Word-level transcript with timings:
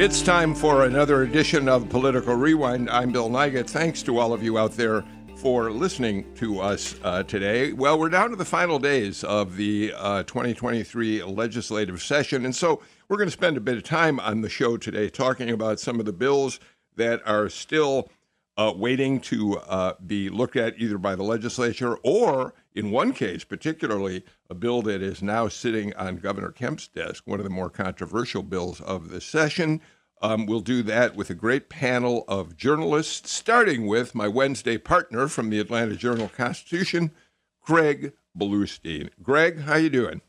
It's 0.00 0.22
time 0.22 0.54
for 0.54 0.84
another 0.84 1.24
edition 1.24 1.68
of 1.68 1.88
Political 1.88 2.36
Rewind. 2.36 2.88
I'm 2.88 3.10
Bill 3.10 3.28
Nigut. 3.28 3.68
Thanks 3.68 4.00
to 4.04 4.16
all 4.18 4.32
of 4.32 4.44
you 4.44 4.56
out 4.56 4.76
there 4.76 5.04
for 5.34 5.72
listening 5.72 6.32
to 6.36 6.60
us 6.60 6.94
uh, 7.02 7.24
today. 7.24 7.72
Well, 7.72 7.98
we're 7.98 8.08
down 8.08 8.30
to 8.30 8.36
the 8.36 8.44
final 8.44 8.78
days 8.78 9.24
of 9.24 9.56
the 9.56 9.92
uh, 9.96 10.22
2023 10.22 11.24
legislative 11.24 12.00
session, 12.00 12.44
and 12.44 12.54
so 12.54 12.80
we're 13.08 13.16
going 13.16 13.26
to 13.26 13.32
spend 13.32 13.56
a 13.56 13.60
bit 13.60 13.76
of 13.76 13.82
time 13.82 14.20
on 14.20 14.40
the 14.40 14.48
show 14.48 14.76
today 14.76 15.10
talking 15.10 15.50
about 15.50 15.80
some 15.80 15.98
of 15.98 16.06
the 16.06 16.12
bills 16.12 16.60
that 16.94 17.20
are 17.26 17.48
still 17.48 18.08
uh, 18.56 18.72
waiting 18.76 19.18
to 19.22 19.58
uh, 19.58 19.94
be 20.06 20.28
looked 20.28 20.54
at 20.54 20.78
either 20.78 20.96
by 20.96 21.16
the 21.16 21.24
legislature 21.24 21.96
or, 22.04 22.54
in 22.74 22.90
one 22.90 23.12
case, 23.12 23.44
particularly 23.44 24.24
a 24.48 24.54
bill 24.54 24.82
that 24.82 25.02
is 25.02 25.22
now 25.22 25.48
sitting 25.48 25.94
on 25.94 26.16
Governor 26.16 26.50
Kemp's 26.50 26.88
desk, 26.88 27.24
one 27.26 27.40
of 27.40 27.44
the 27.44 27.50
more 27.50 27.70
controversial 27.70 28.42
bills 28.42 28.80
of 28.80 29.10
the 29.10 29.20
session. 29.20 29.80
Um, 30.20 30.46
we'll 30.46 30.60
do 30.60 30.82
that 30.82 31.14
with 31.14 31.30
a 31.30 31.34
great 31.34 31.68
panel 31.68 32.24
of 32.26 32.56
journalists, 32.56 33.30
starting 33.30 33.86
with 33.86 34.14
my 34.14 34.26
Wednesday 34.26 34.76
partner 34.76 35.28
from 35.28 35.50
the 35.50 35.60
Atlanta 35.60 35.94
Journal 35.94 36.28
Constitution, 36.28 37.12
Greg 37.60 38.12
Bluestein. 38.36 39.10
Greg, 39.22 39.60
how 39.60 39.76
you 39.76 39.90
doing? 39.90 40.20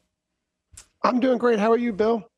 I'm 1.04 1.20
doing 1.20 1.38
great. 1.38 1.60
How 1.60 1.72
are 1.72 1.78
you, 1.78 1.94
Bill? 1.94 2.29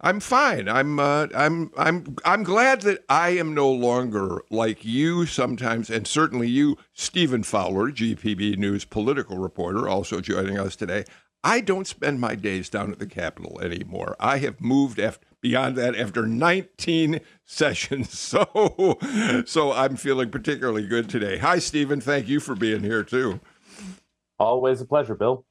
I'm 0.00 0.20
fine. 0.20 0.68
I'm 0.68 1.00
uh, 1.00 1.26
I'm 1.34 1.72
I'm 1.76 2.16
I'm 2.24 2.44
glad 2.44 2.82
that 2.82 3.04
I 3.08 3.30
am 3.30 3.52
no 3.52 3.68
longer 3.70 4.42
like 4.48 4.84
you 4.84 5.26
sometimes, 5.26 5.90
and 5.90 6.06
certainly 6.06 6.48
you, 6.48 6.76
Stephen 6.92 7.42
Fowler, 7.42 7.90
GPB 7.90 8.58
News 8.58 8.84
political 8.84 9.38
reporter, 9.38 9.88
also 9.88 10.20
joining 10.20 10.56
us 10.56 10.76
today. 10.76 11.04
I 11.42 11.60
don't 11.60 11.86
spend 11.86 12.20
my 12.20 12.36
days 12.36 12.68
down 12.68 12.92
at 12.92 13.00
the 13.00 13.06
Capitol 13.06 13.60
anymore. 13.60 14.16
I 14.20 14.38
have 14.38 14.60
moved 14.60 14.98
after, 15.00 15.26
beyond 15.40 15.76
that 15.76 15.96
after 15.96 16.26
19 16.26 17.20
sessions, 17.44 18.16
so 18.18 18.98
so 19.46 19.72
I'm 19.72 19.96
feeling 19.96 20.30
particularly 20.30 20.86
good 20.86 21.08
today. 21.08 21.38
Hi, 21.38 21.58
Stephen. 21.58 22.00
Thank 22.00 22.28
you 22.28 22.38
for 22.38 22.54
being 22.54 22.84
here 22.84 23.02
too. 23.02 23.40
Always 24.38 24.80
a 24.80 24.84
pleasure, 24.84 25.16
Bill. 25.16 25.44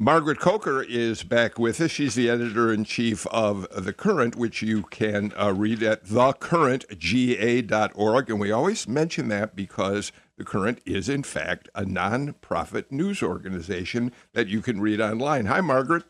Margaret 0.00 0.38
Coker 0.38 0.80
is 0.80 1.24
back 1.24 1.58
with 1.58 1.80
us. 1.80 1.90
She's 1.90 2.14
the 2.14 2.30
editor 2.30 2.72
in 2.72 2.84
chief 2.84 3.26
of 3.32 3.66
The 3.74 3.92
Current, 3.92 4.36
which 4.36 4.62
you 4.62 4.84
can 4.84 5.32
uh, 5.36 5.52
read 5.52 5.82
at 5.82 6.04
thecurrentga.org. 6.04 8.30
And 8.30 8.38
we 8.38 8.52
always 8.52 8.86
mention 8.86 9.26
that 9.30 9.56
because 9.56 10.12
The 10.36 10.44
Current 10.44 10.80
is, 10.86 11.08
in 11.08 11.24
fact, 11.24 11.68
a 11.74 11.82
nonprofit 11.82 12.92
news 12.92 13.24
organization 13.24 14.12
that 14.34 14.46
you 14.46 14.62
can 14.62 14.80
read 14.80 15.00
online. 15.00 15.46
Hi, 15.46 15.60
Margaret. 15.60 16.04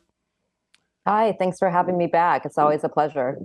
Hi, 1.06 1.34
thanks 1.38 1.58
for 1.58 1.70
having 1.70 1.96
me 1.96 2.08
back. 2.08 2.44
It's 2.44 2.58
always 2.58 2.84
a 2.84 2.90
pleasure. 2.90 3.38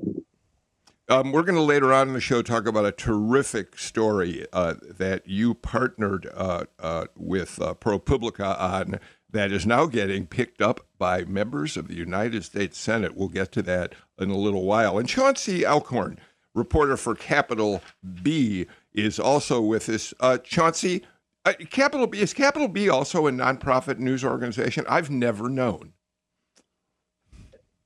Um, 1.10 1.32
we're 1.32 1.44
going 1.44 1.56
to 1.56 1.62
later 1.62 1.94
on 1.94 2.10
in 2.10 2.14
the 2.14 2.22
show 2.22 2.42
talk 2.42 2.66
about 2.66 2.86
a 2.86 2.92
terrific 2.92 3.78
story 3.78 4.46
uh, 4.52 4.74
that 4.90 5.28
you 5.28 5.54
partnered 5.54 6.30
uh, 6.34 6.64
uh 6.80 7.06
with 7.18 7.62
uh, 7.62 7.74
ProPublica 7.74 8.60
on 8.60 9.00
that 9.34 9.52
is 9.52 9.66
now 9.66 9.88
getting 9.88 10.28
picked 10.28 10.62
up 10.62 10.86
by 11.00 11.26
members 11.26 11.76
of 11.76 11.88
the 11.88 11.96
United 11.96 12.46
States 12.46 12.78
Senate. 12.78 13.16
We'll 13.16 13.30
get 13.30 13.52
to 13.54 13.64
that 13.64 13.94
in 14.20 14.30
a 14.30 14.38
little 14.38 14.64
while. 14.64 14.98
And 14.98 15.10
Chauncey 15.10 15.66
Alcorn, 15.66 16.20
reporter 16.54 16.96
for 16.96 17.16
Capital 17.16 17.82
B, 18.22 18.68
is 18.94 19.20
also 19.20 19.60
with 19.60 19.90
us. 19.90 20.14
Uh, 20.20 20.38
Chauncey, 20.38 21.04
uh, 21.46 21.54
Capital 21.72 22.06
B 22.06 22.20
is 22.20 22.32
Capital 22.32 22.68
B 22.68 22.88
also 22.88 23.26
a 23.26 23.32
nonprofit 23.32 23.98
news 23.98 24.24
organization? 24.24 24.86
I've 24.88 25.10
never 25.10 25.50
known. 25.50 25.94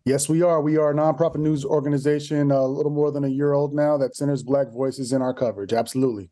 Yes, 0.04 0.28
we 0.28 0.42
are. 0.42 0.62
We 0.62 0.78
are 0.78 0.92
a 0.92 0.96
nonprofit 0.96 1.38
news 1.38 1.64
organization, 1.64 2.52
a 2.52 2.66
little 2.66 2.92
more 2.92 3.12
than 3.12 3.24
a 3.24 3.30
year 3.30 3.54
old 3.54 3.74
now, 3.74 3.98
that 3.98 4.16
centers 4.16 4.44
Black 4.44 4.72
voices 4.72 5.14
in 5.14 5.22
our 5.22 5.34
coverage. 5.34 5.74
Absolutely 5.74 6.30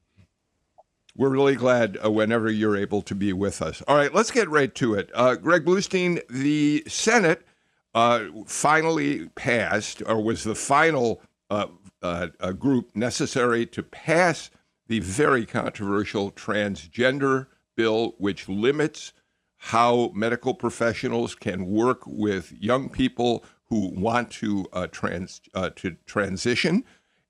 we're 1.16 1.30
really 1.30 1.56
glad 1.56 1.98
uh, 2.04 2.12
whenever 2.12 2.52
you're 2.52 2.76
able 2.76 3.02
to 3.04 3.16
be 3.16 3.32
with 3.32 3.62
us. 3.62 3.82
All 3.88 3.96
right, 3.96 4.14
let's 4.14 4.32
get 4.32 4.50
right 4.50 4.74
to 4.76 4.96
it. 4.96 5.10
Uh, 5.14 5.36
Greg 5.36 5.64
Bluestein, 5.64 6.22
the 6.30 6.84
Senate 6.88 7.46
uh, 7.94 8.26
finally 8.46 9.28
passed, 9.30 10.02
or 10.06 10.22
was 10.22 10.44
the 10.44 10.56
final 10.56 11.22
uh, 11.50 11.68
uh, 12.02 12.28
group 12.52 12.94
necessary 12.96 13.66
to 13.66 13.82
pass 13.82 14.52
the 14.88 15.00
very 15.00 15.46
controversial 15.46 16.32
transgender 16.32 17.48
bill, 17.76 18.16
which 18.18 18.50
limits 18.50 19.14
how 19.58 20.12
medical 20.14 20.54
professionals 20.54 21.34
can 21.34 21.66
work 21.66 22.02
with 22.06 22.52
young 22.60 22.90
people 22.90 23.44
who 23.70 23.90
want 23.96 24.30
to 24.30 24.66
uh, 24.74 24.86
trans 24.88 25.42
to 25.76 25.96
transition. 26.06 26.84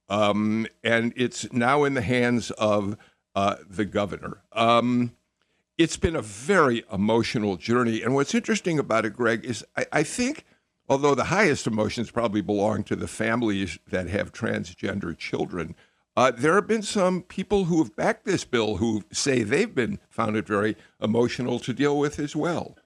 Um, 0.09 0.67
and 0.83 1.13
it's 1.15 1.51
now 1.53 1.83
in 1.83 1.93
the 1.93 2.01
hands 2.01 2.51
of 2.51 2.97
uh, 3.35 3.55
the 3.69 3.85
governor. 3.85 4.41
Um, 4.53 5.15
it's 5.77 5.97
been 5.97 6.15
a 6.15 6.21
very 6.21 6.83
emotional 6.91 7.57
journey. 7.57 8.01
And 8.01 8.15
what's 8.15 8.33
interesting 8.33 8.79
about 8.79 9.05
it, 9.05 9.13
Greg, 9.13 9.43
is 9.43 9.65
I, 9.75 9.85
I, 9.91 10.03
think, 10.03 10.45
although 10.87 11.15
the 11.15 11.25
highest 11.25 11.67
emotions 11.67 12.11
probably 12.11 12.41
belong 12.41 12.83
to 12.85 12.95
the 12.95 13.07
families 13.07 13.77
that 13.89 14.07
have 14.07 14.31
transgender 14.31 15.17
children, 15.17 15.75
uh, 16.15 16.31
there 16.31 16.55
have 16.55 16.67
been 16.67 16.81
some 16.81 17.21
people 17.23 17.65
who 17.65 17.79
have 17.79 17.95
backed 17.95 18.23
this 18.23 18.45
bill 18.45 18.77
who 18.77 19.03
say 19.11 19.43
they've 19.43 19.75
been 19.75 19.99
found 20.09 20.37
it 20.37 20.47
very 20.47 20.77
emotional 21.01 21.59
to 21.59 21.73
deal 21.73 21.99
with 21.99 22.19
as 22.19 22.35
well. 22.35 22.77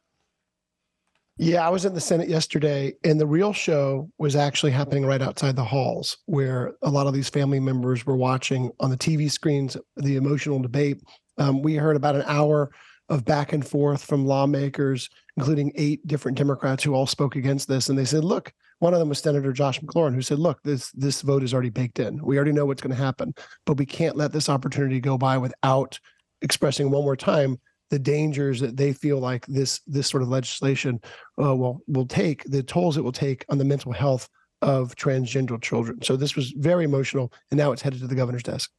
Yeah, 1.41 1.65
I 1.65 1.69
was 1.69 1.85
in 1.85 1.93
the 1.93 2.01
Senate 2.01 2.27
yesterday, 2.27 2.95
and 3.05 3.17
the 3.17 3.25
real 3.25 3.53
show 3.53 4.11
was 4.17 4.35
actually 4.35 4.73
happening 4.73 5.05
right 5.05 5.21
outside 5.21 5.55
the 5.55 5.63
halls 5.63 6.17
where 6.25 6.73
a 6.81 6.89
lot 6.89 7.07
of 7.07 7.13
these 7.13 7.29
family 7.29 7.61
members 7.61 8.05
were 8.05 8.17
watching 8.17 8.69
on 8.81 8.89
the 8.89 8.97
TV 8.97 9.31
screens 9.31 9.77
the 9.95 10.17
emotional 10.17 10.59
debate. 10.59 11.01
Um, 11.37 11.61
we 11.61 11.75
heard 11.75 11.95
about 11.95 12.17
an 12.17 12.25
hour 12.27 12.71
of 13.07 13.23
back 13.23 13.53
and 13.53 13.65
forth 13.65 14.03
from 14.03 14.25
lawmakers, 14.25 15.09
including 15.37 15.71
eight 15.75 16.05
different 16.05 16.37
Democrats 16.37 16.83
who 16.83 16.93
all 16.93 17.07
spoke 17.07 17.37
against 17.37 17.69
this. 17.69 17.87
And 17.87 17.97
they 17.97 18.03
said, 18.03 18.25
look, 18.25 18.51
one 18.79 18.93
of 18.93 18.99
them 18.99 19.07
was 19.07 19.19
Senator 19.19 19.53
Josh 19.53 19.79
McLaurin, 19.79 20.15
who 20.15 20.21
said, 20.21 20.39
look, 20.39 20.61
this 20.63 20.91
this 20.91 21.21
vote 21.21 21.43
is 21.43 21.53
already 21.53 21.69
baked 21.69 21.99
in. 21.99 22.21
We 22.21 22.35
already 22.35 22.51
know 22.51 22.65
what's 22.65 22.81
going 22.81 22.95
to 22.95 23.01
happen, 23.01 23.33
but 23.65 23.77
we 23.77 23.85
can't 23.85 24.17
let 24.17 24.33
this 24.33 24.49
opportunity 24.49 24.99
go 24.99 25.17
by 25.17 25.37
without 25.37 25.99
expressing 26.41 26.91
one 26.91 27.03
more 27.03 27.15
time 27.15 27.61
the 27.89 27.99
dangers 27.99 28.59
that 28.59 28.77
they 28.77 28.93
feel 28.93 29.19
like 29.19 29.45
this 29.47 29.81
this 29.87 30.07
sort 30.07 30.23
of 30.23 30.29
legislation 30.29 30.99
uh, 31.41 31.55
will 31.55 31.81
will 31.87 32.05
take, 32.05 32.43
the 32.45 32.63
tolls 32.63 32.97
it 32.97 33.03
will 33.03 33.11
take 33.11 33.45
on 33.49 33.57
the 33.57 33.65
mental 33.65 33.91
health 33.91 34.29
of 34.61 34.95
transgender 34.95 35.61
children. 35.61 36.01
So 36.01 36.15
this 36.15 36.35
was 36.35 36.51
very 36.51 36.83
emotional, 36.83 37.31
and 37.51 37.57
now 37.57 37.71
it's 37.71 37.81
headed 37.81 38.01
to 38.01 38.07
the 38.07 38.15
governor's 38.15 38.43
desk. 38.43 38.71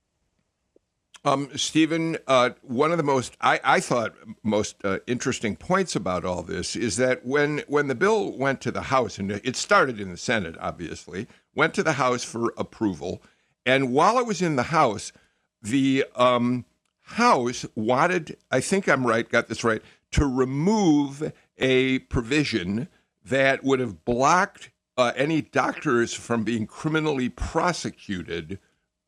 Um, 1.23 1.51
Stephen, 1.55 2.17
uh, 2.27 2.51
one 2.63 2.93
of 2.93 2.97
the 2.97 3.03
most 3.03 3.37
I, 3.41 3.61
I 3.63 3.81
thought 3.81 4.15
most 4.43 4.77
uh, 4.85 4.99
interesting 5.07 5.55
points 5.55 5.95
about 5.95 6.25
all 6.25 6.43
this 6.43 6.77
is 6.77 6.97
that 6.97 7.27
when 7.27 7.63
when 7.67 7.89
the 7.89 7.95
bill 7.95 8.37
went 8.39 8.61
to 8.63 8.71
the 8.71 8.83
House, 8.83 9.19
and 9.19 9.31
it 9.31 9.57
started 9.57 10.01
in 10.01 10.11
the 10.11 10.17
Senate, 10.17 10.57
obviously, 10.61 11.27
went 11.55 11.75
to 11.75 11.83
the 11.83 11.93
House 11.95 12.25
for 12.25 12.55
approval, 12.57 13.23
and 13.67 13.93
while 13.93 14.19
it 14.19 14.27
was 14.27 14.41
in 14.41 14.57
the 14.57 14.65
House, 14.65 15.13
the 15.61 16.07
um, 16.17 16.65
House 17.11 17.67
wanted, 17.75 18.37
I 18.51 18.61
think 18.61 18.89
I'm 18.89 19.07
right, 19.07 19.29
got 19.29 19.49
this 19.49 19.65
right, 19.65 19.83
to 20.13 20.27
remove 20.27 21.33
a 21.59 22.01
provision 22.01 22.89
that 23.25 23.65
would 23.65 23.81
have 23.81 24.05
blocked 24.05 24.71
uh, 24.97 25.13
any 25.17 25.43
doctors 25.43 26.15
from 26.15 26.45
being 26.45 26.67
criminally 26.67 27.29
prosecuted 27.29 28.59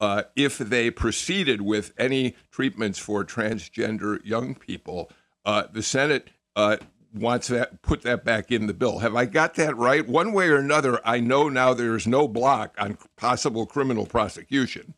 uh, 0.00 0.24
if 0.34 0.58
they 0.58 0.90
proceeded 0.90 1.62
with 1.62 1.92
any 1.96 2.34
treatments 2.50 2.98
for 2.98 3.24
transgender 3.24 4.24
young 4.24 4.54
people. 4.54 5.10
Uh, 5.44 5.64
the 5.72 5.82
Senate 5.82 6.30
uh, 6.56 6.76
wants 7.14 7.48
that 7.48 7.82
put 7.82 8.02
that 8.02 8.24
back 8.24 8.50
in 8.50 8.66
the 8.66 8.74
bill. 8.74 8.98
Have 8.98 9.14
I 9.14 9.26
got 9.26 9.54
that 9.54 9.76
right? 9.76 10.06
One 10.08 10.32
way 10.32 10.48
or 10.48 10.56
another, 10.56 11.00
I 11.06 11.20
know 11.20 11.48
now 11.48 11.72
there's 11.72 12.06
no 12.06 12.26
block 12.26 12.74
on 12.78 12.98
possible 13.16 13.64
criminal 13.64 14.06
prosecution. 14.06 14.94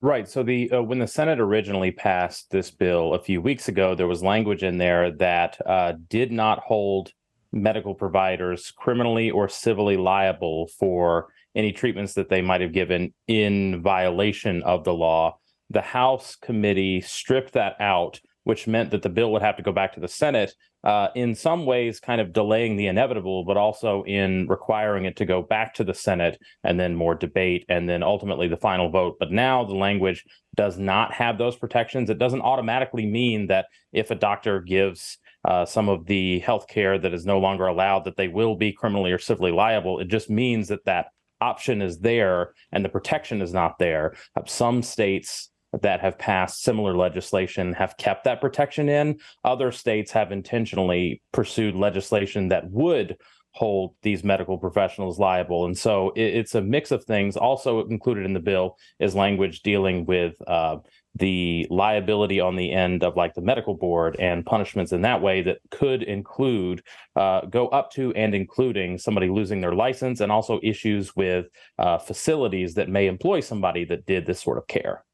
Right. 0.00 0.28
So 0.28 0.44
the 0.44 0.70
uh, 0.70 0.82
when 0.82 1.00
the 1.00 1.08
Senate 1.08 1.40
originally 1.40 1.90
passed 1.90 2.50
this 2.50 2.70
bill 2.70 3.14
a 3.14 3.22
few 3.22 3.42
weeks 3.42 3.66
ago, 3.66 3.96
there 3.96 4.06
was 4.06 4.22
language 4.22 4.62
in 4.62 4.78
there 4.78 5.10
that 5.12 5.58
uh, 5.66 5.94
did 6.08 6.30
not 6.30 6.60
hold 6.60 7.12
medical 7.52 7.94
providers 7.94 8.72
criminally 8.76 9.30
or 9.30 9.48
civilly 9.48 9.96
liable 9.96 10.68
for 10.78 11.28
any 11.56 11.72
treatments 11.72 12.14
that 12.14 12.28
they 12.28 12.40
might 12.40 12.60
have 12.60 12.72
given 12.72 13.12
in 13.26 13.82
violation 13.82 14.62
of 14.62 14.84
the 14.84 14.94
law. 14.94 15.36
The 15.70 15.80
House 15.80 16.36
committee 16.36 17.00
stripped 17.00 17.54
that 17.54 17.74
out, 17.80 18.20
which 18.48 18.66
meant 18.66 18.90
that 18.90 19.02
the 19.02 19.10
bill 19.10 19.30
would 19.30 19.42
have 19.42 19.58
to 19.58 19.62
go 19.62 19.72
back 19.72 19.92
to 19.92 20.00
the 20.00 20.08
Senate, 20.08 20.54
uh, 20.82 21.08
in 21.14 21.34
some 21.34 21.66
ways, 21.66 22.00
kind 22.00 22.18
of 22.18 22.32
delaying 22.32 22.76
the 22.76 22.86
inevitable, 22.86 23.44
but 23.44 23.58
also 23.58 24.02
in 24.04 24.46
requiring 24.48 25.04
it 25.04 25.16
to 25.16 25.26
go 25.26 25.42
back 25.42 25.74
to 25.74 25.84
the 25.84 25.92
Senate 25.92 26.40
and 26.64 26.80
then 26.80 26.94
more 26.94 27.14
debate 27.14 27.66
and 27.68 27.86
then 27.86 28.02
ultimately 28.02 28.48
the 28.48 28.56
final 28.56 28.88
vote. 28.88 29.16
But 29.20 29.30
now 29.30 29.64
the 29.64 29.74
language 29.74 30.24
does 30.56 30.78
not 30.78 31.12
have 31.12 31.36
those 31.36 31.56
protections. 31.56 32.08
It 32.08 32.18
doesn't 32.18 32.40
automatically 32.40 33.04
mean 33.04 33.48
that 33.48 33.66
if 33.92 34.10
a 34.10 34.14
doctor 34.14 34.62
gives 34.62 35.18
uh, 35.44 35.66
some 35.66 35.90
of 35.90 36.06
the 36.06 36.38
health 36.38 36.68
care 36.68 36.98
that 36.98 37.12
is 37.12 37.26
no 37.26 37.38
longer 37.38 37.66
allowed, 37.66 38.06
that 38.06 38.16
they 38.16 38.28
will 38.28 38.56
be 38.56 38.72
criminally 38.72 39.12
or 39.12 39.18
civilly 39.18 39.52
liable. 39.52 39.98
It 39.98 40.08
just 40.08 40.30
means 40.30 40.68
that 40.68 40.86
that 40.86 41.08
option 41.42 41.82
is 41.82 41.98
there 41.98 42.54
and 42.72 42.82
the 42.82 42.88
protection 42.88 43.42
is 43.42 43.52
not 43.52 43.78
there. 43.78 44.14
Some 44.46 44.82
states 44.82 45.50
that 45.82 46.00
have 46.00 46.18
passed 46.18 46.62
similar 46.62 46.96
legislation 46.96 47.72
have 47.74 47.96
kept 47.96 48.24
that 48.24 48.40
protection 48.40 48.88
in. 48.88 49.18
Other 49.44 49.70
states 49.72 50.12
have 50.12 50.32
intentionally 50.32 51.22
pursued 51.32 51.74
legislation 51.74 52.48
that 52.48 52.70
would 52.70 53.16
hold 53.52 53.94
these 54.02 54.22
medical 54.22 54.56
professionals 54.56 55.18
liable. 55.18 55.64
And 55.64 55.76
so 55.76 56.10
it, 56.10 56.36
it's 56.36 56.54
a 56.54 56.62
mix 56.62 56.90
of 56.90 57.04
things. 57.04 57.36
Also 57.36 57.84
included 57.86 58.24
in 58.24 58.32
the 58.32 58.40
bill 58.40 58.76
is 59.00 59.14
language 59.14 59.62
dealing 59.62 60.06
with 60.06 60.36
uh, 60.46 60.76
the 61.14 61.66
liability 61.68 62.38
on 62.38 62.54
the 62.54 62.70
end 62.70 63.02
of 63.02 63.16
like 63.16 63.34
the 63.34 63.40
medical 63.40 63.74
board 63.74 64.16
and 64.20 64.46
punishments 64.46 64.92
in 64.92 65.02
that 65.02 65.20
way 65.20 65.42
that 65.42 65.58
could 65.70 66.02
include 66.04 66.82
uh, 67.16 67.40
go 67.46 67.66
up 67.68 67.90
to 67.90 68.14
and 68.14 68.34
including 68.34 68.96
somebody 68.96 69.28
losing 69.28 69.60
their 69.60 69.74
license 69.74 70.20
and 70.20 70.30
also 70.30 70.60
issues 70.62 71.16
with 71.16 71.46
uh, 71.78 71.98
facilities 71.98 72.74
that 72.74 72.88
may 72.88 73.08
employ 73.08 73.40
somebody 73.40 73.84
that 73.84 74.06
did 74.06 74.24
this 74.24 74.40
sort 74.40 74.58
of 74.58 74.66
care. 74.68 75.04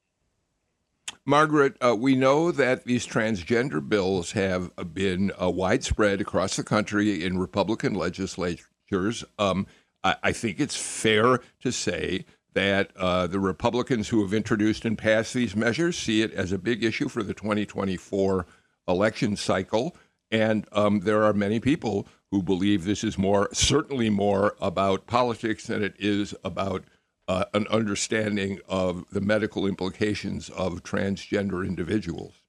Margaret, 1.27 1.77
uh, 1.81 1.97
we 1.99 2.15
know 2.15 2.51
that 2.51 2.85
these 2.85 3.07
transgender 3.07 3.87
bills 3.87 4.33
have 4.33 4.71
been 4.93 5.33
uh, 5.41 5.49
widespread 5.49 6.21
across 6.21 6.57
the 6.57 6.63
country 6.63 7.25
in 7.25 7.39
Republican 7.39 7.95
legislatures. 7.95 9.25
Um, 9.39 9.67
I, 10.03 10.17
I 10.23 10.33
think 10.33 10.61
it's 10.61 10.77
fair 10.77 11.41
to 11.63 11.73
say 11.73 12.27
that 12.53 12.91
uh, 12.97 13.27
the 13.27 13.41
Republicans 13.41 14.09
who 14.09 14.23
have 14.23 14.35
introduced 14.35 14.85
and 14.85 14.99
passed 14.99 15.33
these 15.33 15.57
measures 15.57 15.99
see 15.99 16.21
it 16.21 16.33
as 16.35 16.53
a 16.53 16.59
big 16.59 16.85
issue 16.85 17.09
for 17.09 17.23
the 17.23 17.35
2024 17.35 18.47
election 18.87 19.35
cycle. 19.35 19.97
And 20.31 20.67
um, 20.73 21.01
there 21.01 21.25
are 21.25 21.33
many 21.33 21.59
people 21.59 22.07
who 22.31 22.43
believe 22.43 22.85
this 22.85 23.03
is 23.03 23.17
more, 23.17 23.49
certainly 23.53 24.11
more 24.11 24.57
about 24.61 25.07
politics 25.07 25.67
than 25.69 25.83
it 25.83 25.95
is 25.99 26.35
about 26.45 26.85
uh, 27.29 27.45
an 27.55 27.67
understanding 27.69 28.61
of 28.69 29.05
the 29.11 29.21
medical 29.21 29.67
implications 29.67 30.49
of 30.51 30.83
transgender 30.83 31.67
individuals. 31.67 32.43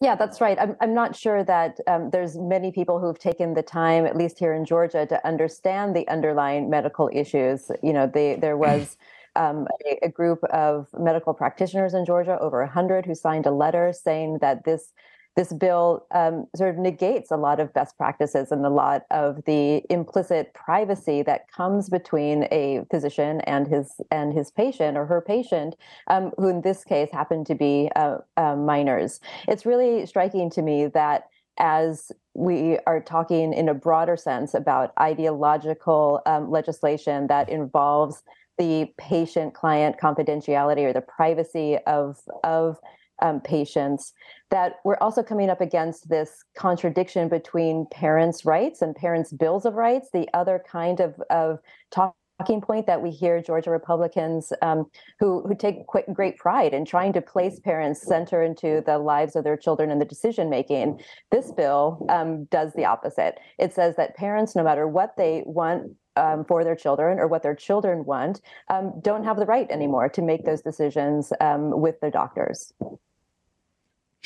Yeah, 0.00 0.14
that's 0.14 0.42
right. 0.42 0.58
I'm, 0.60 0.76
I'm 0.80 0.92
not 0.92 1.16
sure 1.16 1.42
that 1.44 1.78
um, 1.86 2.10
there's 2.10 2.36
many 2.36 2.70
people 2.70 3.00
who've 3.00 3.18
taken 3.18 3.54
the 3.54 3.62
time, 3.62 4.04
at 4.04 4.14
least 4.14 4.38
here 4.38 4.52
in 4.52 4.66
Georgia, 4.66 5.06
to 5.06 5.26
understand 5.26 5.96
the 5.96 6.06
underlying 6.08 6.68
medical 6.68 7.08
issues. 7.12 7.70
You 7.82 7.94
know, 7.94 8.06
they, 8.06 8.36
there 8.36 8.58
was 8.58 8.98
um, 9.36 9.66
a, 9.86 10.06
a, 10.06 10.08
group 10.10 10.44
of 10.44 10.88
medical 10.98 11.32
practitioners 11.32 11.94
in 11.94 12.04
Georgia, 12.04 12.38
over 12.40 12.60
100, 12.60 13.06
who 13.06 13.14
signed 13.14 13.46
a 13.46 13.50
letter 13.50 13.92
saying 13.92 14.38
that 14.42 14.64
this 14.64 14.92
this 15.36 15.52
bill 15.52 16.06
um, 16.12 16.46
sort 16.56 16.70
of 16.70 16.78
negates 16.78 17.30
a 17.30 17.36
lot 17.36 17.60
of 17.60 17.72
best 17.74 17.96
practices 17.98 18.50
and 18.50 18.64
a 18.64 18.70
lot 18.70 19.04
of 19.10 19.44
the 19.44 19.82
implicit 19.90 20.54
privacy 20.54 21.22
that 21.22 21.50
comes 21.50 21.90
between 21.90 22.48
a 22.50 22.84
physician 22.90 23.42
and 23.42 23.68
his 23.68 24.00
and 24.10 24.32
his 24.32 24.50
patient 24.50 24.96
or 24.96 25.04
her 25.04 25.20
patient, 25.20 25.76
um, 26.06 26.32
who 26.38 26.48
in 26.48 26.62
this 26.62 26.84
case 26.84 27.10
happen 27.12 27.44
to 27.44 27.54
be 27.54 27.90
uh, 27.96 28.18
uh, 28.38 28.56
minors. 28.56 29.20
It's 29.46 29.66
really 29.66 30.06
striking 30.06 30.48
to 30.50 30.62
me 30.62 30.86
that 30.86 31.28
as 31.58 32.12
we 32.34 32.78
are 32.86 33.00
talking 33.00 33.52
in 33.52 33.68
a 33.68 33.74
broader 33.74 34.16
sense 34.16 34.54
about 34.54 34.92
ideological 34.98 36.20
um, 36.26 36.50
legislation 36.50 37.26
that 37.28 37.48
involves 37.48 38.22
the 38.58 38.90
patient 38.96 39.52
client 39.54 39.96
confidentiality 40.00 40.84
or 40.84 40.92
the 40.94 41.02
privacy 41.02 41.76
of 41.86 42.18
of 42.42 42.78
um, 43.20 43.40
patients 43.40 44.12
that 44.50 44.74
we're 44.84 44.98
also 45.00 45.22
coming 45.22 45.50
up 45.50 45.60
against 45.60 46.08
this 46.08 46.44
contradiction 46.56 47.28
between 47.28 47.86
parents' 47.90 48.44
rights 48.44 48.82
and 48.82 48.94
parents' 48.94 49.32
bills 49.32 49.64
of 49.64 49.74
rights, 49.74 50.08
the 50.12 50.28
other 50.34 50.62
kind 50.70 51.00
of, 51.00 51.20
of 51.30 51.58
talking 51.90 52.60
point 52.60 52.86
that 52.86 53.02
we 53.02 53.10
hear 53.10 53.40
Georgia 53.40 53.70
Republicans 53.70 54.52
um, 54.60 54.84
who 55.18 55.42
who 55.46 55.54
take 55.54 55.86
great 56.12 56.36
pride 56.36 56.74
in 56.74 56.84
trying 56.84 57.12
to 57.14 57.22
place 57.22 57.58
parents 57.60 58.06
center 58.06 58.42
into 58.42 58.82
the 58.84 58.98
lives 58.98 59.36
of 59.36 59.44
their 59.44 59.56
children 59.56 59.90
and 59.90 60.00
the 60.00 60.04
decision 60.04 60.50
making. 60.50 61.00
This 61.30 61.50
bill 61.52 62.04
um, 62.10 62.44
does 62.44 62.74
the 62.74 62.84
opposite. 62.84 63.38
It 63.58 63.72
says 63.72 63.96
that 63.96 64.16
parents, 64.16 64.54
no 64.54 64.62
matter 64.62 64.86
what 64.86 65.16
they 65.16 65.42
want. 65.46 65.92
Um, 66.18 66.46
for 66.46 66.64
their 66.64 66.74
children 66.74 67.18
or 67.18 67.28
what 67.28 67.42
their 67.42 67.54
children 67.54 68.06
want, 68.06 68.40
um, 68.70 68.94
don't 69.02 69.24
have 69.24 69.36
the 69.36 69.44
right 69.44 69.70
anymore 69.70 70.08
to 70.08 70.22
make 70.22 70.46
those 70.46 70.62
decisions 70.62 71.30
um, 71.42 71.78
with 71.78 72.00
their 72.00 72.10
doctors. 72.10 72.72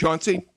Chauncey? 0.00 0.48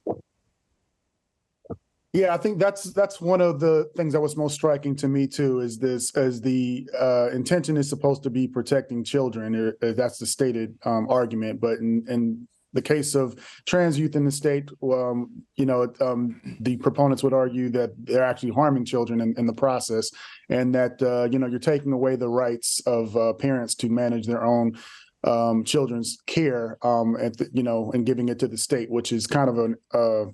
Yeah, 2.13 2.33
I 2.33 2.37
think 2.37 2.59
that's 2.59 2.83
that's 2.93 3.19
one 3.19 3.41
of 3.41 3.59
the 3.59 3.91
things 3.97 4.13
that 4.13 4.21
was 4.21 4.37
most 4.37 4.53
striking 4.53 4.95
to 4.97 5.07
me 5.09 5.27
too. 5.27 5.59
Is 5.59 5.79
this 5.79 6.15
as 6.15 6.39
the 6.39 6.87
uh, 6.97 7.29
intention 7.33 7.75
is 7.75 7.89
supposed 7.89 8.23
to 8.23 8.29
be 8.29 8.47
protecting 8.47 9.03
children? 9.03 9.73
Uh, 9.81 9.91
that's 9.93 10.19
the 10.19 10.25
stated 10.25 10.77
um, 10.85 11.09
argument, 11.09 11.59
but 11.59 11.79
in, 11.79 12.05
in 12.07 12.47
the 12.71 12.81
case 12.81 13.15
of 13.15 13.35
trans 13.65 13.99
youth 13.99 14.15
in 14.15 14.25
the 14.25 14.31
state, 14.31 14.69
um, 14.81 15.43
you 15.55 15.65
know, 15.65 15.91
um, 15.99 16.39
the 16.61 16.77
proponents 16.77 17.21
would 17.23 17.33
argue 17.33 17.69
that 17.69 17.91
they're 17.97 18.23
actually 18.23 18.51
harming 18.51 18.85
children 18.85 19.19
in, 19.19 19.35
in 19.37 19.45
the 19.45 19.53
process, 19.53 20.09
and 20.49 20.73
that 20.73 21.01
uh, 21.01 21.27
you 21.31 21.37
know 21.37 21.47
you're 21.47 21.59
taking 21.59 21.91
away 21.91 22.15
the 22.15 22.29
rights 22.29 22.79
of 22.85 23.17
uh, 23.17 23.33
parents 23.33 23.75
to 23.75 23.89
manage 23.89 24.25
their 24.25 24.45
own 24.45 24.73
um, 25.23 25.63
children's 25.63 26.17
care, 26.25 26.77
um, 26.85 27.15
at 27.19 27.37
the, 27.37 27.49
you 27.53 27.63
know, 27.63 27.91
and 27.93 28.05
giving 28.05 28.29
it 28.29 28.39
to 28.39 28.47
the 28.47 28.57
state, 28.57 28.89
which 28.89 29.11
is 29.11 29.27
kind 29.27 29.49
of 29.49 29.57
a 29.57 29.97
uh, 29.97 30.25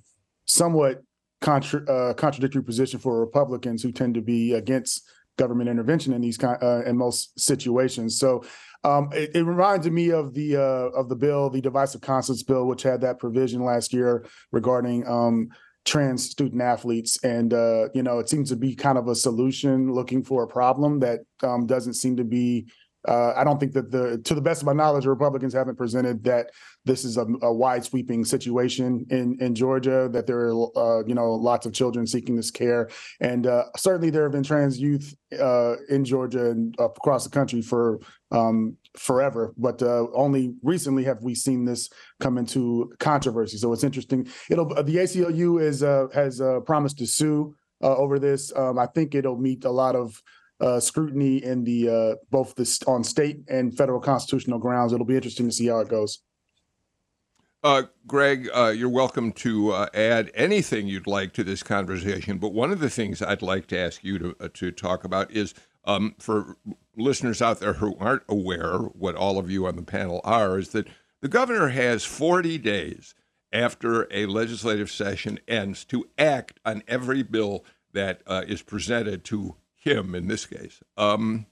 somewhat 0.46 1.04
contra- 1.42 1.86
uh, 1.90 2.14
contradictory 2.14 2.64
position 2.64 3.00
for 3.00 3.20
Republicans 3.20 3.84
who 3.84 3.92
tend 3.92 4.16
to 4.16 4.22
be 4.22 4.54
against 4.54 5.08
government 5.38 5.70
intervention 5.70 6.14
in 6.14 6.22
these 6.22 6.38
kind 6.38 6.62
uh, 6.62 6.84
in 6.86 6.98
most 6.98 7.40
situations. 7.40 8.20
So 8.20 8.44
um, 8.84 9.10
it, 9.14 9.36
it, 9.36 9.44
reminded 9.44 9.92
me 9.94 10.12
of 10.12 10.34
the 10.34 10.58
uh, 10.58 11.00
of 11.00 11.10
the 11.10 11.16
bill, 11.16 11.50
the 11.50 11.62
Divisive 11.62 12.02
Concepts 12.02 12.44
bill, 12.44 12.66
which 12.66 12.84
had 12.84 13.02
that 13.02 13.20
provision 13.20 13.64
last 13.64 13.94
year 13.94 14.26
regarding 14.52 15.08
um, 15.08 15.50
trans 15.86 16.30
student 16.30 16.62
athletes, 16.62 17.24
and 17.24 17.54
uh, 17.54 17.90
you 17.94 18.04
know, 18.04 18.20
it 18.20 18.30
seems 18.30 18.50
to 18.50 18.56
be 18.56 18.76
kind 18.76 18.98
of 18.98 19.08
a 19.08 19.16
solution 19.16 19.94
looking 19.94 20.24
for 20.24 20.44
a 20.44 20.48
problem 20.48 21.00
that 21.00 21.22
um, 21.44 21.66
doesn't 21.66 21.94
seem 21.94 22.18
to 22.18 22.24
be 22.24 22.68
uh, 23.08 23.34
I 23.36 23.44
don't 23.44 23.60
think 23.60 23.74
that 23.74 23.92
the, 23.92 24.20
to 24.26 24.36
the 24.36 24.42
best 24.42 24.62
of 24.62 24.66
my 24.66 24.74
knowledge, 24.74 25.06
Republicans 25.06 25.54
haven't 25.54 25.78
presented 25.78 26.24
that 26.26 26.52
this 26.84 27.06
is 27.06 27.18
a, 27.18 27.26
a 27.42 27.54
wide 27.54 27.86
sweeping 27.86 28.26
situation 28.26 29.06
in 29.10 29.38
in 29.40 29.56
Georgia. 29.56 30.10
That 30.12 30.28
there 30.28 30.50
are 30.50 30.78
uh, 30.78 31.06
you 31.06 31.16
know 31.16 31.32
lots 31.34 31.66
of 31.66 31.72
children 31.72 32.06
seeking 32.06 32.36
this 32.36 32.52
care, 32.52 32.90
and 33.22 33.48
uh, 33.48 33.66
certainly 33.78 34.10
there 34.10 34.24
have 34.24 34.34
been 34.34 34.44
trans 34.44 34.80
youth 34.80 35.16
uh, 35.40 35.76
in 35.88 36.04
Georgia 36.04 36.52
and 36.52 36.76
across 36.78 37.24
the 37.24 37.30
country 37.30 37.62
for 37.62 38.00
um, 38.32 38.76
forever. 38.98 39.54
But 39.58 39.82
uh, 39.82 40.08
only 40.14 40.56
recently 40.62 41.06
have 41.06 41.24
we 41.24 41.36
seen 41.36 41.64
this 41.64 41.90
come 42.20 42.38
into 42.38 42.92
controversy. 43.00 43.58
So 43.58 43.72
it's 43.72 43.86
interesting. 43.86 44.28
It'll 44.50 44.68
the 44.68 44.98
ACLU 44.98 45.62
is 45.62 45.84
uh, 45.84 46.08
has 46.14 46.42
promised 46.66 46.98
to 46.98 47.08
sue 47.08 47.56
over 47.82 48.20
this. 48.20 48.54
Um, 48.58 48.78
I 48.78 48.88
think 48.88 49.16
it'll 49.16 49.38
meet 49.38 49.64
a 49.64 49.72
lot 49.72 49.96
of 49.96 50.22
uh, 50.60 50.80
scrutiny 50.80 51.44
in 51.44 51.64
the 51.64 51.90
uh, 51.90 52.16
both 52.32 52.56
the 52.56 52.84
on 52.88 53.04
state 53.04 53.40
and 53.48 53.76
federal 53.76 54.00
constitutional 54.00 54.60
grounds. 54.60 54.94
It'll 54.94 55.06
be 55.06 55.16
interesting 55.16 55.48
to 55.48 55.52
see 55.54 55.68
how 55.68 55.80
it 55.80 55.90
goes. 55.90 56.20
Uh, 57.62 57.84
Greg, 58.08 58.50
uh, 58.56 58.68
you're 58.68 58.88
welcome 58.88 59.34
to 59.34 59.72
uh, 59.72 59.88
add 59.94 60.32
anything 60.34 60.88
you'd 60.88 61.08
like 61.08 61.34
to 61.34 61.44
this 61.44 61.62
conversation. 61.62 62.38
But 62.38 62.54
one 62.54 62.72
of 62.72 62.80
the 62.80 62.90
things 62.90 63.22
I'd 63.22 63.42
like 63.42 63.68
to 63.68 63.78
ask 63.78 64.02
you 64.04 64.18
to 64.20 64.36
uh, 64.40 64.48
to 64.54 64.72
talk 64.72 65.04
about 65.04 65.32
is 65.32 65.54
um, 65.84 66.16
for 66.20 66.58
listeners 66.96 67.42
out 67.42 67.60
there 67.60 67.74
who 67.74 67.98
aren't 68.00 68.24
aware 68.30 68.78
what 68.78 69.16
all 69.16 69.38
of 69.38 69.52
you 69.52 69.66
on 69.66 69.76
the 69.76 69.82
panel 69.82 70.22
are, 70.24 70.58
is 70.58 70.70
that 70.70 70.88
the 71.22 71.28
governor 71.28 71.70
has 71.70 72.06
40 72.06 72.58
days 72.60 73.14
after 73.52 74.08
a 74.12 74.26
legislative 74.26 74.90
session 74.90 75.40
ends 75.48 75.84
to 75.86 76.08
act 76.18 76.60
on 76.66 76.84
every 76.88 77.24
bill 77.24 77.66
that 77.92 78.22
uh, 78.28 78.44
is 78.48 78.62
presented 78.62 79.24
to 79.26 79.56
him 79.80 80.14
in 80.14 80.28
this 80.28 80.46
case. 80.46 80.82
Um, 80.98 81.48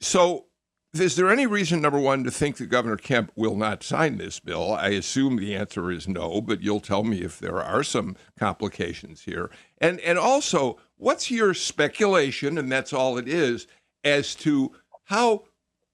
so 0.00 0.46
is 0.94 1.16
there 1.16 1.30
any 1.30 1.46
reason, 1.46 1.80
number 1.80 1.98
one, 1.98 2.22
to 2.24 2.30
think 2.30 2.58
that 2.58 2.66
Governor 2.66 2.98
Kemp 2.98 3.32
will 3.34 3.56
not 3.56 3.82
sign 3.82 4.18
this 4.18 4.38
bill? 4.38 4.74
I 4.74 4.88
assume 4.88 5.36
the 5.36 5.56
answer 5.56 5.90
is 5.90 6.06
no, 6.06 6.42
but 6.42 6.60
you'll 6.60 6.80
tell 6.80 7.02
me 7.02 7.22
if 7.22 7.38
there 7.38 7.62
are 7.62 7.82
some 7.82 8.16
complications 8.38 9.22
here. 9.22 9.50
And 9.78 10.00
and 10.00 10.18
also, 10.18 10.78
what's 10.96 11.30
your 11.30 11.54
speculation, 11.54 12.58
and 12.58 12.70
that's 12.70 12.92
all 12.92 13.16
it 13.16 13.26
is, 13.26 13.66
as 14.04 14.34
to 14.36 14.72
how 15.04 15.44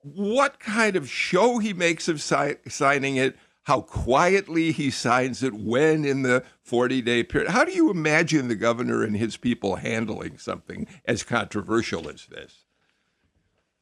what 0.02 0.58
kind 0.58 0.96
of 0.96 1.08
show 1.08 1.58
he 1.58 1.72
makes 1.72 2.08
of 2.08 2.20
si- 2.20 2.56
signing 2.66 3.16
it, 3.16 3.36
how 3.68 3.82
quietly 3.82 4.72
he 4.72 4.90
signs 4.90 5.42
it, 5.42 5.52
when 5.52 6.02
in 6.02 6.22
the 6.22 6.42
40 6.62 7.02
day 7.02 7.22
period. 7.22 7.50
How 7.50 7.66
do 7.66 7.72
you 7.72 7.90
imagine 7.90 8.48
the 8.48 8.56
governor 8.56 9.02
and 9.02 9.14
his 9.14 9.36
people 9.36 9.76
handling 9.76 10.38
something 10.38 10.86
as 11.04 11.22
controversial 11.22 12.08
as 12.08 12.24
this? 12.26 12.64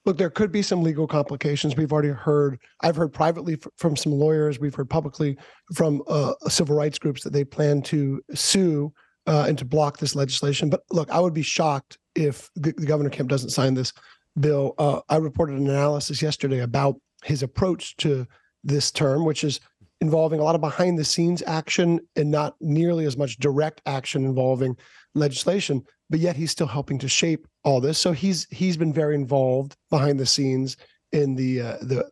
Look, 0.05 0.19
there 0.19 0.29
could 0.29 0.51
be 0.51 0.63
some 0.63 0.83
legal 0.83 1.07
complications. 1.07 1.77
We've 1.77 1.93
already 1.93 2.09
heard, 2.09 2.59
I've 2.81 2.97
heard 2.97 3.13
privately 3.13 3.59
from 3.77 3.95
some 3.95 4.11
lawyers, 4.11 4.59
we've 4.59 4.75
heard 4.75 4.91
publicly 4.91 5.39
from 5.73 6.03
uh, 6.09 6.33
civil 6.49 6.75
rights 6.75 6.99
groups 6.99 7.23
that 7.23 7.33
they 7.33 7.45
plan 7.45 7.81
to 7.83 8.21
sue 8.35 8.93
uh, 9.29 9.45
and 9.47 9.57
to 9.57 9.65
block 9.65 9.99
this 9.99 10.17
legislation. 10.17 10.69
But 10.69 10.83
look, 10.91 11.09
I 11.11 11.21
would 11.21 11.35
be 11.35 11.43
shocked 11.43 11.97
if 12.17 12.51
the, 12.57 12.75
the 12.77 12.87
Governor 12.87 13.11
Kemp 13.11 13.29
doesn't 13.29 13.51
sign 13.51 13.75
this 13.75 13.93
bill. 14.41 14.75
Uh, 14.79 15.03
I 15.09 15.19
reported 15.19 15.59
an 15.59 15.69
analysis 15.69 16.21
yesterday 16.21 16.59
about 16.59 16.97
his 17.23 17.45
approach 17.45 17.97
to 17.99 18.27
this 18.67 18.91
term, 18.91 19.25
which 19.25 19.45
is 19.45 19.61
involving 20.01 20.41
a 20.41 20.43
lot 20.43 20.55
of 20.55 20.61
behind 20.61 20.99
the 20.99 21.05
scenes 21.05 21.43
action 21.47 22.01
and 22.17 22.31
not 22.31 22.55
nearly 22.61 23.07
as 23.07 23.17
much 23.17 23.39
direct 23.39 23.81
action 23.87 24.25
involving 24.25 24.77
legislation 25.15 25.83
but 26.11 26.21
yet 26.21 26.37
he's 26.37 26.51
still 26.51 26.67
helping 26.67 26.99
to 26.99 27.09
shape 27.09 27.47
all 27.65 27.81
this. 27.81 27.99
So 27.99 28.13
he's 28.13 28.47
he's 28.51 28.77
been 28.77 28.93
very 28.93 29.15
involved 29.15 29.77
behind 29.91 30.21
the 30.21 30.27
scenes 30.27 30.77
in 31.13 31.35
the 31.35 31.61
uh, 31.61 31.77
the 31.83 32.11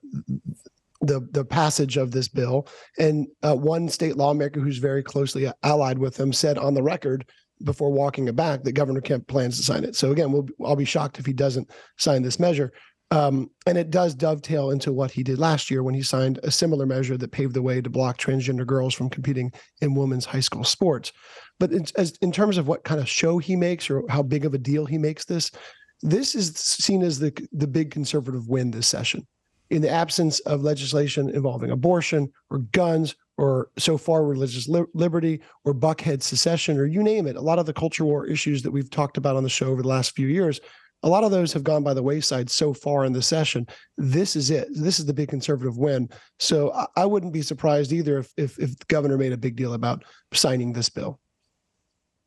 the 1.01 1.27
the 1.33 1.45
passage 1.45 1.97
of 1.97 2.11
this 2.11 2.29
bill. 2.29 2.69
And 2.99 3.27
uh, 3.43 3.55
one 3.55 3.89
state 3.89 4.17
lawmaker 4.17 4.61
who's 4.61 4.79
very 4.79 5.03
closely 5.03 5.51
allied 5.63 5.99
with 5.99 6.19
him 6.19 6.33
said 6.33 6.59
on 6.59 6.75
the 6.75 6.83
record 6.83 7.29
before 7.63 7.93
walking 7.93 8.27
it 8.27 8.35
back 8.35 8.65
that 8.65 8.73
governor 8.73 9.01
kemp 9.01 9.27
plans 9.29 9.57
to 9.57 9.63
sign 9.63 9.85
it. 9.85 9.95
So 9.95 10.11
again 10.11 10.33
we'll, 10.33 10.47
i'll 10.65 10.77
be 10.77 10.85
shocked 10.85 11.19
if 11.19 11.27
he 11.27 11.33
doesn't 11.33 11.71
sign 11.97 12.23
this 12.23 12.41
measure 12.41 12.73
um, 13.11 13.51
and 13.67 13.79
it 13.79 13.91
does 13.91 14.15
dovetail 14.15 14.71
into 14.71 14.93
what 14.93 15.11
he 15.11 15.23
did 15.23 15.39
last 15.39 15.71
year 15.71 15.83
when 15.83 15.95
he 15.95 16.03
signed 16.03 16.41
a 16.43 16.51
similar 16.51 16.87
measure 16.87 17.17
that 17.17 17.33
paved 17.33 17.55
the 17.55 17.63
way 17.63 17.81
to 17.81 17.91
block 17.91 18.19
transgender 18.19 18.67
girls 18.67 18.95
from 18.95 19.11
competing 19.11 19.53
in 19.81 19.95
women's 19.95 20.25
high 20.25 20.41
school 20.41 20.65
sports. 20.65 21.13
But 21.61 21.73
in, 21.73 21.87
as, 21.97 22.17
in 22.23 22.33
terms 22.33 22.59
of 22.59 22.67
what 22.67 22.85
kind 22.85 23.01
of 23.01 23.09
show 23.09 23.39
he 23.39 23.57
makes 23.57 23.89
or 23.89 24.03
how 24.09 24.23
big 24.23 24.45
of 24.45 24.55
a 24.55 24.59
deal 24.59 24.87
he 24.87 24.99
makes 24.99 25.25
this, 25.25 25.51
this 26.03 26.35
is 26.35 26.55
seen 26.57 27.03
as 27.03 27.19
the 27.19 27.33
the 27.53 27.67
big 27.67 27.91
conservative 27.91 28.49
win 28.49 28.71
this 28.71 28.89
session. 28.89 29.27
In 29.71 29.81
the 29.81 29.91
absence 29.91 30.41
of 30.41 30.63
legislation 30.63 31.31
involving 31.31 31.71
abortion 31.71 32.31
or 32.51 32.59
guns 32.73 33.15
or 33.39 33.71
so 33.79 33.97
far 33.97 34.25
religious 34.25 34.69
li- 34.69 34.85
liberty 34.93 35.41
or 35.65 35.75
buckhead 35.75 36.23
secession 36.23 36.79
or 36.79 36.85
you 36.85 37.03
name 37.03 37.27
it, 37.27 37.37
a 37.37 37.41
lot 37.41 37.59
of 37.59 37.67
the 37.67 37.73
culture 37.73 38.05
war 38.05 38.27
issues 38.27 38.63
that 38.63 38.71
we've 38.71 38.91
talked 38.91 39.17
about 39.17 39.37
on 39.37 39.43
the 39.43 39.49
show 39.49 39.69
over 39.69 39.83
the 39.83 39.89
last 39.89 40.15
few 40.15 40.29
years 40.29 40.61
a 41.05 41.09
lot 41.09 41.23
of 41.23 41.31
those 41.31 41.53
have 41.53 41.63
gone 41.63 41.85
by 41.85 41.93
the 41.93 42.03
wayside 42.03 42.51
so 42.51 42.73
far 42.73 43.05
in 43.05 43.13
the 43.13 43.23
session. 43.23 43.67
This 43.99 44.35
is 44.35 44.51
it. 44.51 44.69
This 44.73 44.99
is 44.99 45.05
the 45.05 45.13
big 45.13 45.29
conservative 45.29 45.77
win. 45.77 46.09
So 46.39 46.71
I, 46.97 47.05
wouldn't 47.05 47.35
be 47.35 47.43
surprised 47.43 47.93
either 47.93 48.19
if, 48.19 48.33
if, 48.39 48.59
if 48.59 48.79
the 48.79 48.87
governor 48.89 49.19
made 49.19 49.33
a 49.33 49.37
big 49.37 49.55
deal 49.55 49.75
about 49.75 50.03
signing 50.33 50.73
this 50.73 50.89
bill. 50.89 51.21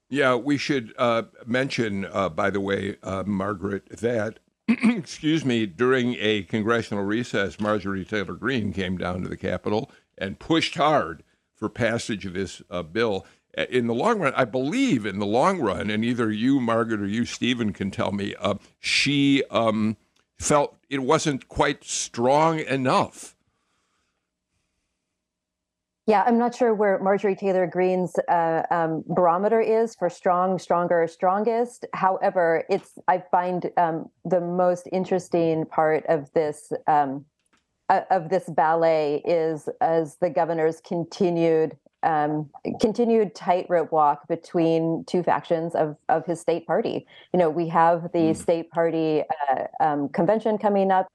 Yeah, 0.10 0.36
we 0.36 0.58
should 0.58 0.94
uh, 1.00 1.24
mention, 1.48 2.06
uh, 2.06 2.30
by 2.30 2.52
the 2.52 2.62
way, 2.62 2.98
uh, 3.02 3.24
Margaret, 3.26 3.90
that 4.00 4.40
excuse 4.68 5.44
me, 5.44 5.66
during 5.66 6.16
a 6.20 6.44
congressional 6.44 7.04
recess, 7.04 7.60
Marjorie 7.60 8.06
Taylor 8.06 8.36
Greene 8.36 8.72
came 8.72 8.96
down 8.96 9.24
to 9.24 9.28
the 9.28 9.38
Capitol 9.38 9.92
and 10.20 10.40
pushed 10.40 10.76
hard 10.76 11.24
for 11.56 11.68
passage 11.68 12.28
of 12.28 12.34
this 12.34 12.62
uh, 12.70 12.84
bill 12.84 13.26
in 13.54 13.88
the 13.88 13.94
long 13.94 14.20
run, 14.20 14.34
I 14.36 14.46
believe 14.46 15.06
in 15.06 15.20
the 15.20 15.26
long 15.26 15.60
run, 15.60 15.90
and 15.90 16.06
either 16.06 16.32
you, 16.32 16.60
Margaret, 16.60 17.02
or 17.02 17.08
you, 17.08 17.26
Stephen, 17.26 17.74
can 17.74 17.92
tell 17.92 18.12
me, 18.12 18.36
uh, 18.40 18.56
she 18.80 19.44
um, 19.50 19.98
felt 20.38 20.78
it 20.90 21.02
wasn't 21.02 21.48
quite 21.48 21.84
strong 21.84 22.60
enough. 22.60 23.36
Yeah, 26.06 26.24
I'm 26.26 26.38
not 26.38 26.56
sure 26.56 26.74
where 26.74 27.00
Marjorie 27.00 27.36
Taylor 27.36 27.68
Greene's 27.68 28.16
uh, 28.30 28.64
um, 28.72 29.04
barometer 29.08 29.60
is 29.60 29.94
for 29.94 30.10
strong, 30.10 30.58
stronger, 30.58 31.06
strongest. 31.06 31.86
However, 31.94 32.64
it's 32.70 32.98
I 33.10 33.22
find 33.30 33.70
um, 33.76 34.10
the 34.24 34.40
most 34.40 34.88
interesting 34.94 35.66
part 35.66 36.06
of 36.08 36.32
this 36.32 36.72
um, 36.88 37.26
uh, 37.90 38.02
of 38.10 38.30
this 38.30 38.46
ballet 38.48 39.22
is 39.26 39.68
as 39.82 40.16
the 40.22 40.30
governor's 40.30 40.80
continued 40.80 41.76
um, 42.04 42.50
continued 42.80 43.36
tightrope 43.36 43.92
walk 43.92 44.28
between 44.28 45.04
two 45.08 45.24
factions 45.24 45.76
of 45.76 45.98
of 46.10 46.26
his 46.26 46.40
state 46.40 46.68
party. 46.68 47.06
You 47.34 47.40
know, 47.40 47.50
we 47.50 47.68
have 47.70 48.04
the 48.14 48.32
mm. 48.32 48.36
state 48.36 48.70
party 48.72 49.24
uh, 49.50 49.64
um, 49.80 50.10
convention 50.10 50.58
coming 50.58 50.92
up 50.92 51.08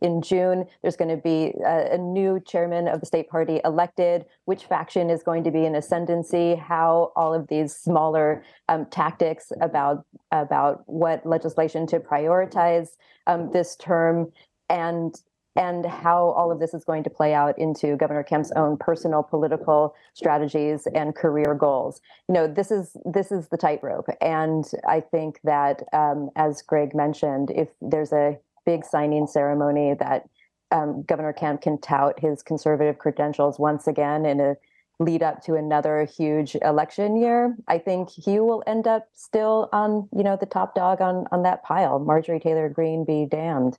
in 0.00 0.22
June. 0.22 0.66
There's 0.82 0.96
going 0.96 1.10
to 1.10 1.16
be 1.16 1.54
a, 1.64 1.94
a, 1.94 1.98
new 1.98 2.40
chairman 2.46 2.86
of 2.88 3.00
the 3.00 3.06
state 3.06 3.28
party 3.28 3.60
elected. 3.64 4.26
Which 4.44 4.64
faction 4.64 5.10
is 5.10 5.22
going 5.22 5.44
to 5.44 5.50
be 5.50 5.64
in 5.64 5.74
ascendancy? 5.74 6.54
How 6.54 7.12
all 7.16 7.34
of 7.34 7.48
these 7.48 7.74
smaller 7.74 8.44
um, 8.68 8.86
tactics 8.86 9.52
about 9.60 10.04
about 10.30 10.82
what 10.86 11.24
legislation 11.26 11.86
to 11.88 12.00
prioritize 12.00 12.90
um, 13.26 13.50
this 13.52 13.76
term 13.76 14.32
and 14.68 15.14
and 15.56 15.84
how 15.84 16.30
all 16.30 16.52
of 16.52 16.60
this 16.60 16.74
is 16.74 16.84
going 16.84 17.02
to 17.04 17.10
play 17.10 17.34
out 17.34 17.58
into 17.58 17.96
Governor 17.96 18.22
Kemp's 18.22 18.52
own 18.52 18.76
personal 18.76 19.22
political 19.22 19.94
strategies 20.14 20.86
and 20.94 21.14
career 21.14 21.54
goals. 21.54 22.00
You 22.28 22.34
know, 22.34 22.46
this 22.46 22.70
is 22.70 22.96
this 23.04 23.32
is 23.32 23.48
the 23.48 23.56
tightrope, 23.56 24.08
and 24.20 24.64
I 24.86 25.00
think 25.00 25.40
that, 25.44 25.82
um, 25.92 26.30
as 26.36 26.62
Greg 26.62 26.94
mentioned, 26.94 27.50
if 27.50 27.68
there's 27.80 28.12
a 28.12 28.38
big 28.64 28.84
signing 28.84 29.26
ceremony 29.26 29.94
that 29.94 30.28
um, 30.70 31.02
Governor 31.02 31.32
Kemp 31.32 31.62
can 31.62 31.78
tout 31.78 32.20
his 32.20 32.42
conservative 32.42 32.98
credentials 32.98 33.58
once 33.58 33.88
again 33.88 34.24
in 34.24 34.40
a 34.40 34.56
lead 35.00 35.22
up 35.22 35.42
to 35.42 35.54
another 35.54 36.04
huge 36.04 36.54
election 36.56 37.16
year, 37.16 37.56
I 37.66 37.78
think 37.78 38.10
he 38.10 38.38
will 38.38 38.62
end 38.66 38.86
up 38.86 39.08
still 39.14 39.70
on, 39.72 40.08
you 40.14 40.22
know, 40.22 40.36
the 40.36 40.46
top 40.46 40.74
dog 40.74 41.00
on 41.00 41.26
on 41.32 41.42
that 41.42 41.64
pile. 41.64 41.98
Marjorie 41.98 42.38
Taylor 42.38 42.68
Greene 42.68 43.04
be 43.04 43.26
damned. 43.28 43.78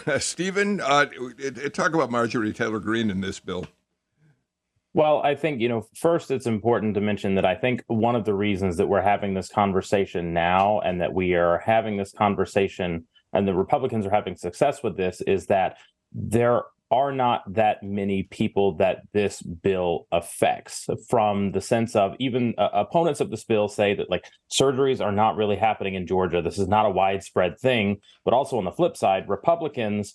Stephen, 0.18 0.80
uh, 0.80 1.06
talk 1.72 1.94
about 1.94 2.10
Marjorie 2.10 2.52
Taylor 2.52 2.80
Greene 2.80 3.10
in 3.10 3.20
this 3.20 3.40
bill. 3.40 3.66
Well, 4.94 5.22
I 5.22 5.34
think, 5.34 5.60
you 5.60 5.68
know, 5.68 5.86
first 5.94 6.30
it's 6.30 6.46
important 6.46 6.94
to 6.94 7.00
mention 7.00 7.34
that 7.36 7.46
I 7.46 7.54
think 7.54 7.82
one 7.86 8.14
of 8.14 8.26
the 8.26 8.34
reasons 8.34 8.76
that 8.76 8.88
we're 8.88 9.00
having 9.00 9.32
this 9.32 9.48
conversation 9.48 10.34
now 10.34 10.80
and 10.80 11.00
that 11.00 11.14
we 11.14 11.34
are 11.34 11.58
having 11.58 11.96
this 11.96 12.12
conversation 12.12 13.06
and 13.32 13.48
the 13.48 13.54
Republicans 13.54 14.04
are 14.04 14.10
having 14.10 14.36
success 14.36 14.82
with 14.82 14.98
this 14.98 15.22
is 15.22 15.46
that 15.46 15.78
there 16.12 16.62
are 16.92 17.10
not 17.10 17.42
that 17.54 17.82
many 17.82 18.24
people 18.24 18.76
that 18.76 18.98
this 19.14 19.40
bill 19.40 20.06
affects. 20.12 20.88
From 21.08 21.52
the 21.52 21.60
sense 21.62 21.96
of 21.96 22.14
even 22.18 22.54
uh, 22.58 22.68
opponents 22.74 23.20
of 23.20 23.30
this 23.30 23.44
bill 23.44 23.66
say 23.66 23.94
that 23.94 24.10
like 24.10 24.26
surgeries 24.52 25.00
are 25.00 25.10
not 25.10 25.36
really 25.36 25.56
happening 25.56 25.94
in 25.94 26.06
Georgia. 26.06 26.42
This 26.42 26.58
is 26.58 26.68
not 26.68 26.84
a 26.84 26.90
widespread 26.90 27.58
thing. 27.58 27.96
But 28.26 28.34
also 28.34 28.58
on 28.58 28.64
the 28.64 28.70
flip 28.70 28.96
side 28.96 29.28
republicans 29.28 30.12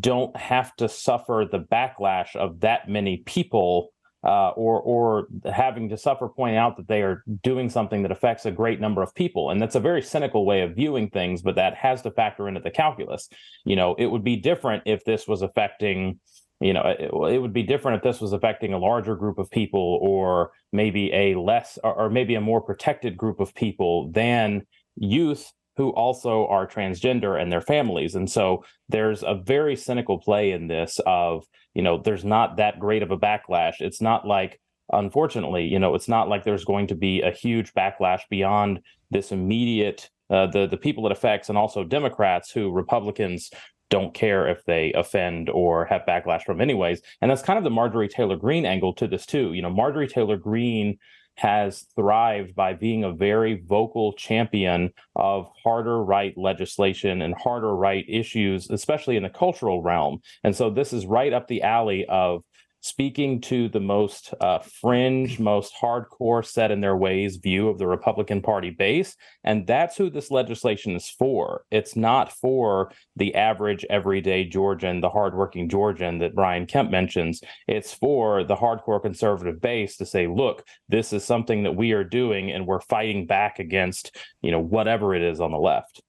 don't 0.00 0.36
have 0.36 0.74
to 0.76 0.88
suffer 0.88 1.46
the 1.50 1.58
backlash 1.58 2.36
of 2.36 2.60
that 2.60 2.88
many 2.88 3.18
people 3.18 3.90
uh, 4.24 4.50
or 4.50 4.80
or 4.80 5.28
having 5.52 5.88
to 5.88 5.96
suffer 5.96 6.28
pointing 6.28 6.56
out 6.56 6.76
that 6.76 6.88
they 6.88 7.02
are 7.02 7.22
doing 7.42 7.70
something 7.70 8.02
that 8.02 8.10
affects 8.10 8.46
a 8.46 8.50
great 8.50 8.80
number 8.80 9.02
of 9.02 9.14
people. 9.14 9.50
And 9.50 9.62
that's 9.62 9.76
a 9.76 9.80
very 9.80 10.02
cynical 10.02 10.44
way 10.44 10.62
of 10.62 10.74
viewing 10.74 11.10
things 11.10 11.42
but 11.42 11.54
that 11.54 11.74
has 11.76 12.02
to 12.02 12.10
factor 12.10 12.48
into 12.48 12.60
the 12.60 12.70
calculus. 12.70 13.28
You 13.64 13.76
know 13.76 13.94
it 13.98 14.06
would 14.06 14.24
be 14.24 14.36
different 14.36 14.82
if 14.86 15.04
this 15.04 15.28
was 15.28 15.42
affecting 15.42 16.18
you 16.60 16.72
know 16.72 16.82
it, 16.82 17.10
it 17.34 17.38
would 17.40 17.52
be 17.52 17.62
different 17.62 17.98
if 17.98 18.02
this 18.02 18.20
was 18.20 18.32
affecting 18.32 18.72
a 18.72 18.78
larger 18.78 19.14
group 19.14 19.38
of 19.38 19.50
people 19.50 19.98
or 20.02 20.50
maybe 20.72 21.12
a 21.12 21.36
less 21.36 21.78
or, 21.84 21.94
or 21.94 22.10
maybe 22.10 22.34
a 22.34 22.40
more 22.40 22.60
protected 22.60 23.16
group 23.16 23.38
of 23.38 23.54
people 23.54 24.10
than 24.10 24.66
youth 24.96 25.52
who 25.78 25.90
also 25.90 26.46
are 26.48 26.66
transgender 26.66 27.40
and 27.40 27.50
their 27.50 27.60
families. 27.60 28.16
And 28.16 28.28
so 28.28 28.64
there's 28.88 29.22
a 29.22 29.36
very 29.36 29.76
cynical 29.76 30.18
play 30.18 30.50
in 30.50 30.66
this 30.66 31.00
of, 31.06 31.46
you 31.72 31.82
know, 31.82 31.96
there's 31.96 32.24
not 32.24 32.56
that 32.56 32.80
great 32.80 33.04
of 33.04 33.12
a 33.12 33.16
backlash. 33.16 33.74
It's 33.78 34.02
not 34.02 34.26
like, 34.26 34.60
unfortunately, 34.92 35.66
you 35.66 35.78
know, 35.78 35.94
it's 35.94 36.08
not 36.08 36.28
like 36.28 36.42
there's 36.42 36.64
going 36.64 36.88
to 36.88 36.96
be 36.96 37.22
a 37.22 37.30
huge 37.30 37.72
backlash 37.74 38.22
beyond 38.28 38.80
this 39.12 39.30
immediate 39.30 40.10
uh, 40.30 40.46
the 40.46 40.66
the 40.66 40.76
people 40.76 41.06
it 41.06 41.12
affects 41.12 41.48
and 41.48 41.56
also 41.56 41.82
Democrats 41.84 42.50
who 42.50 42.70
Republicans 42.70 43.50
don't 43.88 44.12
care 44.12 44.46
if 44.48 44.62
they 44.64 44.92
offend 44.92 45.48
or 45.48 45.86
have 45.86 46.02
backlash 46.06 46.42
from 46.42 46.60
anyways. 46.60 47.00
And 47.22 47.30
that's 47.30 47.40
kind 47.40 47.56
of 47.56 47.64
the 47.64 47.70
Marjorie 47.70 48.08
Taylor 48.08 48.36
Greene 48.36 48.66
angle 48.66 48.92
to 48.94 49.06
this 49.06 49.24
too. 49.24 49.54
You 49.54 49.62
know, 49.62 49.70
Marjorie 49.70 50.08
Taylor 50.08 50.36
Greene 50.36 50.98
has 51.38 51.86
thrived 51.94 52.52
by 52.56 52.74
being 52.74 53.04
a 53.04 53.12
very 53.12 53.62
vocal 53.64 54.12
champion 54.14 54.92
of 55.14 55.48
harder 55.62 56.02
right 56.02 56.36
legislation 56.36 57.22
and 57.22 57.32
harder 57.38 57.76
right 57.76 58.04
issues, 58.08 58.68
especially 58.70 59.16
in 59.16 59.22
the 59.22 59.28
cultural 59.28 59.80
realm. 59.80 60.18
And 60.42 60.54
so 60.54 60.68
this 60.68 60.92
is 60.92 61.06
right 61.06 61.32
up 61.32 61.46
the 61.46 61.62
alley 61.62 62.04
of 62.06 62.42
speaking 62.80 63.40
to 63.40 63.68
the 63.68 63.80
most 63.80 64.32
uh, 64.40 64.58
fringe, 64.58 65.38
most 65.38 65.72
hardcore, 65.80 66.44
set 66.44 66.70
in 66.70 66.80
their 66.80 66.96
ways 66.96 67.36
view 67.36 67.68
of 67.68 67.78
the 67.78 67.86
Republican 67.86 68.40
Party 68.40 68.70
base. 68.70 69.16
And 69.44 69.66
that's 69.66 69.96
who 69.96 70.10
this 70.10 70.30
legislation 70.30 70.94
is 70.94 71.08
for. 71.08 71.64
It's 71.70 71.96
not 71.96 72.32
for 72.32 72.92
the 73.16 73.34
average, 73.34 73.84
everyday 73.90 74.44
Georgian, 74.44 75.00
the 75.00 75.10
hardworking 75.10 75.68
Georgian 75.68 76.18
that 76.18 76.34
Brian 76.34 76.66
Kemp 76.66 76.90
mentions. 76.90 77.42
It's 77.66 77.92
for 77.92 78.44
the 78.44 78.56
hardcore 78.56 79.02
conservative 79.02 79.60
base 79.60 79.96
to 79.96 80.06
say, 80.06 80.26
look, 80.26 80.64
this 80.88 81.12
is 81.12 81.24
something 81.24 81.64
that 81.64 81.76
we 81.76 81.92
are 81.92 82.04
doing 82.04 82.50
and 82.50 82.66
we're 82.66 82.80
fighting 82.80 83.26
back 83.26 83.58
against, 83.58 84.16
you 84.40 84.50
know, 84.50 84.60
whatever 84.60 85.14
it 85.14 85.22
is 85.22 85.40
on 85.40 85.50
the 85.50 85.58
left. 85.58 86.02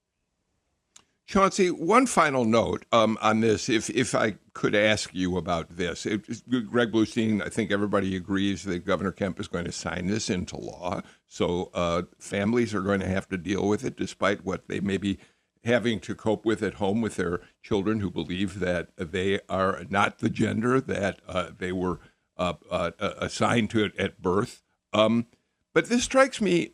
Chauncey, 1.29 1.69
one 1.69 2.07
final 2.07 2.43
note 2.43 2.86
um, 2.91 3.15
on 3.21 3.41
this, 3.41 3.69
if 3.69 3.88
if 3.91 4.15
I 4.15 4.38
could 4.53 4.74
ask 4.74 5.13
you 5.13 5.38
about 5.38 5.77
this. 5.77 6.07
It, 6.07 6.25
Greg 6.50 6.91
Bluestein, 6.91 7.45
I 7.45 7.50
think 7.50 7.71
everybody 7.71 8.15
agrees 8.15 8.63
that 8.63 8.83
Governor 8.83 9.12
Kemp 9.12 9.39
is 9.39 9.48
going 9.48 9.65
to 9.65 9.71
sign 9.71 10.07
this 10.07 10.31
into 10.31 10.57
law. 10.57 11.03
So 11.27 11.69
uh, 11.75 12.01
families 12.17 12.74
are 12.74 12.81
going 12.81 13.00
to 13.01 13.07
have 13.07 13.29
to 13.29 13.38
deal 13.38 13.67
with 13.67 13.86
it, 13.86 13.95
despite 13.95 14.43
what 14.43 14.67
they 14.67 14.79
may 14.79 14.98
be 14.98 15.19
having 15.63 16.00
to 16.00 16.15
cope 16.15 16.45
with 16.45 16.63
at 16.63 16.74
home 16.75 17.00
with 17.00 17.17
their 17.17 17.41
children 17.62 18.00
who 18.00 18.09
believe 18.09 18.59
that 18.59 18.89
they 18.98 19.39
are 19.48 19.83
not 19.88 20.17
the 20.17 20.31
gender 20.31 20.81
that 20.81 21.19
uh, 21.27 21.51
they 21.55 21.71
were 21.71 22.00
uh, 22.38 22.53
uh 22.71 22.89
assigned 23.19 23.69
to 23.69 23.91
at 24.00 24.19
birth. 24.19 24.63
Um, 24.93 25.27
but 25.75 25.89
this 25.89 26.05
strikes 26.05 26.41
me. 26.41 26.71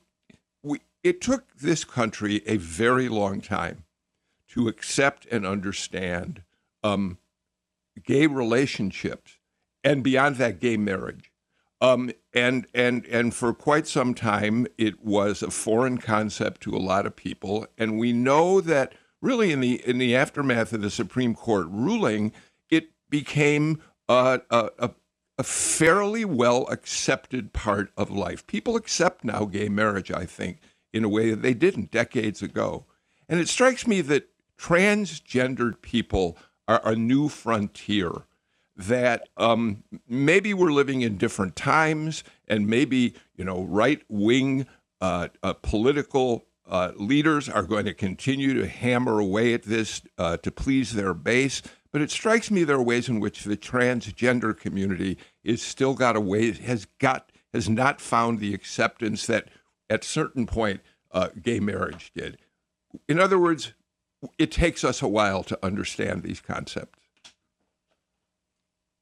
We, 0.64 0.80
it 1.04 1.20
took 1.20 1.58
this 1.58 1.84
country 1.84 2.42
a 2.48 2.56
very 2.56 3.10
long 3.10 3.42
time 3.42 3.85
to 4.56 4.68
accept 4.68 5.28
and 5.28 5.46
understand 5.46 6.42
um, 6.84 7.18
gay 8.04 8.26
relationships 8.26 9.38
and 9.84 10.04
beyond 10.04 10.38
that, 10.38 10.60
gay 10.60 10.78
marriage. 10.78 11.32
Um, 11.82 12.12
and 12.34 12.66
and 12.74 13.06
and 13.06 13.34
for 13.34 13.54
quite 13.54 13.86
some 13.86 14.14
time, 14.14 14.66
it 14.78 15.04
was 15.04 15.44
a 15.44 15.52
foreign 15.52 15.98
concept 15.98 16.62
to 16.62 16.76
a 16.76 16.80
lot 16.80 17.06
of 17.06 17.16
people. 17.16 17.68
And 17.78 18.00
we 18.00 18.14
know 18.14 18.62
that 18.62 18.94
really 19.22 19.52
in 19.52 19.60
the 19.60 19.88
in 19.88 19.98
the 19.98 20.16
aftermath 20.16 20.74
of 20.74 20.82
the 20.82 20.90
Supreme 20.90 21.36
Court 21.36 21.68
ruling, 21.70 22.32
it 22.70 22.90
became 23.10 23.82
a, 24.08 24.42
a, 24.50 24.92
a 25.38 25.44
fairly 25.44 26.26
well 26.26 26.66
accepted 26.68 27.52
part 27.54 27.92
of 27.98 28.10
life. 28.10 28.48
People 28.48 28.76
accept 28.76 29.24
now 29.26 29.46
gay 29.46 29.68
marriage, 29.68 30.12
I 30.12 30.26
think, 30.26 30.60
in 30.94 31.04
a 31.04 31.10
way 31.10 31.30
that 31.30 31.42
they 31.42 31.54
didn't 31.54 31.92
decades 31.92 32.42
ago. 32.42 32.86
And 33.28 33.40
it 33.40 33.50
strikes 33.50 33.86
me 33.86 34.02
that 34.02 34.30
transgendered 34.58 35.82
people 35.82 36.38
are 36.68 36.82
a 36.84 36.96
new 36.96 37.30
frontier 37.30 38.12
that 38.76 39.30
um, 39.38 39.84
maybe 40.08 40.54
we're 40.54 40.72
living 40.72 41.02
in 41.02 41.18
different 41.18 41.56
times 41.56 42.24
and 42.48 42.68
maybe 42.68 43.14
you 43.36 43.44
know 43.44 43.64
right 43.64 44.02
wing 44.10 44.68
uh, 45.02 45.30
uh, 45.44 45.54
political 45.54 46.46
uh, 46.68 46.92
leaders 46.96 47.48
are 47.48 47.64
going 47.64 47.86
to 47.86 47.94
continue 47.94 48.54
to 48.54 48.68
hammer 48.68 49.20
away 49.20 49.54
at 49.54 49.64
this 49.64 50.02
uh, 50.18 50.38
to 50.38 50.52
please 50.52 50.94
their 50.94 51.14
base. 51.14 51.62
But 51.92 52.02
it 52.02 52.12
strikes 52.12 52.52
me 52.52 52.64
there 52.64 52.78
are 52.78 52.84
ways 52.84 53.08
in 53.08 53.20
which 53.20 53.44
the 53.44 53.56
transgender 53.56 54.58
community 54.58 55.18
is 55.44 55.62
still 55.62 55.94
got 55.94 56.16
a 56.16 56.22
way 56.22 56.52
has 56.52 56.86
got 57.00 57.32
has 57.54 57.70
not 57.70 58.02
found 58.02 58.40
the 58.40 58.54
acceptance 58.54 59.26
that 59.28 59.48
at 59.90 60.04
certain 60.04 60.46
point 60.46 60.82
uh, 61.12 61.30
gay 61.42 61.62
marriage 61.62 62.12
did. 62.14 62.38
In 63.08 63.20
other 63.20 63.40
words 63.40 63.74
it 64.38 64.52
takes 64.52 64.84
us 64.84 65.02
a 65.02 65.08
while 65.08 65.44
to 65.44 65.60
understand 65.64 66.24
these 66.24 66.42
concepts. 66.42 67.00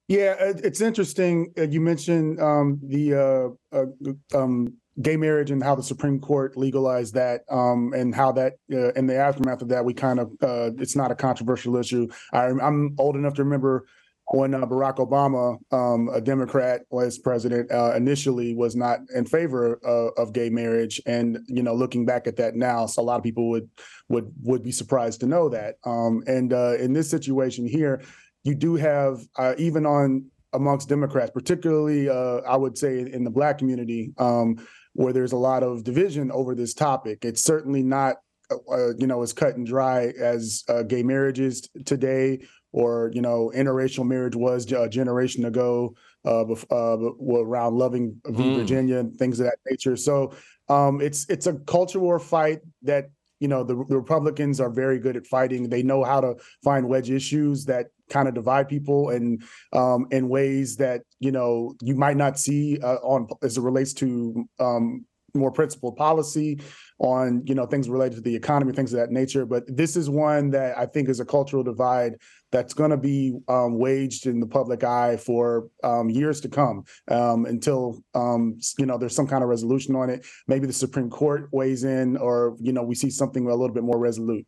Yeah, 0.08 0.36
it's 0.40 0.82
interesting. 0.82 1.54
Uh, 1.58 1.64
you 1.64 1.80
mentioned 1.80 2.40
um, 2.42 2.80
the 2.84 3.56
uh, 3.74 3.78
uh, 3.78 4.38
um, 4.38 4.74
gay 5.02 5.16
marriage 5.16 5.50
and 5.50 5.64
how 5.64 5.76
the 5.76 5.84
Supreme 5.84 6.20
Court 6.20 6.58
legalized 6.58 7.14
that, 7.14 7.42
um, 7.50 7.94
and 7.94 8.14
how 8.14 8.32
that 8.34 8.54
uh, 8.72 8.92
in 8.94 9.08
the 9.08 9.16
aftermath 9.16 9.62
of 9.62 9.70
that, 9.70 9.86
we 9.86 9.94
kind 9.94 10.20
of 10.20 10.32
uh, 10.42 10.72
it's 10.78 10.96
not 10.96 11.12
a 11.12 11.16
controversial 11.16 11.78
issue. 11.78 12.08
I, 12.34 12.48
am 12.48 12.96
old 13.00 13.16
enough 13.16 13.36
to 13.36 13.44
remember 13.44 13.88
when 14.28 14.54
uh, 14.54 14.66
Barack 14.66 14.98
Obama, 14.98 15.58
um, 15.72 16.10
a 16.14 16.22
Democrat, 16.22 16.82
was 16.90 17.18
president, 17.18 17.72
uh, 17.72 17.94
initially 17.96 18.56
was 18.56 18.76
not 18.76 19.00
in 19.14 19.26
favor 19.26 19.76
of 20.18 20.34
gay 20.34 20.50
marriage, 20.50 21.02
and 21.06 21.40
you 21.48 21.62
know, 21.62 21.74
looking 21.74 22.06
back 22.06 22.28
at 22.28 22.38
that 22.38 22.56
now, 22.56 22.86
so 22.86 23.02
a 23.02 23.04
lot 23.04 23.18
of 23.18 23.24
people 23.24 23.50
would 23.50 23.70
would 24.10 24.32
would 24.44 24.64
be 24.64 24.72
surprised 24.72 25.20
to 25.22 25.26
know 25.26 25.50
that. 25.50 25.76
Um, 25.86 26.24
and 26.28 26.54
uh, 26.54 26.76
in 26.80 26.94
this 26.94 27.10
situation 27.10 27.68
here, 27.68 28.02
you 28.44 28.56
do 28.56 28.76
have 28.76 29.22
uh, 29.38 29.56
even 29.58 29.86
on 29.86 30.26
amongst 30.54 30.88
Democrats, 30.88 31.32
particularly 31.32 32.10
uh, 32.10 32.42
I 32.48 32.56
would 32.56 32.78
say 32.78 33.00
in 33.00 33.24
the 33.24 33.32
Black 33.32 33.58
community, 33.58 34.14
um, 34.18 34.56
where 34.94 35.12
there's 35.12 35.32
a 35.32 35.38
lot 35.38 35.64
of 35.64 35.84
division 35.84 36.32
over 36.32 36.56
this 36.56 36.74
topic. 36.74 37.26
It's 37.26 37.44
certainly 37.44 37.84
not 37.84 38.18
uh, 38.52 38.94
you 38.98 39.08
know, 39.08 39.22
as 39.24 39.34
cut 39.34 39.56
and 39.56 39.66
dry 39.66 40.14
as 40.20 40.64
uh, 40.70 40.84
gay 40.84 41.02
marriages 41.02 41.68
today 41.86 42.40
or 42.74 43.12
you 43.14 43.22
know 43.22 43.52
interracial 43.56 44.06
marriage 44.06 44.36
was 44.36 44.70
a 44.72 44.90
generation 44.90 45.46
ago 45.46 45.96
uh, 46.26 46.44
uh, 46.72 46.98
around 46.98 47.76
loving 47.76 48.20
mm. 48.26 48.56
Virginia 48.58 48.98
and 48.98 49.16
things 49.16 49.40
of 49.40 49.46
that 49.46 49.60
nature. 49.70 49.96
So 49.96 50.34
um, 50.68 51.00
it's 51.00 51.26
it's 51.30 51.48
a 51.48 51.54
culture 51.54 52.00
war 52.00 52.20
fight 52.20 52.60
that 52.82 53.10
you 53.40 53.48
know 53.48 53.64
the, 53.64 53.76
the, 53.76 53.98
Republicans 53.98 54.60
are 54.60 54.70
very 54.70 55.00
good 55.00 55.16
at 55.16 55.28
fighting. 55.28 55.70
They 55.70 55.84
know 55.84 56.04
how 56.04 56.22
to 56.22 56.36
find 56.64 56.88
wedge 56.88 57.12
issues 57.12 57.66
that 57.66 57.88
kind 58.10 58.28
of 58.28 58.34
divide 58.34 58.68
people 58.68 59.10
and 59.10 59.44
um, 59.74 60.08
in 60.12 60.30
ways 60.30 60.76
that 60.78 61.02
you 61.20 61.32
know 61.32 61.76
you 61.82 61.96
might 61.96 62.18
not 62.18 62.40
see 62.40 62.80
uh, 62.82 62.96
on 63.04 63.28
as 63.42 63.58
it 63.58 63.62
relates 63.62 63.94
to 63.96 64.46
um, 64.60 65.06
more 65.34 65.52
principled 65.52 65.96
policy 65.96 66.62
on 67.00 67.42
you 67.46 67.56
know 67.56 67.66
things 67.66 67.90
related 67.90 68.16
to 68.16 68.22
the 68.22 68.36
economy 68.36 68.72
things 68.72 68.94
of 68.94 69.00
that 69.00 69.12
nature. 69.12 69.46
But 69.46 69.64
this 69.68 69.96
is 69.96 70.10
one 70.10 70.52
that 70.52 70.78
i 70.78 70.86
think 70.86 71.10
is 71.10 71.20
a 71.20 71.26
cultural 71.26 71.64
divide 71.64 72.16
that's 72.52 72.74
going 72.74 72.92
to 72.92 72.98
be 72.98 73.36
um, 73.48 73.80
waged 73.80 74.28
in 74.28 74.40
the 74.40 74.46
public 74.46 74.84
eye 74.84 75.18
for 75.18 75.70
um, 75.84 76.10
years 76.10 76.40
to 76.42 76.50
come 76.50 76.84
um, 77.10 77.46
until 77.46 78.04
um, 78.14 78.60
you 78.78 78.86
know 78.86 78.98
there's 78.98 79.16
some 79.16 79.28
kind 79.28 79.44
of 79.44 79.50
resolution 79.50 79.96
on 79.96 80.10
it. 80.10 80.26
Maybe 80.48 80.68
the 80.68 80.74
supreme 80.74 81.10
court 81.10 81.50
weighs 81.52 81.84
in 81.84 82.18
or 82.18 82.56
you 82.60 82.72
know 82.72 82.84
we 82.84 82.96
see 82.96 83.10
something 83.10 83.46
a 83.48 83.50
little 83.50 83.74
bit 83.74 83.84
more 83.84 83.98
resolute. 83.98 84.46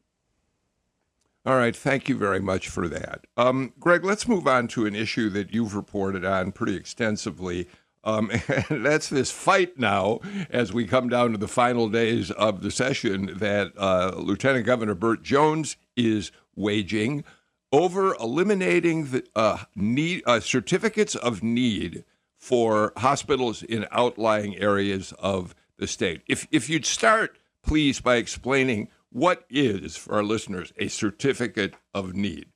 All 1.47 1.57
right, 1.57 1.75
thank 1.75 2.09
you 2.09 2.17
very 2.17 2.39
much 2.39 2.69
for 2.69 2.87
that. 2.87 3.25
Um, 3.37 3.73
Greg, 3.79 4.03
let's 4.03 4.27
move 4.27 4.47
on 4.47 4.67
to 4.69 4.87
an 4.87 4.95
issue 4.95 5.29
that 5.29 5.53
you've 5.53 5.75
reported 5.75 6.25
on 6.25 6.51
pretty 6.51 6.75
extensively 6.75 7.67
um, 8.05 8.31
and 8.69 8.85
that's 8.85 9.09
this 9.09 9.31
fight 9.31 9.77
now 9.77 10.19
as 10.49 10.71
we 10.71 10.85
come 10.85 11.09
down 11.09 11.31
to 11.31 11.37
the 11.37 11.47
final 11.47 11.89
days 11.89 12.31
of 12.31 12.61
the 12.61 12.71
session 12.71 13.37
that 13.37 13.73
uh, 13.77 14.13
Lieutenant 14.15 14.65
Governor 14.65 14.95
Burt 14.95 15.23
Jones 15.23 15.75
is 15.97 16.31
waging 16.55 17.23
over 17.71 18.15
eliminating 18.15 19.05
the 19.07 19.25
uh, 19.35 19.57
need 19.75 20.23
uh, 20.25 20.39
certificates 20.39 21.15
of 21.15 21.43
need 21.43 22.05
for 22.37 22.93
hospitals 22.97 23.63
in 23.63 23.87
outlying 23.91 24.55
areas 24.57 25.13
of 25.19 25.55
the 25.77 25.87
state. 25.87 26.21
If 26.27 26.47
if 26.51 26.69
you'd 26.69 26.85
start, 26.85 27.37
please, 27.63 27.99
by 27.99 28.15
explaining 28.15 28.89
what 29.09 29.45
is 29.49 29.95
for 29.95 30.15
our 30.15 30.23
listeners 30.23 30.73
a 30.77 30.87
certificate 30.87 31.73
of 31.93 32.13
need. 32.13 32.47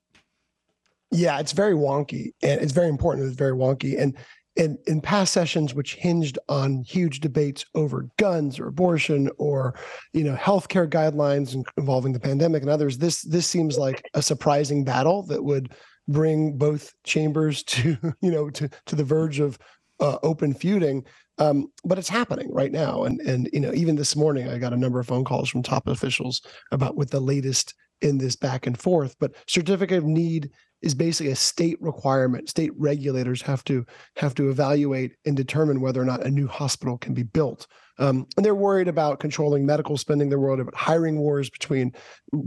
Yeah, 1.11 1.39
it's 1.39 1.53
very 1.53 1.73
wonky, 1.73 2.33
and 2.43 2.61
it's 2.61 2.71
very 2.71 2.87
important. 2.87 3.27
It's 3.27 3.35
very 3.35 3.53
wonky, 3.53 3.99
and 3.99 4.15
in, 4.59 4.77
in 4.85 5.01
past 5.01 5.33
sessions 5.33 5.73
which 5.73 5.95
hinged 5.95 6.37
on 6.49 6.83
huge 6.83 7.21
debates 7.21 7.65
over 7.73 8.07
guns 8.17 8.59
or 8.59 8.67
abortion 8.67 9.29
or 9.37 9.73
you 10.13 10.23
know 10.23 10.35
healthcare 10.35 10.87
guidelines 10.87 11.55
involving 11.77 12.13
the 12.13 12.19
pandemic 12.19 12.61
and 12.61 12.69
others 12.69 12.97
this 12.97 13.21
this 13.23 13.47
seems 13.47 13.79
like 13.79 14.07
a 14.13 14.21
surprising 14.21 14.83
battle 14.83 15.23
that 15.23 15.43
would 15.43 15.73
bring 16.09 16.57
both 16.57 16.93
chambers 17.03 17.63
to 17.73 17.97
you 18.21 18.31
know 18.31 18.49
to 18.49 18.69
to 18.85 18.95
the 18.95 19.03
verge 19.03 19.39
of 19.39 19.57
uh, 19.99 20.17
open 20.23 20.53
feuding. 20.53 21.05
Um, 21.39 21.71
but 21.85 21.97
it's 21.97 22.09
happening 22.09 22.51
right 22.53 22.71
now. 22.71 23.03
And 23.03 23.21
and 23.21 23.49
you 23.53 23.59
know 23.59 23.73
even 23.73 23.95
this 23.95 24.15
morning 24.15 24.49
i 24.49 24.57
got 24.57 24.73
a 24.73 24.77
number 24.77 24.99
of 24.99 25.07
phone 25.07 25.23
calls 25.23 25.49
from 25.49 25.63
top 25.63 25.87
officials 25.87 26.41
about 26.71 26.97
what 26.97 27.11
the 27.11 27.19
latest 27.19 27.73
in 28.01 28.17
this 28.17 28.35
back 28.35 28.67
and 28.67 28.79
forth. 28.79 29.15
But 29.19 29.35
certificate 29.47 29.97
of 29.97 30.05
need 30.05 30.51
is 30.81 30.95
basically 30.95 31.31
a 31.31 31.35
state 31.35 31.81
requirement. 31.81 32.49
State 32.49 32.71
regulators 32.77 33.41
have 33.41 33.63
to 33.65 33.85
have 34.17 34.33
to 34.35 34.49
evaluate 34.49 35.13
and 35.25 35.35
determine 35.35 35.81
whether 35.81 36.01
or 36.01 36.05
not 36.05 36.25
a 36.25 36.31
new 36.31 36.47
hospital 36.47 36.97
can 36.97 37.13
be 37.13 37.23
built. 37.23 37.67
Um, 37.97 38.27
and 38.37 38.45
they're 38.45 38.55
worried 38.55 38.87
about 38.87 39.19
controlling 39.19 39.65
medical 39.65 39.97
spending. 39.97 40.29
They're 40.29 40.39
worried 40.39 40.61
about 40.61 40.75
hiring 40.75 41.19
wars 41.19 41.49
between 41.49 41.93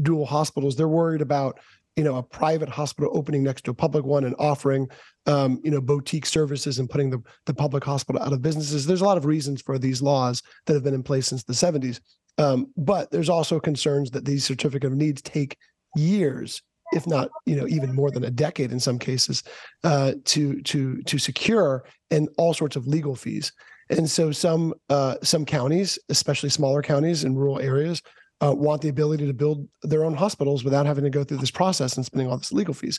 dual 0.00 0.24
hospitals. 0.24 0.76
They're 0.76 0.88
worried 0.88 1.20
about 1.20 1.60
you 1.96 2.04
know 2.04 2.16
a 2.16 2.22
private 2.22 2.68
hospital 2.68 3.10
opening 3.14 3.42
next 3.42 3.64
to 3.64 3.70
a 3.70 3.74
public 3.74 4.04
one 4.04 4.24
and 4.24 4.34
offering 4.38 4.88
um, 5.26 5.60
you 5.62 5.70
know 5.70 5.80
boutique 5.80 6.26
services 6.26 6.78
and 6.78 6.88
putting 6.88 7.10
the, 7.10 7.22
the 7.46 7.54
public 7.54 7.84
hospital 7.84 8.22
out 8.22 8.32
of 8.32 8.40
businesses 8.40 8.86
there's 8.86 9.02
a 9.02 9.04
lot 9.04 9.18
of 9.18 9.26
reasons 9.26 9.60
for 9.60 9.78
these 9.78 10.00
laws 10.00 10.42
that 10.66 10.72
have 10.72 10.82
been 10.82 10.94
in 10.94 11.02
place 11.02 11.26
since 11.26 11.44
the 11.44 11.52
70s 11.52 12.00
um, 12.38 12.72
but 12.78 13.10
there's 13.10 13.28
also 13.28 13.60
concerns 13.60 14.10
that 14.10 14.24
these 14.24 14.42
certificate 14.42 14.90
of 14.90 14.96
needs 14.96 15.20
take 15.20 15.58
years 15.94 16.62
if 16.92 17.06
not 17.06 17.28
you 17.46 17.56
know 17.56 17.66
even 17.68 17.94
more 17.94 18.10
than 18.10 18.24
a 18.24 18.30
decade 18.30 18.72
in 18.72 18.80
some 18.80 18.98
cases 18.98 19.42
uh, 19.84 20.12
to 20.24 20.60
to 20.62 21.02
to 21.02 21.18
secure 21.18 21.84
and 22.10 22.28
all 22.38 22.54
sorts 22.54 22.76
of 22.76 22.86
legal 22.86 23.14
fees 23.14 23.52
and 23.90 24.08
so 24.08 24.30
some 24.30 24.74
uh, 24.90 25.16
some 25.22 25.44
counties 25.44 25.98
especially 26.08 26.48
smaller 26.48 26.82
counties 26.82 27.24
in 27.24 27.36
rural 27.36 27.60
areas 27.60 28.02
uh, 28.42 28.52
want 28.52 28.82
the 28.82 28.88
ability 28.88 29.26
to 29.26 29.32
build 29.32 29.68
their 29.82 30.04
own 30.04 30.14
hospitals 30.14 30.64
without 30.64 30.86
having 30.86 31.04
to 31.04 31.10
go 31.10 31.22
through 31.22 31.36
this 31.36 31.50
process 31.50 31.96
and 31.96 32.04
spending 32.04 32.28
all 32.28 32.36
this 32.36 32.52
legal 32.52 32.74
fees. 32.74 32.98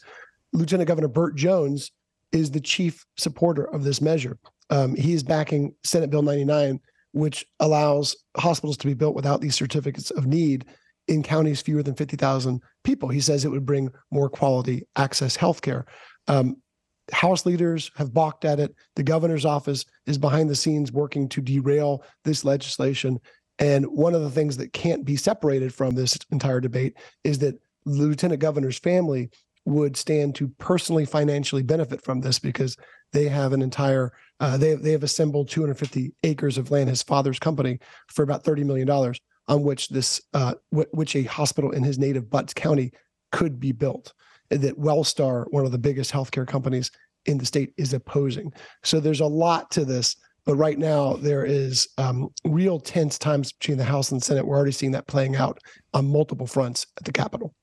Lieutenant 0.53 0.87
Governor 0.87 1.09
Burt 1.09 1.35
Jones 1.35 1.91
is 2.31 2.49
the 2.49 2.61
chief 2.61 3.05
supporter 3.17 3.65
of 3.73 3.83
this 3.83 4.01
measure. 4.01 4.37
Um, 4.69 4.95
he 4.95 5.13
is 5.13 5.21
backing 5.21 5.75
Senate 5.83 6.09
Bill 6.09 6.21
99, 6.21 6.79
which 7.11 7.45
allows 7.59 8.15
hospitals 8.37 8.77
to 8.77 8.87
be 8.87 8.93
built 8.93 9.15
without 9.15 9.41
these 9.41 9.55
certificates 9.55 10.11
of 10.11 10.25
need 10.25 10.65
in 11.07 11.23
counties 11.23 11.61
fewer 11.61 11.83
than 11.83 11.95
50,000 11.95 12.61
people. 12.83 13.09
He 13.09 13.19
says 13.19 13.43
it 13.43 13.51
would 13.51 13.65
bring 13.65 13.91
more 14.11 14.29
quality 14.29 14.83
access 14.95 15.35
healthcare. 15.35 15.83
Um, 16.27 16.57
House 17.11 17.45
leaders 17.45 17.91
have 17.97 18.13
balked 18.13 18.45
at 18.45 18.61
it. 18.61 18.73
The 18.95 19.03
governor's 19.03 19.45
office 19.45 19.83
is 20.05 20.17
behind 20.17 20.49
the 20.49 20.55
scenes 20.55 20.91
working 20.91 21.27
to 21.29 21.41
derail 21.41 22.03
this 22.23 22.45
legislation. 22.45 23.19
And 23.59 23.85
one 23.85 24.15
of 24.15 24.21
the 24.21 24.29
things 24.29 24.55
that 24.57 24.71
can't 24.71 25.03
be 25.03 25.17
separated 25.17 25.73
from 25.73 25.95
this 25.95 26.17
entire 26.31 26.61
debate 26.61 26.95
is 27.25 27.39
that 27.39 27.55
the 27.85 27.91
lieutenant 27.91 28.39
governor's 28.39 28.79
family 28.79 29.29
would 29.65 29.97
stand 29.97 30.35
to 30.35 30.47
personally 30.59 31.05
financially 31.05 31.63
benefit 31.63 32.01
from 32.01 32.21
this 32.21 32.39
because 32.39 32.77
they 33.11 33.27
have 33.27 33.53
an 33.53 33.61
entire 33.61 34.11
uh, 34.39 34.57
they 34.57 34.75
they 34.75 34.91
have 34.91 35.03
assembled 35.03 35.49
250 35.49 36.11
acres 36.23 36.57
of 36.57 36.71
land 36.71 36.89
his 36.89 37.03
father's 37.03 37.39
company 37.39 37.79
for 38.07 38.23
about 38.23 38.43
30 38.43 38.65
million 38.65 38.87
dollars 38.87 39.21
on 39.47 39.63
which 39.63 39.89
this 39.89 40.21
uh, 40.33 40.53
w- 40.71 40.89
which 40.91 41.15
a 41.15 41.23
hospital 41.23 41.71
in 41.71 41.83
his 41.83 41.99
native 41.99 42.29
Butts 42.29 42.53
County 42.53 42.91
could 43.31 43.59
be 43.59 43.71
built 43.71 44.13
that 44.49 44.79
Wellstar 44.79 45.45
one 45.51 45.65
of 45.65 45.71
the 45.71 45.77
biggest 45.77 46.11
healthcare 46.11 46.47
companies 46.47 46.91
in 47.25 47.37
the 47.37 47.45
state 47.45 47.73
is 47.77 47.93
opposing 47.93 48.51
so 48.83 48.99
there's 48.99 49.21
a 49.21 49.25
lot 49.25 49.71
to 49.71 49.85
this 49.85 50.15
but 50.45 50.55
right 50.55 50.77
now, 50.77 51.13
there 51.13 51.45
is 51.45 51.87
um, 51.97 52.29
real 52.43 52.79
tense 52.79 53.17
times 53.17 53.53
between 53.53 53.77
the 53.77 53.83
House 53.83 54.11
and 54.11 54.21
Senate. 54.21 54.45
We're 54.45 54.57
already 54.57 54.71
seeing 54.71 54.91
that 54.91 55.07
playing 55.07 55.35
out 55.35 55.59
on 55.93 56.11
multiple 56.11 56.47
fronts 56.47 56.85
at 56.97 57.05
the 57.05 57.13
Capitol. 57.13 57.53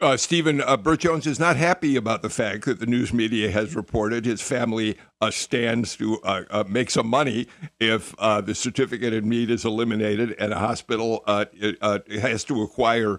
Uh, 0.00 0.16
Stephen, 0.16 0.60
uh, 0.60 0.76
Burt 0.76 1.00
Jones 1.00 1.26
is 1.26 1.40
not 1.40 1.56
happy 1.56 1.96
about 1.96 2.22
the 2.22 2.30
fact 2.30 2.66
that 2.66 2.78
the 2.78 2.86
news 2.86 3.12
media 3.12 3.50
has 3.50 3.74
reported 3.74 4.24
his 4.24 4.40
family 4.40 4.96
uh, 5.20 5.30
stands 5.30 5.96
to 5.96 6.20
uh, 6.20 6.44
uh, 6.50 6.64
make 6.68 6.88
some 6.88 7.08
money 7.08 7.48
if 7.80 8.14
uh, 8.20 8.40
the 8.40 8.54
certificate 8.54 9.12
of 9.12 9.24
need 9.24 9.50
is 9.50 9.64
eliminated 9.64 10.36
and 10.38 10.52
a 10.52 10.58
hospital 10.58 11.24
has 11.26 12.44
to 12.44 12.62
acquire 12.62 13.18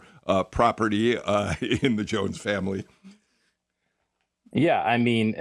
property 0.51 1.13
in 1.81 1.97
the 1.97 2.05
Jones 2.05 2.37
family. 2.37 2.85
Yeah, 4.53 4.81
I 4.81 4.97
mean, 4.97 5.35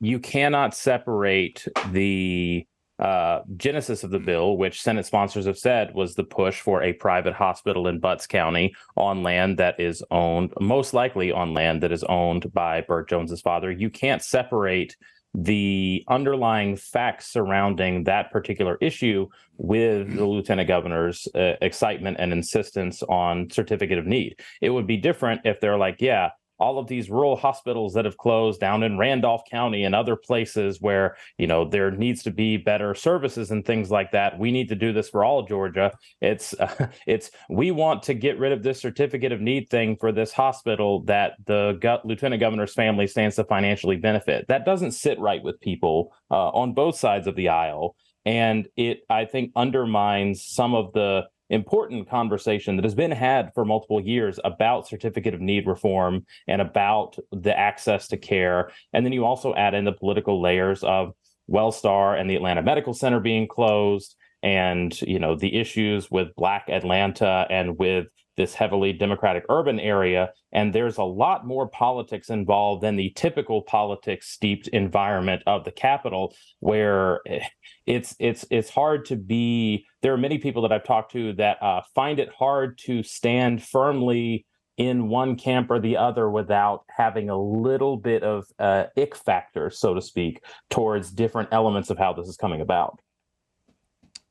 you 0.00 0.18
cannot 0.18 0.74
separate 0.74 1.66
the 1.92 2.66
uh, 2.98 3.40
genesis 3.56 4.02
of 4.02 4.10
the 4.10 4.18
bill, 4.18 4.56
which 4.56 4.82
Senate 4.82 5.06
sponsors 5.06 5.46
have 5.46 5.58
said 5.58 5.94
was 5.94 6.14
the 6.14 6.24
push 6.24 6.60
for 6.60 6.82
a 6.82 6.92
private 6.92 7.34
hospital 7.34 7.86
in 7.86 8.00
Butts 8.00 8.26
County 8.26 8.74
on 8.96 9.22
land 9.22 9.58
that 9.58 9.78
is 9.78 10.02
owned, 10.10 10.52
most 10.60 10.94
likely 10.94 11.30
on 11.30 11.54
land 11.54 11.82
that 11.82 11.92
is 11.92 12.04
owned 12.04 12.52
by 12.52 12.80
Burt 12.80 13.08
Jones's 13.08 13.40
father. 13.40 13.70
You 13.70 13.90
can't 13.90 14.22
separate 14.22 14.96
the 15.34 16.04
underlying 16.08 16.76
facts 16.76 17.28
surrounding 17.28 18.04
that 18.04 18.32
particular 18.32 18.78
issue 18.80 19.28
with 19.58 20.16
the 20.16 20.24
lieutenant 20.24 20.66
governor's 20.66 21.28
uh, 21.34 21.54
excitement 21.60 22.16
and 22.18 22.32
insistence 22.32 23.02
on 23.04 23.50
certificate 23.50 23.98
of 23.98 24.06
need. 24.06 24.40
It 24.60 24.70
would 24.70 24.86
be 24.86 24.96
different 24.96 25.42
if 25.44 25.60
they're 25.60 25.78
like, 25.78 26.00
yeah, 26.00 26.30
all 26.58 26.78
of 26.78 26.86
these 26.86 27.10
rural 27.10 27.36
hospitals 27.36 27.94
that 27.94 28.04
have 28.04 28.16
closed 28.16 28.60
down 28.60 28.82
in 28.82 28.98
Randolph 28.98 29.42
County 29.50 29.84
and 29.84 29.94
other 29.94 30.16
places 30.16 30.80
where, 30.80 31.16
you 31.36 31.46
know, 31.46 31.68
there 31.68 31.90
needs 31.90 32.22
to 32.24 32.30
be 32.30 32.56
better 32.56 32.94
services 32.94 33.50
and 33.50 33.64
things 33.64 33.90
like 33.90 34.12
that. 34.12 34.38
We 34.38 34.50
need 34.50 34.68
to 34.68 34.74
do 34.74 34.92
this 34.92 35.08
for 35.08 35.24
all 35.24 35.42
Georgia. 35.42 35.92
It's 36.20 36.54
uh, 36.54 36.88
it's 37.06 37.30
we 37.48 37.70
want 37.70 38.02
to 38.04 38.14
get 38.14 38.38
rid 38.38 38.52
of 38.52 38.62
this 38.62 38.80
certificate 38.80 39.32
of 39.32 39.40
need 39.40 39.70
thing 39.70 39.96
for 39.96 40.12
this 40.12 40.32
hospital 40.32 41.02
that 41.04 41.34
the 41.46 42.00
lieutenant 42.04 42.40
governor's 42.40 42.74
family 42.74 43.06
stands 43.06 43.36
to 43.36 43.44
financially 43.44 43.96
benefit. 43.96 44.46
That 44.48 44.64
doesn't 44.64 44.92
sit 44.92 45.18
right 45.18 45.42
with 45.42 45.60
people 45.60 46.12
uh, 46.30 46.48
on 46.50 46.74
both 46.74 46.96
sides 46.96 47.26
of 47.26 47.36
the 47.36 47.48
aisle 47.48 47.96
and 48.28 48.68
it 48.76 49.00
I 49.08 49.24
think 49.24 49.52
undermines 49.56 50.44
some 50.44 50.74
of 50.74 50.92
the 50.92 51.22
important 51.50 52.08
conversation 52.08 52.76
that 52.76 52.84
has 52.84 52.94
been 52.94 53.10
had 53.10 53.52
for 53.54 53.64
multiple 53.64 54.00
years 54.00 54.38
about 54.44 54.88
certificate 54.88 55.34
of 55.34 55.40
need 55.40 55.66
reform 55.66 56.24
and 56.46 56.60
about 56.60 57.16
the 57.32 57.58
access 57.58 58.08
to 58.08 58.16
care. 58.16 58.70
And 58.92 59.04
then 59.04 59.12
you 59.12 59.24
also 59.24 59.54
add 59.54 59.74
in 59.74 59.84
the 59.84 59.92
political 59.92 60.40
layers 60.40 60.84
of 60.84 61.12
Wellstar 61.50 62.20
and 62.20 62.28
the 62.28 62.36
Atlanta 62.36 62.62
Medical 62.62 62.94
Center 62.94 63.20
being 63.20 63.48
closed 63.48 64.14
and 64.42 65.00
you 65.02 65.18
know 65.18 65.34
the 65.34 65.56
issues 65.56 66.10
with 66.10 66.34
black 66.36 66.68
atlanta 66.68 67.46
and 67.50 67.76
with 67.76 68.06
this 68.38 68.54
heavily 68.54 68.92
democratic 68.94 69.44
urban 69.50 69.78
area 69.78 70.30
and 70.52 70.74
there's 70.74 70.96
a 70.96 71.04
lot 71.04 71.46
more 71.46 71.68
politics 71.68 72.30
involved 72.30 72.82
than 72.82 72.96
the 72.96 73.12
typical 73.16 73.60
politics 73.60 74.28
steeped 74.28 74.68
environment 74.68 75.42
of 75.46 75.64
the 75.64 75.72
capital 75.72 76.34
where 76.60 77.20
eh, 77.26 77.40
it's 77.84 78.14
it's 78.18 78.46
it's 78.50 78.70
hard 78.70 79.04
to 79.04 79.16
be 79.16 79.84
there 80.00 80.14
are 80.14 80.18
many 80.18 80.38
people 80.38 80.62
that 80.62 80.72
i've 80.72 80.84
talked 80.84 81.12
to 81.12 81.34
that 81.34 81.62
uh, 81.62 81.82
find 81.94 82.18
it 82.18 82.30
hard 82.38 82.78
to 82.78 83.02
stand 83.02 83.62
firmly 83.62 84.46
in 84.78 85.08
one 85.08 85.36
camp 85.36 85.70
or 85.70 85.80
the 85.80 85.96
other 85.96 86.30
without 86.30 86.84
having 86.88 87.28
a 87.28 87.36
little 87.36 87.96
bit 87.96 88.22
of 88.22 88.46
uh, 88.60 88.84
ick 88.96 89.14
factor 89.16 89.68
so 89.68 89.92
to 89.92 90.00
speak 90.00 90.42
towards 90.70 91.10
different 91.10 91.48
elements 91.50 91.90
of 91.90 91.98
how 91.98 92.12
this 92.12 92.28
is 92.28 92.36
coming 92.36 92.60
about. 92.60 93.00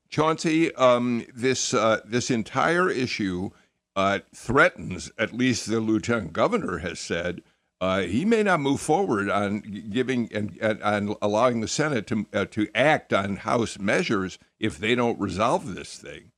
Chauncey, 0.10 0.74
um, 0.76 1.26
this 1.36 1.74
uh, 1.74 2.00
this 2.06 2.32
entire 2.32 2.90
issue 2.90 3.50
uh, 3.98 4.20
threatens, 4.34 5.12
at 5.18 5.34
least 5.34 5.66
the 5.66 5.80
lieutenant 5.80 6.32
governor 6.32 6.78
has 6.78 7.00
said, 7.00 7.42
uh, 7.82 8.02
he 8.02 8.26
may 8.26 8.44
not 8.44 8.60
move 8.60 8.80
forward 8.80 9.28
on 9.28 9.60
giving 9.90 10.32
and, 10.32 10.56
and 10.62 10.82
on 10.84 11.16
allowing 11.20 11.62
the 11.62 11.68
Senate 11.68 12.06
to 12.08 12.26
uh, 12.32 12.46
to 12.46 12.68
act 12.76 13.12
on 13.12 13.38
House 13.38 13.80
measures 13.80 14.38
if 14.60 14.78
they 14.78 14.94
don't 14.94 15.20
resolve 15.20 15.74
this 15.74 15.98
thing. 15.98 16.32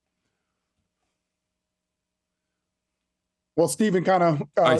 Well, 3.60 3.67
Stephen 3.67 4.06
kind 4.06 4.24
of 4.24 4.41
uh, 4.56 4.80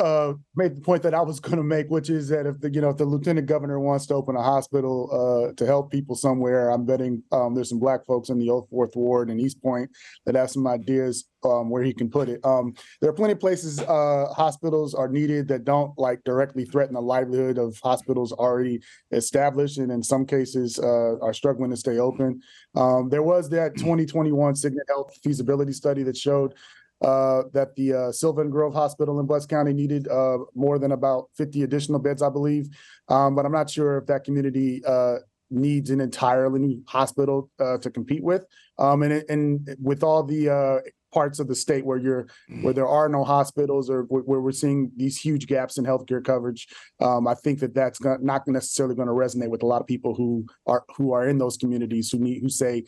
uh, 0.00 0.32
made 0.56 0.74
the 0.74 0.80
point 0.80 1.04
that 1.04 1.14
I 1.14 1.20
was 1.20 1.38
going 1.38 1.58
to 1.58 1.62
make, 1.62 1.88
which 1.90 2.10
is 2.10 2.28
that 2.30 2.44
if 2.44 2.58
the 2.58 2.68
you 2.74 2.80
know 2.80 2.88
if 2.88 2.96
the 2.96 3.04
lieutenant 3.04 3.46
governor 3.46 3.78
wants 3.78 4.04
to 4.06 4.14
open 4.14 4.34
a 4.34 4.42
hospital 4.42 5.08
uh, 5.12 5.54
to 5.54 5.64
help 5.64 5.92
people 5.92 6.16
somewhere, 6.16 6.70
I'm 6.70 6.84
betting 6.84 7.22
um, 7.30 7.54
there's 7.54 7.68
some 7.68 7.78
black 7.78 8.04
folks 8.04 8.28
in 8.28 8.40
the 8.40 8.50
Old 8.50 8.68
Fourth 8.68 8.96
Ward 8.96 9.30
and 9.30 9.40
East 9.40 9.62
Point 9.62 9.88
that 10.24 10.34
have 10.34 10.50
some 10.50 10.66
ideas 10.66 11.28
um, 11.44 11.70
where 11.70 11.84
he 11.84 11.94
can 11.94 12.10
put 12.10 12.28
it. 12.28 12.44
Um, 12.44 12.74
there 13.00 13.10
are 13.10 13.12
plenty 13.12 13.34
of 13.34 13.38
places 13.38 13.78
uh, 13.78 14.26
hospitals 14.36 14.92
are 14.92 15.08
needed 15.08 15.46
that 15.46 15.64
don't 15.64 15.96
like 15.96 16.24
directly 16.24 16.64
threaten 16.64 16.94
the 16.94 17.00
livelihood 17.00 17.58
of 17.58 17.78
hospitals 17.80 18.32
already 18.32 18.80
established, 19.12 19.78
and 19.78 19.92
in 19.92 20.02
some 20.02 20.26
cases 20.26 20.80
uh, 20.80 21.16
are 21.22 21.32
struggling 21.32 21.70
to 21.70 21.76
stay 21.76 21.98
open. 21.98 22.40
Um, 22.74 23.08
there 23.08 23.22
was 23.22 23.48
that 23.50 23.76
2021 23.76 24.54
Cigna 24.54 24.78
Health 24.88 25.16
feasibility 25.22 25.72
study 25.72 26.02
that 26.02 26.16
showed 26.16 26.54
uh, 27.02 27.42
that 27.52 27.74
the 27.76 27.92
uh, 27.92 28.12
Sylvan 28.12 28.50
Grove 28.50 28.74
Hospital 28.74 29.20
in 29.20 29.26
Butts 29.26 29.46
County 29.46 29.72
needed 29.72 30.08
uh, 30.08 30.38
more 30.54 30.78
than 30.78 30.92
about 30.92 31.28
50 31.36 31.62
additional 31.62 31.98
beds, 31.98 32.22
I 32.22 32.30
believe. 32.30 32.68
Um, 33.08 33.34
but 33.34 33.44
I'm 33.44 33.52
not 33.52 33.70
sure 33.70 33.98
if 33.98 34.06
that 34.06 34.24
community 34.24 34.82
uh, 34.84 35.16
needs 35.50 35.90
an 35.90 36.00
entirely 36.00 36.58
new 36.58 36.82
hospital 36.86 37.50
uh, 37.60 37.78
to 37.78 37.90
compete 37.90 38.22
with. 38.22 38.44
Um, 38.78 39.02
and, 39.02 39.24
and 39.28 39.76
with 39.80 40.02
all 40.02 40.22
the 40.22 40.50
uh, 40.50 40.78
parts 41.12 41.38
of 41.38 41.48
the 41.48 41.54
state 41.54 41.84
where 41.84 41.98
you're 41.98 42.26
where 42.62 42.74
there 42.74 42.88
are 42.88 43.08
no 43.08 43.24
hospitals 43.24 43.88
or 43.88 44.02
where 44.04 44.40
we're 44.40 44.52
seeing 44.52 44.90
these 44.96 45.16
huge 45.16 45.46
gaps 45.46 45.78
in 45.78 45.84
healthcare 45.84 46.24
coverage, 46.24 46.66
um, 47.00 47.28
I 47.28 47.34
think 47.34 47.60
that 47.60 47.74
that's 47.74 48.00
not 48.02 48.46
necessarily 48.48 48.94
going 48.94 49.08
to 49.08 49.14
resonate 49.14 49.48
with 49.48 49.62
a 49.62 49.66
lot 49.66 49.80
of 49.80 49.86
people 49.86 50.14
who 50.14 50.46
are 50.66 50.84
who 50.96 51.12
are 51.12 51.28
in 51.28 51.38
those 51.38 51.56
communities 51.56 52.10
who 52.10 52.18
need 52.18 52.40
who 52.42 52.48
say 52.48 52.84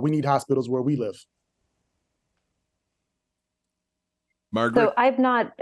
we 0.00 0.10
need 0.10 0.24
hospitals 0.24 0.68
where 0.68 0.82
we 0.82 0.96
live. 0.96 1.16
Margaret? 4.52 4.82
So 4.82 4.92
I've 4.96 5.18
not. 5.18 5.52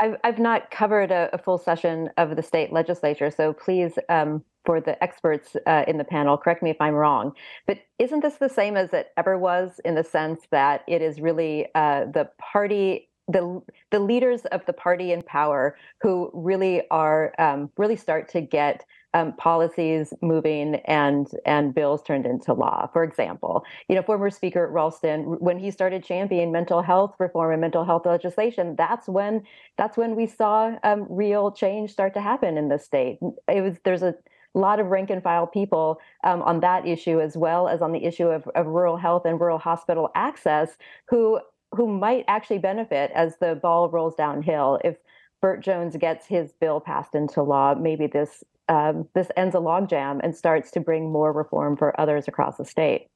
I've, 0.00 0.14
I've 0.22 0.38
not 0.38 0.70
covered 0.70 1.10
a, 1.10 1.28
a, 1.32 1.38
full 1.38 1.58
session 1.58 2.08
of 2.18 2.36
the 2.36 2.42
state 2.42 2.72
legislature, 2.72 3.32
so 3.32 3.52
please, 3.52 3.98
um, 4.08 4.44
for 4.64 4.80
the 4.80 5.02
experts 5.02 5.56
uh, 5.66 5.84
in 5.88 5.98
the 5.98 6.04
panel, 6.04 6.38
correct 6.38 6.62
me 6.62 6.70
if 6.70 6.80
I'm 6.80 6.94
wrong. 6.94 7.32
But 7.66 7.78
isn't 7.98 8.20
this 8.20 8.36
the 8.36 8.48
same 8.48 8.76
as 8.76 8.92
it 8.92 9.08
ever 9.16 9.36
was 9.36 9.80
in 9.84 9.96
the 9.96 10.04
sense 10.04 10.42
that 10.52 10.84
it 10.86 11.02
is 11.02 11.20
really 11.20 11.66
uh, 11.74 12.04
the 12.14 12.30
party 12.38 13.08
the 13.28 13.60
the 13.90 14.00
leaders 14.00 14.42
of 14.46 14.64
the 14.66 14.72
party 14.72 15.12
in 15.12 15.22
power 15.22 15.76
who 16.00 16.30
really 16.32 16.82
are 16.90 17.34
um, 17.38 17.70
really 17.76 17.96
start 17.96 18.28
to 18.30 18.40
get 18.40 18.84
um, 19.14 19.32
policies 19.34 20.12
moving 20.20 20.76
and 20.86 21.28
and 21.46 21.74
bills 21.74 22.02
turned 22.02 22.26
into 22.26 22.52
law. 22.52 22.88
For 22.92 23.02
example, 23.02 23.64
you 23.88 23.96
know, 23.96 24.02
former 24.02 24.30
Speaker 24.30 24.68
Ralston, 24.68 25.38
when 25.40 25.58
he 25.58 25.70
started 25.70 26.04
championing 26.04 26.52
mental 26.52 26.82
health 26.82 27.14
reform 27.18 27.52
and 27.52 27.60
mental 27.60 27.84
health 27.84 28.06
legislation, 28.06 28.76
that's 28.76 29.08
when 29.08 29.42
that's 29.76 29.96
when 29.96 30.14
we 30.14 30.26
saw 30.26 30.76
um, 30.84 31.06
real 31.08 31.50
change 31.50 31.90
start 31.90 32.14
to 32.14 32.20
happen 32.20 32.58
in 32.58 32.68
the 32.68 32.78
state. 32.78 33.18
It 33.48 33.62
was 33.62 33.76
there's 33.84 34.02
a 34.02 34.14
lot 34.54 34.80
of 34.80 34.86
rank 34.86 35.10
and 35.10 35.22
file 35.22 35.46
people 35.46 36.00
um, 36.24 36.42
on 36.42 36.60
that 36.60 36.86
issue 36.86 37.20
as 37.20 37.36
well 37.36 37.68
as 37.68 37.80
on 37.82 37.92
the 37.92 38.04
issue 38.04 38.26
of, 38.28 38.46
of 38.54 38.66
rural 38.66 38.96
health 38.96 39.24
and 39.24 39.40
rural 39.40 39.58
hospital 39.58 40.10
access 40.14 40.76
who 41.08 41.40
who 41.72 41.86
might 41.86 42.24
actually 42.28 42.58
benefit 42.58 43.10
as 43.14 43.36
the 43.38 43.54
ball 43.54 43.90
rolls 43.90 44.14
downhill 44.14 44.78
if 44.84 44.96
Burt 45.40 45.62
Jones 45.62 45.96
gets 45.96 46.26
his 46.26 46.52
bill 46.52 46.80
passed 46.80 47.14
into 47.14 47.42
law, 47.42 47.74
maybe 47.74 48.06
this 48.06 48.42
um, 48.68 49.08
this 49.14 49.28
ends 49.36 49.54
a 49.54 49.58
logjam 49.58 50.20
and 50.22 50.36
starts 50.36 50.70
to 50.72 50.80
bring 50.80 51.10
more 51.10 51.32
reform 51.32 51.76
for 51.76 51.98
others 52.00 52.28
across 52.28 52.56
the 52.56 52.64
state. 52.64 53.08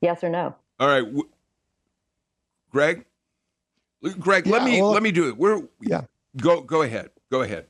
Yes 0.00 0.22
or 0.24 0.28
no? 0.28 0.54
All 0.80 0.88
right, 0.88 1.04
Greg. 2.70 3.04
Greg, 4.18 4.46
yeah, 4.46 4.52
let 4.52 4.64
me 4.64 4.82
well, 4.82 4.90
let 4.90 5.02
me 5.02 5.12
do 5.12 5.28
it. 5.28 5.36
We're 5.36 5.62
yeah. 5.80 6.02
Go 6.36 6.60
go 6.60 6.82
ahead. 6.82 7.10
Go 7.30 7.42
ahead. 7.42 7.66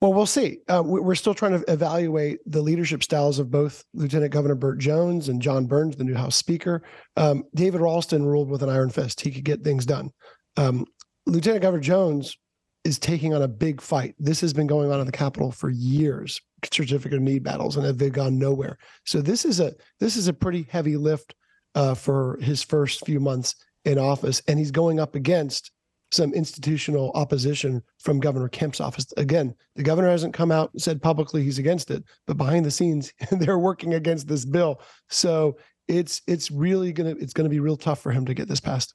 Well, 0.00 0.14
we'll 0.14 0.24
see. 0.24 0.60
Uh, 0.66 0.82
we're 0.82 1.14
still 1.14 1.34
trying 1.34 1.60
to 1.60 1.70
evaluate 1.70 2.38
the 2.46 2.62
leadership 2.62 3.02
styles 3.02 3.38
of 3.38 3.50
both 3.50 3.84
Lieutenant 3.92 4.32
Governor 4.32 4.54
Burt 4.54 4.78
Jones 4.78 5.28
and 5.28 5.42
Jon 5.42 5.66
Burns, 5.66 5.96
the 5.96 6.04
new 6.04 6.14
House 6.14 6.36
Speaker. 6.36 6.82
Um, 7.18 7.44
David 7.54 7.82
Ralston 7.82 8.24
ruled 8.24 8.48
with 8.48 8.62
an 8.62 8.70
iron 8.70 8.88
fist; 8.88 9.20
he 9.20 9.30
could 9.30 9.44
get 9.44 9.62
things 9.62 9.84
done. 9.84 10.10
Um, 10.56 10.86
Lieutenant 11.26 11.62
Governor 11.62 11.82
Jones 11.82 12.36
is 12.84 12.98
taking 12.98 13.34
on 13.34 13.42
a 13.42 13.48
big 13.48 13.80
fight. 13.80 14.14
This 14.18 14.40
has 14.40 14.52
been 14.52 14.66
going 14.66 14.90
on 14.90 15.00
in 15.00 15.06
the 15.06 15.12
Capitol 15.12 15.52
for 15.52 15.70
years, 15.70 16.40
certificate 16.72 17.18
of 17.18 17.22
need 17.22 17.42
battles, 17.42 17.76
and 17.76 17.98
they've 17.98 18.12
gone 18.12 18.38
nowhere. 18.38 18.78
So 19.04 19.20
this 19.20 19.44
is 19.44 19.60
a 19.60 19.74
this 19.98 20.16
is 20.16 20.28
a 20.28 20.32
pretty 20.32 20.66
heavy 20.70 20.96
lift 20.96 21.34
uh, 21.74 21.94
for 21.94 22.38
his 22.40 22.62
first 22.62 23.04
few 23.04 23.20
months 23.20 23.56
in 23.84 23.98
office, 23.98 24.42
and 24.48 24.58
he's 24.58 24.70
going 24.70 25.00
up 25.00 25.14
against 25.14 25.70
some 26.12 26.32
institutional 26.32 27.12
opposition 27.14 27.82
from 28.00 28.18
Governor 28.18 28.48
Kemp's 28.48 28.80
office. 28.80 29.06
Again, 29.16 29.54
the 29.76 29.82
governor 29.82 30.10
hasn't 30.10 30.34
come 30.34 30.50
out 30.50 30.72
and 30.72 30.82
said 30.82 31.00
publicly 31.00 31.42
he's 31.44 31.58
against 31.58 31.90
it, 31.90 32.02
but 32.26 32.36
behind 32.36 32.64
the 32.64 32.70
scenes, 32.70 33.12
they're 33.30 33.58
working 33.58 33.94
against 33.94 34.26
this 34.26 34.44
bill. 34.44 34.80
So 35.08 35.58
it's 35.86 36.22
it's 36.26 36.50
really 36.50 36.92
gonna 36.92 37.14
it's 37.20 37.32
gonna 37.32 37.48
be 37.48 37.60
real 37.60 37.76
tough 37.76 38.00
for 38.00 38.12
him 38.12 38.26
to 38.26 38.34
get 38.34 38.48
this 38.48 38.60
passed. 38.60 38.94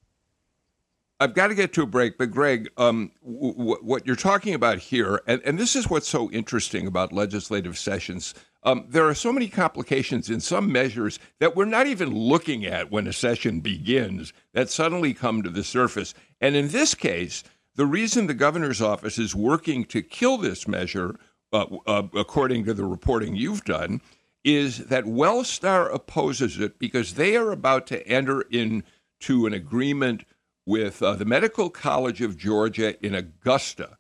I've 1.20 1.34
got 1.34 1.48
to 1.48 1.56
get 1.56 1.72
to 1.74 1.82
a 1.82 1.86
break, 1.86 2.18
but 2.18 2.32
Greg, 2.32 2.70
um, 2.78 3.12
w- 3.24 3.54
w- 3.54 3.80
what 3.82 4.06
you're 4.06 4.18
talking 4.18 4.54
about 4.54 4.80
here, 4.80 5.22
and, 5.28 5.42
and 5.46 5.58
this 5.58 5.76
is 5.76 5.90
what's 5.90 6.10
so 6.10 6.30
interesting 6.32 6.88
about 6.88 7.14
legislative 7.14 7.78
sessions. 7.78 8.34
Um, 8.64 8.86
there 8.90 9.08
are 9.08 9.16
so 9.16 9.32
many 9.32 9.48
complications 9.48 10.30
in 10.30 10.42
some 10.42 10.70
measures 10.70 11.20
that 11.40 11.56
we're 11.56 11.66
not 11.66 11.88
even 11.88 12.14
looking 12.14 12.66
at 12.66 12.92
when 12.92 13.08
a 13.08 13.14
session 13.14 13.62
begins 13.62 14.34
that 14.54 14.70
suddenly 14.70 15.14
come 15.14 15.42
to 15.44 15.50
the 15.50 15.64
surface. 15.64 16.14
And 16.42 16.56
in 16.56 16.70
this 16.70 16.94
case, 16.94 17.44
the 17.76 17.86
reason 17.86 18.28
the 18.28 18.34
governor's 18.34 18.82
office 18.82 19.18
is 19.18 19.34
working 19.34 19.86
to 19.86 20.02
kill 20.02 20.38
this 20.38 20.68
measure, 20.68 21.16
uh, 21.54 21.66
uh, 21.88 22.04
according 22.14 22.66
to 22.66 22.74
the 22.74 22.86
reporting 22.86 23.36
you've 23.36 23.64
done, 23.64 24.02
is 24.44 24.80
that 24.88 25.06
Wellstar 25.06 25.94
opposes 25.94 26.60
it 26.60 26.78
because 26.78 27.14
they 27.14 27.38
are 27.38 27.52
about 27.52 27.88
to 27.88 28.06
enter 28.06 28.42
into 28.42 29.46
an 29.46 29.54
agreement 29.54 30.26
with 30.66 31.02
uh, 31.02 31.14
the 31.14 31.26
Medical 31.26 31.70
College 31.70 32.22
of 32.22 32.38
Georgia 32.38 33.04
in 33.06 33.14
Augusta. 33.14 33.98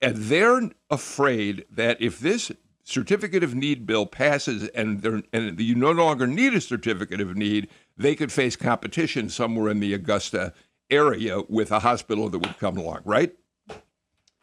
And 0.00 0.16
they're 0.16 0.70
afraid 0.90 1.64
that 1.70 2.00
if 2.00 2.18
this 2.18 2.50
certificate 2.82 3.44
of 3.44 3.54
need 3.54 3.86
bill 3.86 4.06
passes 4.06 4.68
and, 4.68 5.24
and 5.32 5.60
you 5.60 5.74
no 5.74 5.92
longer 5.92 6.26
need 6.26 6.54
a 6.54 6.60
certificate 6.60 7.20
of 7.20 7.36
need, 7.36 7.68
they 7.96 8.14
could 8.14 8.32
face 8.32 8.56
competition 8.56 9.28
somewhere 9.28 9.70
in 9.70 9.80
the 9.80 9.94
Augusta 9.94 10.52
area 10.90 11.40
with 11.48 11.70
a 11.70 11.78
hospital 11.78 12.28
that 12.28 12.38
would 12.38 12.58
come 12.58 12.76
along, 12.76 13.00
right? 13.04 13.34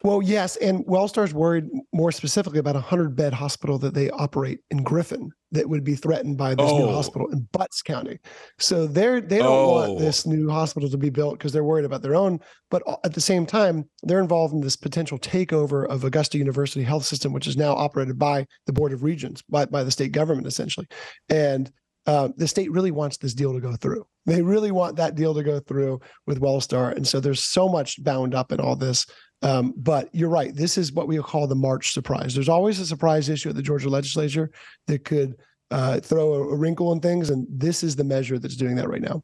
Well, 0.02 0.22
yes, 0.22 0.56
and 0.56 0.84
Wellstar's 0.86 1.34
worried 1.34 1.66
more 1.92 2.10
specifically 2.10 2.58
about 2.58 2.76
a 2.76 2.80
hundred 2.80 3.14
bed 3.14 3.34
hospital 3.34 3.78
that 3.80 3.92
they 3.92 4.08
operate 4.10 4.60
in 4.70 4.82
Griffin 4.82 5.30
that 5.52 5.68
would 5.68 5.84
be 5.84 5.94
threatened 5.94 6.38
by 6.38 6.54
this 6.54 6.70
oh. 6.70 6.78
new 6.78 6.86
hospital 6.86 7.28
in 7.30 7.46
Butts 7.52 7.82
County. 7.82 8.18
So 8.58 8.86
they're 8.86 9.20
they 9.20 9.38
don't 9.38 9.46
oh. 9.46 9.70
want 9.72 9.98
this 9.98 10.26
new 10.26 10.48
hospital 10.48 10.88
to 10.88 10.96
be 10.96 11.10
built 11.10 11.38
because 11.38 11.52
they're 11.52 11.64
worried 11.64 11.84
about 11.84 12.00
their 12.00 12.14
own. 12.14 12.38
But 12.70 12.82
at 13.04 13.12
the 13.12 13.20
same 13.20 13.44
time, 13.44 13.88
they're 14.02 14.20
involved 14.20 14.54
in 14.54 14.60
this 14.62 14.76
potential 14.76 15.18
takeover 15.18 15.86
of 15.86 16.04
Augusta 16.04 16.38
University 16.38 16.82
Health 16.82 17.04
System, 17.04 17.34
which 17.34 17.46
is 17.46 17.58
now 17.58 17.74
operated 17.74 18.18
by 18.18 18.46
the 18.66 18.72
Board 18.72 18.92
of 18.92 19.02
Regents, 19.02 19.42
by 19.42 19.66
by 19.66 19.84
the 19.84 19.90
state 19.90 20.12
government 20.12 20.46
essentially, 20.46 20.86
and. 21.28 21.70
Uh, 22.06 22.30
the 22.38 22.48
state 22.48 22.72
really 22.72 22.90
wants 22.90 23.18
this 23.18 23.34
deal 23.34 23.52
to 23.52 23.60
go 23.60 23.76
through. 23.76 24.04
They 24.24 24.40
really 24.40 24.70
want 24.72 24.96
that 24.96 25.16
deal 25.16 25.34
to 25.34 25.42
go 25.42 25.60
through 25.60 26.00
with 26.26 26.40
Wellstar, 26.40 26.96
and 26.96 27.06
so 27.06 27.20
there's 27.20 27.42
so 27.42 27.68
much 27.68 28.02
bound 28.02 28.34
up 28.34 28.52
in 28.52 28.58
all 28.58 28.74
this 28.74 29.04
um, 29.42 29.72
but 29.76 30.08
you're 30.14 30.28
right. 30.28 30.54
This 30.54 30.76
is 30.76 30.92
what 30.92 31.08
we 31.08 31.18
call 31.18 31.46
the 31.46 31.54
March 31.54 31.92
surprise. 31.92 32.34
There's 32.34 32.48
always 32.48 32.78
a 32.78 32.86
surprise 32.86 33.28
issue 33.28 33.48
at 33.48 33.56
the 33.56 33.62
Georgia 33.62 33.88
legislature 33.88 34.50
that 34.86 35.04
could 35.04 35.36
uh, 35.70 36.00
throw 36.00 36.34
a, 36.34 36.48
a, 36.48 36.56
wrinkle 36.56 36.92
in 36.92 37.00
things, 37.00 37.30
and 37.30 37.46
this 37.48 37.82
is 37.82 37.96
the 37.96 38.04
measure 38.04 38.38
that's 38.38 38.56
doing 38.56 38.74
that 38.76 38.88
right 38.88 39.00
now. 39.00 39.22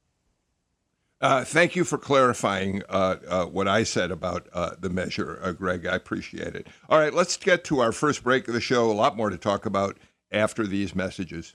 Uh, 1.21 1.45
thank 1.45 1.75
you 1.75 1.83
for 1.83 1.97
clarifying 1.97 2.83
uh, 2.91 3.17
uh 3.27 3.47
what 3.47 3.67
I 3.67 3.85
said 3.85 4.11
about 4.11 4.49
uh, 4.53 4.73
the 4.79 4.91
measure, 4.91 5.41
uh, 5.43 5.53
Greg. 5.53 5.87
I 5.87 5.97
appreciate 5.97 6.55
it. 6.55 6.69
All 6.89 6.99
right, 6.99 7.13
let's 7.13 7.37
get 7.37 7.65
to 7.65 7.81
our 7.81 7.91
first 7.91 8.23
break 8.23 8.49
of 8.49 8.55
the 8.55 8.61
show. 8.61 8.91
A 8.91 8.93
lot 8.93 9.17
more 9.17 9.31
to 9.31 9.39
talk 9.39 9.67
about 9.67 9.99
after 10.31 10.67
these 10.67 10.95
messages. 10.95 11.55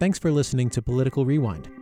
Thanks 0.00 0.18
for 0.18 0.32
listening 0.32 0.68
to 0.70 0.82
Political 0.82 1.24
Rewind. 1.24 1.81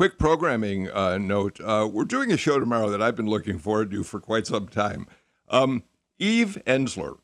Quick 0.00 0.16
programming 0.16 0.90
uh, 0.90 1.18
note: 1.18 1.60
uh, 1.60 1.86
We're 1.92 2.06
doing 2.06 2.32
a 2.32 2.38
show 2.38 2.58
tomorrow 2.58 2.88
that 2.88 3.02
I've 3.02 3.16
been 3.16 3.28
looking 3.28 3.58
forward 3.58 3.90
to 3.90 4.02
for 4.02 4.18
quite 4.18 4.46
some 4.46 4.66
time. 4.66 5.06
Um, 5.50 5.82
Eve 6.18 6.56
Ensler, 6.66 7.18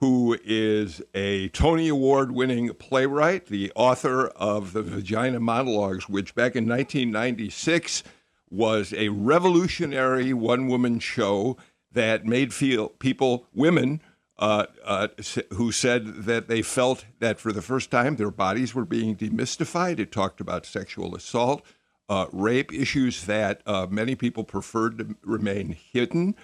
who 0.00 0.36
is 0.44 1.00
a 1.14 1.48
Tony 1.48 1.88
Award-winning 1.88 2.74
playwright, 2.74 3.46
the 3.46 3.72
author 3.74 4.26
of 4.26 4.74
the 4.74 4.82
Vagina 4.82 5.40
Monologues, 5.40 6.06
which 6.06 6.34
back 6.34 6.54
in 6.54 6.68
1996 6.68 8.02
was 8.50 8.92
a 8.92 9.08
revolutionary 9.08 10.34
one-woman 10.34 10.98
show 10.98 11.56
that 11.92 12.26
made 12.26 12.52
feel 12.52 12.90
people, 12.90 13.46
women, 13.54 14.02
uh, 14.38 14.66
uh, 14.84 15.08
who 15.54 15.72
said 15.72 16.24
that 16.24 16.46
they 16.46 16.60
felt 16.60 17.06
that 17.20 17.40
for 17.40 17.54
the 17.54 17.62
first 17.62 17.90
time 17.90 18.16
their 18.16 18.30
bodies 18.30 18.74
were 18.74 18.84
being 18.84 19.16
demystified. 19.16 19.98
It 19.98 20.12
talked 20.12 20.42
about 20.42 20.66
sexual 20.66 21.14
assault 21.14 21.64
uh, 22.08 22.26
rape 22.32 22.72
issues 22.72 23.26
that 23.26 23.62
uh, 23.66 23.86
many 23.90 24.14
people 24.14 24.44
preferred 24.44 24.98
to 24.98 25.16
remain 25.22 25.76
hidden. 25.92 26.34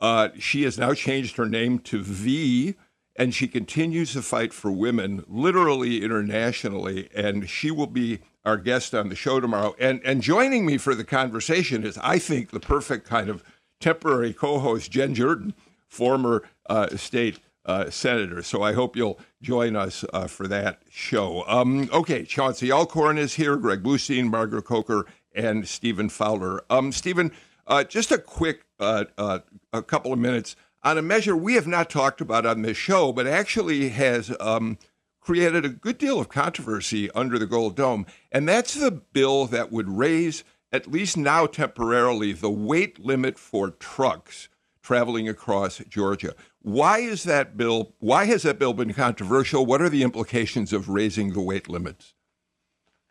Uh, 0.00 0.28
she 0.38 0.62
has 0.62 0.78
now 0.78 0.94
changed 0.94 1.36
her 1.36 1.46
name 1.46 1.78
to 1.80 2.02
V, 2.02 2.74
and 3.16 3.34
she 3.34 3.48
continues 3.48 4.12
to 4.12 4.22
fight 4.22 4.52
for 4.52 4.70
women, 4.70 5.24
literally 5.26 6.04
internationally. 6.04 7.08
And 7.14 7.48
she 7.48 7.70
will 7.70 7.88
be 7.88 8.20
our 8.44 8.56
guest 8.56 8.94
on 8.94 9.08
the 9.08 9.16
show 9.16 9.40
tomorrow. 9.40 9.74
And 9.78 10.00
and 10.04 10.22
joining 10.22 10.64
me 10.64 10.78
for 10.78 10.94
the 10.94 11.04
conversation 11.04 11.84
is, 11.84 11.98
I 11.98 12.18
think, 12.18 12.50
the 12.50 12.60
perfect 12.60 13.06
kind 13.06 13.28
of 13.28 13.42
temporary 13.80 14.32
co-host, 14.32 14.90
Jen 14.90 15.14
Jordan, 15.14 15.54
former 15.88 16.44
uh, 16.68 16.96
state 16.96 17.40
uh, 17.68 17.90
senator. 17.90 18.42
So 18.42 18.62
I 18.62 18.72
hope 18.72 18.96
you'll 18.96 19.20
join 19.42 19.76
us 19.76 20.04
uh, 20.12 20.26
for 20.26 20.48
that 20.48 20.80
show. 20.90 21.44
Um, 21.46 21.88
okay, 21.92 22.24
Chauncey 22.24 22.72
Alcorn 22.72 23.18
is 23.18 23.34
here, 23.34 23.56
Greg 23.56 23.82
Bluestein, 23.82 24.30
Margaret 24.30 24.64
Coker, 24.64 25.06
and 25.34 25.68
Stephen 25.68 26.08
Fowler. 26.08 26.64
Um, 26.70 26.90
Stephen, 26.90 27.30
uh, 27.66 27.84
just 27.84 28.10
a 28.10 28.18
quick 28.18 28.64
uh, 28.80 29.04
uh, 29.18 29.40
a 29.72 29.82
couple 29.82 30.12
of 30.12 30.18
minutes 30.18 30.56
on 30.82 30.96
a 30.96 31.02
measure 31.02 31.36
we 31.36 31.54
have 31.54 31.66
not 31.66 31.90
talked 31.90 32.20
about 32.22 32.46
on 32.46 32.62
this 32.62 32.76
show, 32.76 33.12
but 33.12 33.26
actually 33.26 33.90
has 33.90 34.34
um, 34.40 34.78
created 35.20 35.64
a 35.66 35.68
good 35.68 35.98
deal 35.98 36.18
of 36.18 36.30
controversy 36.30 37.10
under 37.10 37.38
the 37.38 37.46
Gold 37.46 37.76
Dome, 37.76 38.06
and 38.32 38.48
that's 38.48 38.74
the 38.74 38.90
bill 38.90 39.44
that 39.46 39.70
would 39.70 39.88
raise, 39.90 40.42
at 40.72 40.90
least 40.90 41.18
now 41.18 41.46
temporarily, 41.46 42.32
the 42.32 42.50
weight 42.50 42.98
limit 42.98 43.38
for 43.38 43.70
trucks 43.72 44.48
traveling 44.88 45.28
across 45.28 45.80
Georgia. 45.90 46.34
Why 46.62 47.00
is 47.00 47.24
that 47.24 47.58
bill? 47.58 47.92
Why 47.98 48.24
has 48.24 48.42
that 48.44 48.58
bill 48.58 48.72
been 48.72 48.94
controversial? 48.94 49.66
What 49.66 49.82
are 49.82 49.90
the 49.90 50.02
implications 50.02 50.72
of 50.72 50.88
raising 50.88 51.34
the 51.34 51.42
weight 51.42 51.68
limits? 51.68 52.14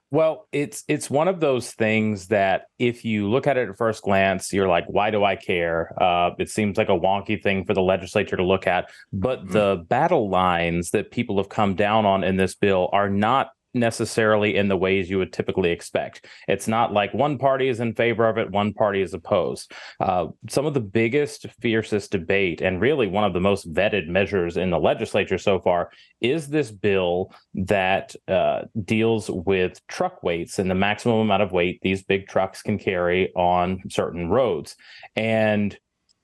Well, 0.09 0.47
it's 0.51 0.83
it's 0.87 1.07
one 1.07 1.27
of 1.27 1.39
those 1.39 1.73
things 1.73 2.29
that 2.29 2.63
if 2.79 3.05
you 3.05 3.29
look 3.29 3.45
at 3.45 3.57
it 3.57 3.69
at 3.69 3.77
first 3.77 4.01
glance, 4.01 4.51
you're 4.51 4.67
like, 4.67 4.85
why 4.87 5.11
do 5.11 5.23
I 5.23 5.35
care? 5.35 5.93
Uh, 6.01 6.31
it 6.39 6.49
seems 6.49 6.79
like 6.79 6.89
a 6.89 6.97
wonky 6.97 7.39
thing 7.39 7.63
for 7.63 7.75
the 7.75 7.81
legislature 7.83 8.37
to 8.37 8.43
look 8.43 8.65
at. 8.65 8.89
But 9.13 9.43
mm-hmm. 9.43 9.51
the 9.51 9.85
battle 9.87 10.31
lines 10.31 10.89
that 10.91 11.11
people 11.11 11.37
have 11.37 11.49
come 11.49 11.75
down 11.75 12.07
on 12.07 12.23
in 12.23 12.37
this 12.37 12.55
bill 12.55 12.89
are 12.91 13.09
not 13.09 13.51
necessarily 13.79 14.55
in 14.55 14.67
the 14.67 14.77
ways 14.77 15.09
you 15.09 15.17
would 15.17 15.33
typically 15.33 15.71
expect. 15.71 16.25
It's 16.47 16.67
not 16.67 16.93
like 16.93 17.13
one 17.13 17.37
party 17.37 17.67
is 17.67 17.79
in 17.79 17.93
favor 17.93 18.27
of 18.27 18.37
it, 18.37 18.51
one 18.51 18.73
party 18.73 19.01
is 19.01 19.13
opposed. 19.13 19.71
Uh, 19.99 20.27
some 20.49 20.65
of 20.65 20.73
the 20.73 20.79
biggest, 20.79 21.47
fiercest 21.61 22.11
debate, 22.11 22.61
and 22.61 22.81
really 22.81 23.07
one 23.07 23.23
of 23.23 23.33
the 23.33 23.39
most 23.39 23.71
vetted 23.73 24.07
measures 24.07 24.57
in 24.57 24.69
the 24.69 24.79
legislature 24.79 25.37
so 25.37 25.59
far, 25.59 25.91
is 26.21 26.47
this 26.47 26.71
bill 26.71 27.33
that 27.53 28.15
uh, 28.27 28.61
deals 28.83 29.29
with 29.29 29.85
truck 29.87 30.23
weights 30.23 30.59
and 30.59 30.69
the 30.69 30.75
maximum 30.75 31.19
amount 31.19 31.43
of 31.43 31.51
weight 31.51 31.79
these 31.81 32.03
big 32.03 32.27
trucks 32.27 32.61
can 32.61 32.77
carry 32.77 33.31
on 33.35 33.81
certain 33.89 34.29
roads. 34.29 34.75
And 35.15 35.77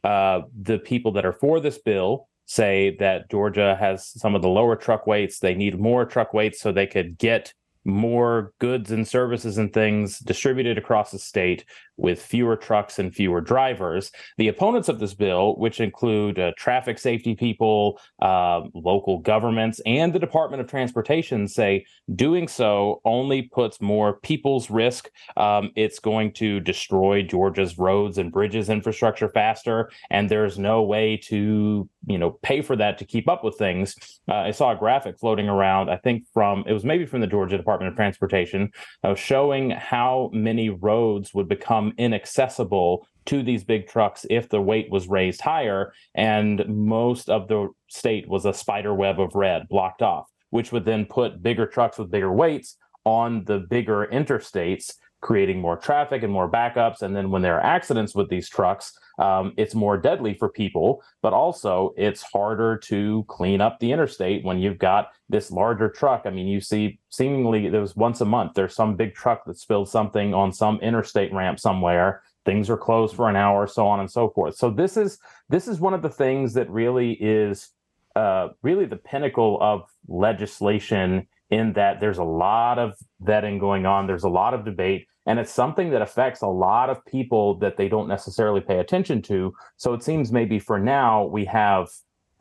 uh, 0.04 0.42
the 0.62 0.80
people 0.80 1.14
that 1.14 1.26
are 1.26 1.34
for 1.34 1.60
this 1.60 1.78
bill 1.78 2.28
say 2.54 2.96
that 3.00 3.30
Georgia 3.32 3.76
has 3.80 4.10
some 4.10 4.36
of 4.36 4.42
the 4.42 4.50
lower 4.50 4.76
truck 4.76 5.08
weights. 5.08 5.40
They 5.40 5.56
need 5.56 5.80
more 5.80 6.06
truck 6.06 6.34
weights 6.34 6.62
so 6.62 6.72
they 6.72 6.88
could 6.88 7.18
get 7.18 7.54
more 7.86 8.54
goods 8.60 8.92
and 8.92 9.08
services 9.08 9.58
and 9.58 9.74
things 9.74 10.20
distributed 10.20 10.78
across 10.78 11.12
the 11.12 11.20
state 11.20 11.66
with 11.98 12.22
fewer 12.22 12.56
trucks 12.56 12.98
and 12.98 13.14
fewer 13.14 13.42
drivers. 13.42 14.12
The 14.38 14.48
opponents 14.48 14.90
of 14.90 15.00
this 15.00 15.14
bill, 15.14 15.56
which 15.58 15.80
include 15.80 16.40
uh, 16.40 16.54
traffic 16.58 16.98
safety 16.98 17.36
people, 17.36 18.00
uh, 18.22 18.62
local 18.74 19.20
governments, 19.20 19.80
and 19.86 20.14
the 20.14 20.20
Department 20.20 20.62
of 20.62 20.68
Transportation, 20.68 21.48
say 21.48 21.86
doing 22.16 22.48
so 22.48 23.02
only 23.06 23.44
puts 23.44 23.82
more 23.82 24.14
people's 24.14 24.70
risk. 24.70 25.10
Um, 25.38 25.72
it's 25.76 26.00
going 26.00 26.34
to 26.34 26.60
destroy 26.60 27.22
Georgia's 27.22 27.78
roads 27.78 28.18
and 28.18 28.32
bridges 28.32 28.70
infrastructure 28.70 29.30
faster, 29.30 29.92
and 30.10 30.30
there's 30.30 30.58
no 30.58 30.82
way 30.82 31.18
to 31.26 31.88
you 32.08 32.18
know 32.18 32.32
pay 32.42 32.62
for 32.62 32.76
that 32.76 32.98
to 33.00 33.06
keep 33.06 33.28
up 33.28 33.44
with 33.44 33.58
things. 33.58 33.96
Uh, 34.30 34.36
I 34.36 34.52
saw 34.52 34.72
a 34.72 34.76
graphic 34.76 35.20
floating 35.20 35.50
around. 35.50 35.90
I 35.90 35.98
think 35.98 36.26
from 36.34 36.64
it 36.68 36.74
was 36.74 36.86
maybe 36.86 37.06
from 37.06 37.22
the 37.22 37.28
Georgia 37.28 37.58
Department 37.58 37.92
of 37.92 37.96
Transportation, 37.96 38.72
uh, 39.04 39.16
showing 39.16 39.72
how 39.72 40.30
many 40.34 40.70
roads 40.70 41.34
would 41.34 41.48
become 41.48 41.74
become 41.74 41.94
inaccessible 41.98 43.08
to 43.26 43.42
these 43.42 43.64
big 43.64 43.88
trucks 43.88 44.26
if 44.30 44.50
the 44.50 44.62
weight 44.62 44.92
was 44.92 45.08
raised 45.08 45.42
higher. 45.42 45.94
And 46.14 46.64
most 46.68 47.30
of 47.30 47.48
the 47.48 47.70
state 47.90 48.28
was 48.28 48.46
a 48.46 48.54
spider 48.54 48.94
web 48.94 49.20
of 49.20 49.34
red 49.34 49.68
blocked 49.70 50.02
off, 50.02 50.30
which 50.50 50.72
would 50.72 50.86
then 50.86 51.06
put 51.06 51.42
bigger 51.42 51.66
trucks 51.66 51.98
with 51.98 52.12
bigger 52.12 52.32
weights 52.32 52.78
on 53.06 53.44
the 53.46 53.60
bigger 53.60 54.08
interstates, 54.12 54.94
creating 55.22 55.60
more 55.60 55.78
traffic 55.78 56.24
and 56.24 56.34
more 56.34 56.52
backups. 56.52 57.02
And 57.02 57.16
then 57.16 57.32
when 57.32 57.42
there 57.42 57.58
are 57.58 57.66
accidents 57.66 58.14
with 58.14 58.30
these 58.30 58.50
trucks, 58.50 58.94
um, 59.20 59.54
it's 59.58 59.76
more 59.76 59.98
deadly 59.98 60.34
for 60.34 60.50
people, 60.50 61.04
but 61.22 61.34
also 61.34 61.94
it's 61.98 62.22
harder 62.22 62.78
to 62.78 63.24
clean 63.28 63.62
up 63.62 63.80
the 63.80 63.92
interstate 63.92 64.44
when 64.44 64.60
you've 64.60 64.80
got 64.80 65.10
this 65.30 65.52
larger 65.52 65.90
truck. 65.90 66.24
I 66.26 66.30
mean, 66.30 66.48
you 66.48 66.62
see 66.62 67.00
seemingly 67.10 67.70
there 67.70 67.82
was 67.82 67.96
once 67.96 68.22
a 68.22 68.26
month, 68.26 68.54
there's 68.56 68.76
some 68.76 68.96
big 68.96 69.14
truck 69.14 69.46
that 69.46 69.58
spilled 69.58 69.90
something 69.90 70.34
on 70.34 70.52
some 70.52 70.80
interstate 70.82 71.34
ramp 71.34 71.60
somewhere. 71.60 72.24
Things 72.46 72.70
are 72.70 72.78
closed 72.78 73.16
for 73.16 73.30
an 73.30 73.36
hour, 73.36 73.68
so 73.68 73.88
on 73.88 74.00
and 74.00 74.12
so 74.12 74.30
forth. 74.30 74.56
So 74.56 74.70
this 74.70 74.98
is 74.98 75.18
this 75.50 75.68
is 75.68 75.80
one 75.80 75.94
of 75.94 76.02
the 76.02 76.10
things 76.10 76.54
that 76.56 76.70
really 76.70 77.14
is 77.14 77.70
uh, 78.16 78.50
really 78.62 78.86
the 78.86 78.98
pinnacle 78.98 79.58
of 79.62 79.90
legislation 80.08 81.28
in 81.54 81.74
that 81.74 82.00
there's 82.00 82.18
a 82.18 82.24
lot 82.24 82.80
of 82.80 82.94
vetting 83.24 83.60
going 83.60 83.86
on. 83.86 84.08
There's 84.08 84.24
a 84.24 84.30
lot 84.30 84.54
of 84.54 84.66
debate. 84.66 85.08
And 85.26 85.40
it's 85.40 85.52
something 85.52 85.92
that 85.92 86.02
affects 86.02 86.42
a 86.42 86.48
lot 86.48 86.90
of 86.90 87.06
people 87.06 87.56
that 87.60 87.78
they 87.78 87.88
don't 87.88 88.08
necessarily 88.08 88.60
pay 88.60 88.80
attention 88.80 89.22
to. 89.24 89.54
So 89.78 89.94
it 89.94 90.04
seems 90.04 90.32
maybe 90.32 90.60
for 90.60 90.80
now 90.80 91.26
we 91.26 91.46
have 91.46 91.88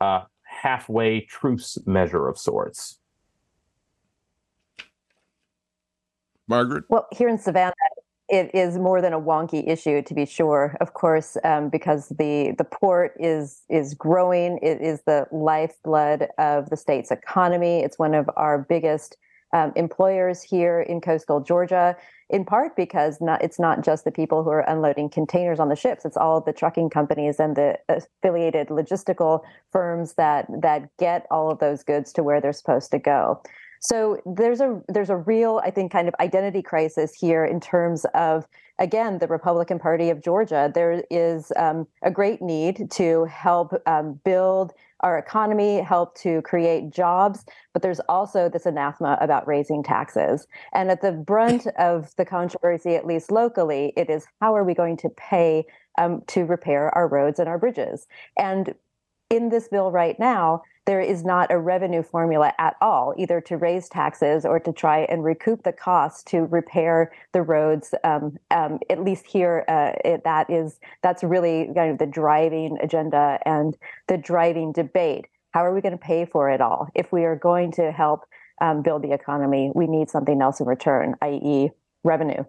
a 0.01 0.23
halfway 0.41 1.21
truce 1.21 1.77
measure 1.85 2.27
of 2.27 2.37
sorts. 2.37 2.99
Margaret? 6.47 6.83
Well, 6.89 7.07
here 7.11 7.29
in 7.29 7.37
Savannah, 7.37 7.73
it 8.33 8.49
is 8.55 8.79
more 8.79 8.99
than 8.99 9.13
a 9.13 9.21
wonky 9.21 9.67
issue 9.67 10.01
to 10.01 10.13
be 10.15 10.25
sure 10.25 10.75
of 10.81 10.95
course 10.95 11.37
um, 11.43 11.69
because 11.69 12.09
the 12.09 12.55
the 12.57 12.63
port 12.63 13.13
is 13.19 13.61
is 13.69 13.93
growing. 13.93 14.57
It 14.63 14.81
is 14.81 15.03
the 15.03 15.27
lifeblood 15.31 16.29
of 16.39 16.71
the 16.71 16.77
state's 16.77 17.11
economy. 17.11 17.83
It's 17.83 17.99
one 17.99 18.15
of 18.15 18.27
our 18.35 18.57
biggest 18.57 19.17
um, 19.53 19.71
employers 19.75 20.41
here 20.41 20.81
in 20.81 20.99
coastal 20.99 21.41
Georgia, 21.41 21.95
in 22.31 22.43
part 22.43 22.75
because 22.75 23.21
not, 23.21 23.43
it's 23.43 23.59
not 23.59 23.85
just 23.85 24.03
the 24.03 24.11
people 24.11 24.43
who 24.43 24.49
are 24.49 24.67
unloading 24.67 25.09
containers 25.09 25.59
on 25.59 25.69
the 25.69 25.75
ships; 25.75 26.03
it's 26.03 26.17
all 26.17 26.41
the 26.41 26.53
trucking 26.53 26.89
companies 26.89 27.39
and 27.39 27.55
the 27.55 27.77
affiliated 27.87 28.69
logistical 28.69 29.41
firms 29.71 30.15
that 30.15 30.47
that 30.59 30.89
get 30.97 31.27
all 31.29 31.51
of 31.51 31.59
those 31.59 31.83
goods 31.83 32.11
to 32.13 32.23
where 32.23 32.41
they're 32.41 32.51
supposed 32.51 32.89
to 32.89 32.97
go. 32.97 33.43
So 33.83 34.17
there's 34.25 34.61
a 34.61 34.81
there's 34.87 35.09
a 35.09 35.17
real, 35.17 35.61
I 35.61 35.69
think, 35.69 35.91
kind 35.91 36.07
of 36.07 36.15
identity 36.21 36.61
crisis 36.61 37.13
here 37.13 37.43
in 37.43 37.59
terms 37.59 38.05
of 38.13 38.47
again 38.79 39.19
the 39.19 39.27
Republican 39.27 39.77
Party 39.77 40.09
of 40.09 40.23
Georgia. 40.23 40.71
There 40.73 41.03
is 41.11 41.51
um, 41.57 41.85
a 42.01 42.09
great 42.09 42.41
need 42.41 42.89
to 42.91 43.25
help 43.25 43.73
um, 43.85 44.21
build 44.23 44.71
our 45.01 45.17
economy, 45.17 45.81
help 45.81 46.17
to 46.19 46.41
create 46.43 46.91
jobs, 46.91 47.43
but 47.73 47.81
there's 47.81 47.99
also 48.07 48.47
this 48.47 48.65
anathema 48.65 49.17
about 49.19 49.45
raising 49.45 49.83
taxes. 49.83 50.47
And 50.73 50.89
at 50.89 51.01
the 51.01 51.11
brunt 51.11 51.67
of 51.77 52.15
the 52.15 52.23
controversy, 52.23 52.95
at 52.95 53.05
least 53.05 53.31
locally, 53.31 53.91
it 53.97 54.09
is 54.09 54.25
how 54.39 54.55
are 54.55 54.63
we 54.63 54.73
going 54.73 54.95
to 54.97 55.09
pay 55.09 55.65
um, 55.97 56.21
to 56.27 56.45
repair 56.45 56.89
our 56.95 57.09
roads 57.09 57.37
and 57.37 57.49
our 57.49 57.57
bridges? 57.57 58.07
And 58.37 58.73
in 59.29 59.49
this 59.49 59.67
bill 59.67 59.91
right 59.91 60.17
now, 60.19 60.61
there 60.85 60.99
is 60.99 61.23
not 61.23 61.51
a 61.51 61.57
revenue 61.57 62.03
formula 62.03 62.53
at 62.57 62.75
all, 62.81 63.13
either 63.17 63.39
to 63.41 63.57
raise 63.57 63.87
taxes 63.87 64.45
or 64.45 64.59
to 64.59 64.73
try 64.73 64.99
and 65.01 65.23
recoup 65.23 65.63
the 65.63 65.71
costs 65.71 66.23
to 66.23 66.41
repair 66.45 67.11
the 67.31 67.41
roads. 67.41 67.93
Um, 68.03 68.37
um, 68.51 68.79
at 68.89 69.01
least 69.01 69.25
here, 69.25 69.63
uh, 69.67 69.93
it, 70.03 70.23
that 70.25 70.49
is 70.49 70.79
that's 71.01 71.23
really 71.23 71.69
kind 71.73 71.91
of 71.91 71.99
the 71.99 72.05
driving 72.05 72.77
agenda 72.81 73.39
and 73.45 73.77
the 74.07 74.17
driving 74.17 74.73
debate. 74.73 75.27
How 75.51 75.65
are 75.65 75.73
we 75.73 75.81
going 75.81 75.97
to 75.97 76.03
pay 76.03 76.25
for 76.25 76.49
it 76.49 76.59
all? 76.59 76.89
If 76.95 77.11
we 77.11 77.23
are 77.23 77.35
going 77.35 77.71
to 77.73 77.91
help 77.91 78.25
um, 78.59 78.81
build 78.81 79.03
the 79.03 79.13
economy, 79.13 79.71
we 79.73 79.87
need 79.87 80.09
something 80.09 80.41
else 80.41 80.59
in 80.59 80.65
return, 80.65 81.15
i.e., 81.21 81.69
revenue. 82.03 82.43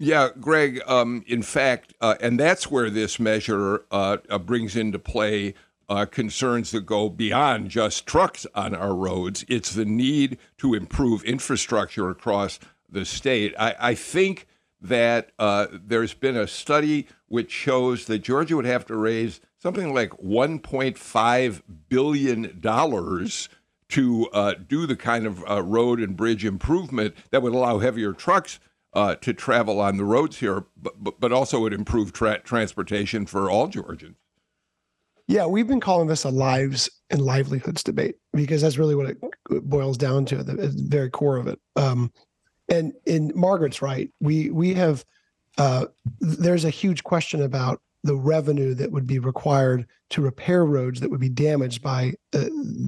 Yeah, 0.00 0.28
Greg. 0.38 0.80
Um, 0.86 1.24
in 1.26 1.42
fact, 1.42 1.94
uh, 2.00 2.14
and 2.20 2.38
that's 2.38 2.70
where 2.70 2.88
this 2.90 3.18
measure 3.18 3.84
uh, 3.90 4.18
uh 4.28 4.38
brings 4.38 4.76
into 4.76 4.98
play 4.98 5.54
uh, 5.88 6.06
concerns 6.06 6.70
that 6.70 6.86
go 6.86 7.08
beyond 7.08 7.70
just 7.70 8.06
trucks 8.06 8.46
on 8.54 8.74
our 8.74 8.94
roads. 8.94 9.44
It's 9.48 9.72
the 9.72 9.84
need 9.84 10.38
to 10.58 10.74
improve 10.74 11.24
infrastructure 11.24 12.10
across 12.10 12.58
the 12.88 13.04
state. 13.04 13.54
I, 13.58 13.74
I 13.78 13.94
think 13.94 14.46
that 14.80 15.30
uh, 15.38 15.66
there's 15.72 16.14
been 16.14 16.36
a 16.36 16.46
study 16.46 17.06
which 17.26 17.50
shows 17.50 18.06
that 18.06 18.20
Georgia 18.20 18.56
would 18.56 18.64
have 18.64 18.86
to 18.86 18.96
raise 18.96 19.40
something 19.58 19.92
like 19.92 20.10
$1.5 20.10 21.62
billion 21.88 22.60
to 23.88 24.28
uh, 24.32 24.54
do 24.68 24.86
the 24.86 24.96
kind 24.96 25.26
of 25.26 25.44
uh, 25.50 25.62
road 25.62 26.00
and 26.00 26.16
bridge 26.16 26.44
improvement 26.44 27.14
that 27.30 27.42
would 27.42 27.54
allow 27.54 27.78
heavier 27.78 28.12
trucks 28.12 28.60
uh, 28.92 29.14
to 29.16 29.32
travel 29.32 29.80
on 29.80 29.96
the 29.96 30.04
roads 30.04 30.38
here, 30.38 30.64
but, 30.76 31.20
but, 31.20 31.32
also 31.32 31.60
would 31.60 31.72
improve 31.72 32.12
tra- 32.12 32.40
transportation 32.40 33.26
for 33.26 33.50
all 33.50 33.68
Georgians. 33.68 34.16
Yeah, 35.28 35.44
we've 35.44 35.68
been 35.68 35.80
calling 35.80 36.08
this 36.08 36.24
a 36.24 36.30
lives 36.30 36.88
and 37.10 37.20
livelihoods 37.20 37.82
debate 37.82 38.16
because 38.32 38.62
that's 38.62 38.78
really 38.78 38.94
what 38.94 39.10
it 39.10 39.18
boils 39.68 39.98
down 39.98 40.24
to, 40.26 40.42
the, 40.42 40.54
the 40.54 40.72
very 40.88 41.10
core 41.10 41.36
of 41.36 41.46
it. 41.46 41.60
Um, 41.76 42.10
and 42.68 42.94
in 43.06 43.32
Margaret's 43.34 43.82
right. 43.82 44.10
We 44.20 44.50
we 44.50 44.74
have 44.74 45.04
uh, 45.58 45.86
there's 46.20 46.64
a 46.64 46.70
huge 46.70 47.04
question 47.04 47.42
about 47.42 47.80
the 48.04 48.16
revenue 48.16 48.74
that 48.74 48.92
would 48.92 49.06
be 49.06 49.18
required 49.18 49.86
to 50.10 50.22
repair 50.22 50.64
roads 50.64 51.00
that 51.00 51.10
would 51.10 51.20
be 51.20 51.28
damaged 51.28 51.82
by 51.82 52.14
uh, 52.32 52.44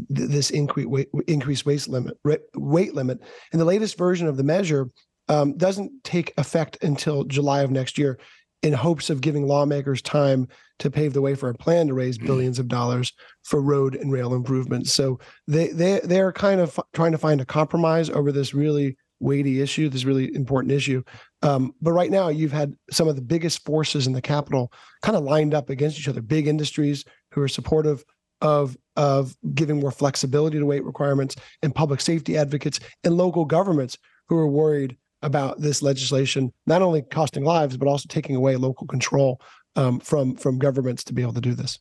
this 0.08 0.50
increased 0.50 0.88
weight, 0.88 1.08
increased 1.26 1.66
weight 1.66 1.88
limit 1.88 2.16
weight 2.54 2.94
limit. 2.94 3.20
And 3.52 3.60
the 3.60 3.66
latest 3.66 3.98
version 3.98 4.26
of 4.26 4.36
the 4.36 4.44
measure 4.44 4.88
um, 5.28 5.56
doesn't 5.56 5.92
take 6.04 6.32
effect 6.38 6.82
until 6.82 7.24
July 7.24 7.62
of 7.62 7.70
next 7.70 7.98
year 7.98 8.18
in 8.62 8.72
hopes 8.72 9.08
of 9.10 9.20
giving 9.20 9.46
lawmakers 9.46 10.02
time 10.02 10.46
to 10.78 10.90
pave 10.90 11.12
the 11.12 11.20
way 11.20 11.34
for 11.34 11.48
a 11.48 11.54
plan 11.54 11.86
to 11.86 11.94
raise 11.94 12.18
billions 12.18 12.58
of 12.58 12.68
dollars 12.68 13.12
for 13.44 13.60
road 13.60 13.94
and 13.94 14.12
rail 14.12 14.34
improvements. 14.34 14.92
So 14.92 15.18
they 15.46 15.68
they 15.68 16.00
they're 16.04 16.32
kind 16.32 16.60
of 16.60 16.78
trying 16.92 17.12
to 17.12 17.18
find 17.18 17.40
a 17.40 17.46
compromise 17.46 18.10
over 18.10 18.32
this 18.32 18.54
really 18.54 18.96
weighty 19.20 19.60
issue, 19.60 19.88
this 19.88 20.04
really 20.04 20.34
important 20.34 20.72
issue. 20.72 21.02
Um, 21.42 21.72
but 21.80 21.92
right 21.92 22.10
now, 22.10 22.28
you've 22.28 22.52
had 22.52 22.74
some 22.90 23.08
of 23.08 23.16
the 23.16 23.22
biggest 23.22 23.64
forces 23.64 24.06
in 24.06 24.14
the 24.14 24.22
capital 24.22 24.72
kind 25.02 25.16
of 25.16 25.24
lined 25.24 25.54
up 25.54 25.70
against 25.70 25.98
each 25.98 26.08
other. 26.08 26.22
Big 26.22 26.46
industries 26.46 27.04
who 27.32 27.40
are 27.42 27.48
supportive 27.48 28.04
of 28.40 28.76
of 28.96 29.36
giving 29.54 29.80
more 29.80 29.90
flexibility 29.90 30.58
to 30.58 30.66
weight 30.66 30.84
requirements, 30.84 31.36
and 31.62 31.74
public 31.74 32.00
safety 32.00 32.36
advocates 32.36 32.80
and 33.04 33.16
local 33.16 33.44
governments 33.44 33.96
who 34.28 34.36
are 34.36 34.48
worried 34.48 34.96
about 35.22 35.60
this 35.60 35.82
legislation 35.82 36.52
not 36.66 36.82
only 36.82 37.02
costing 37.02 37.44
lives 37.44 37.76
but 37.76 37.88
also 37.88 38.06
taking 38.08 38.36
away 38.36 38.56
local 38.56 38.86
control 38.86 39.40
um, 39.76 40.00
from 40.00 40.34
from 40.34 40.58
governments 40.58 41.04
to 41.04 41.12
be 41.12 41.22
able 41.22 41.34
to 41.34 41.40
do 41.40 41.54
this. 41.54 41.78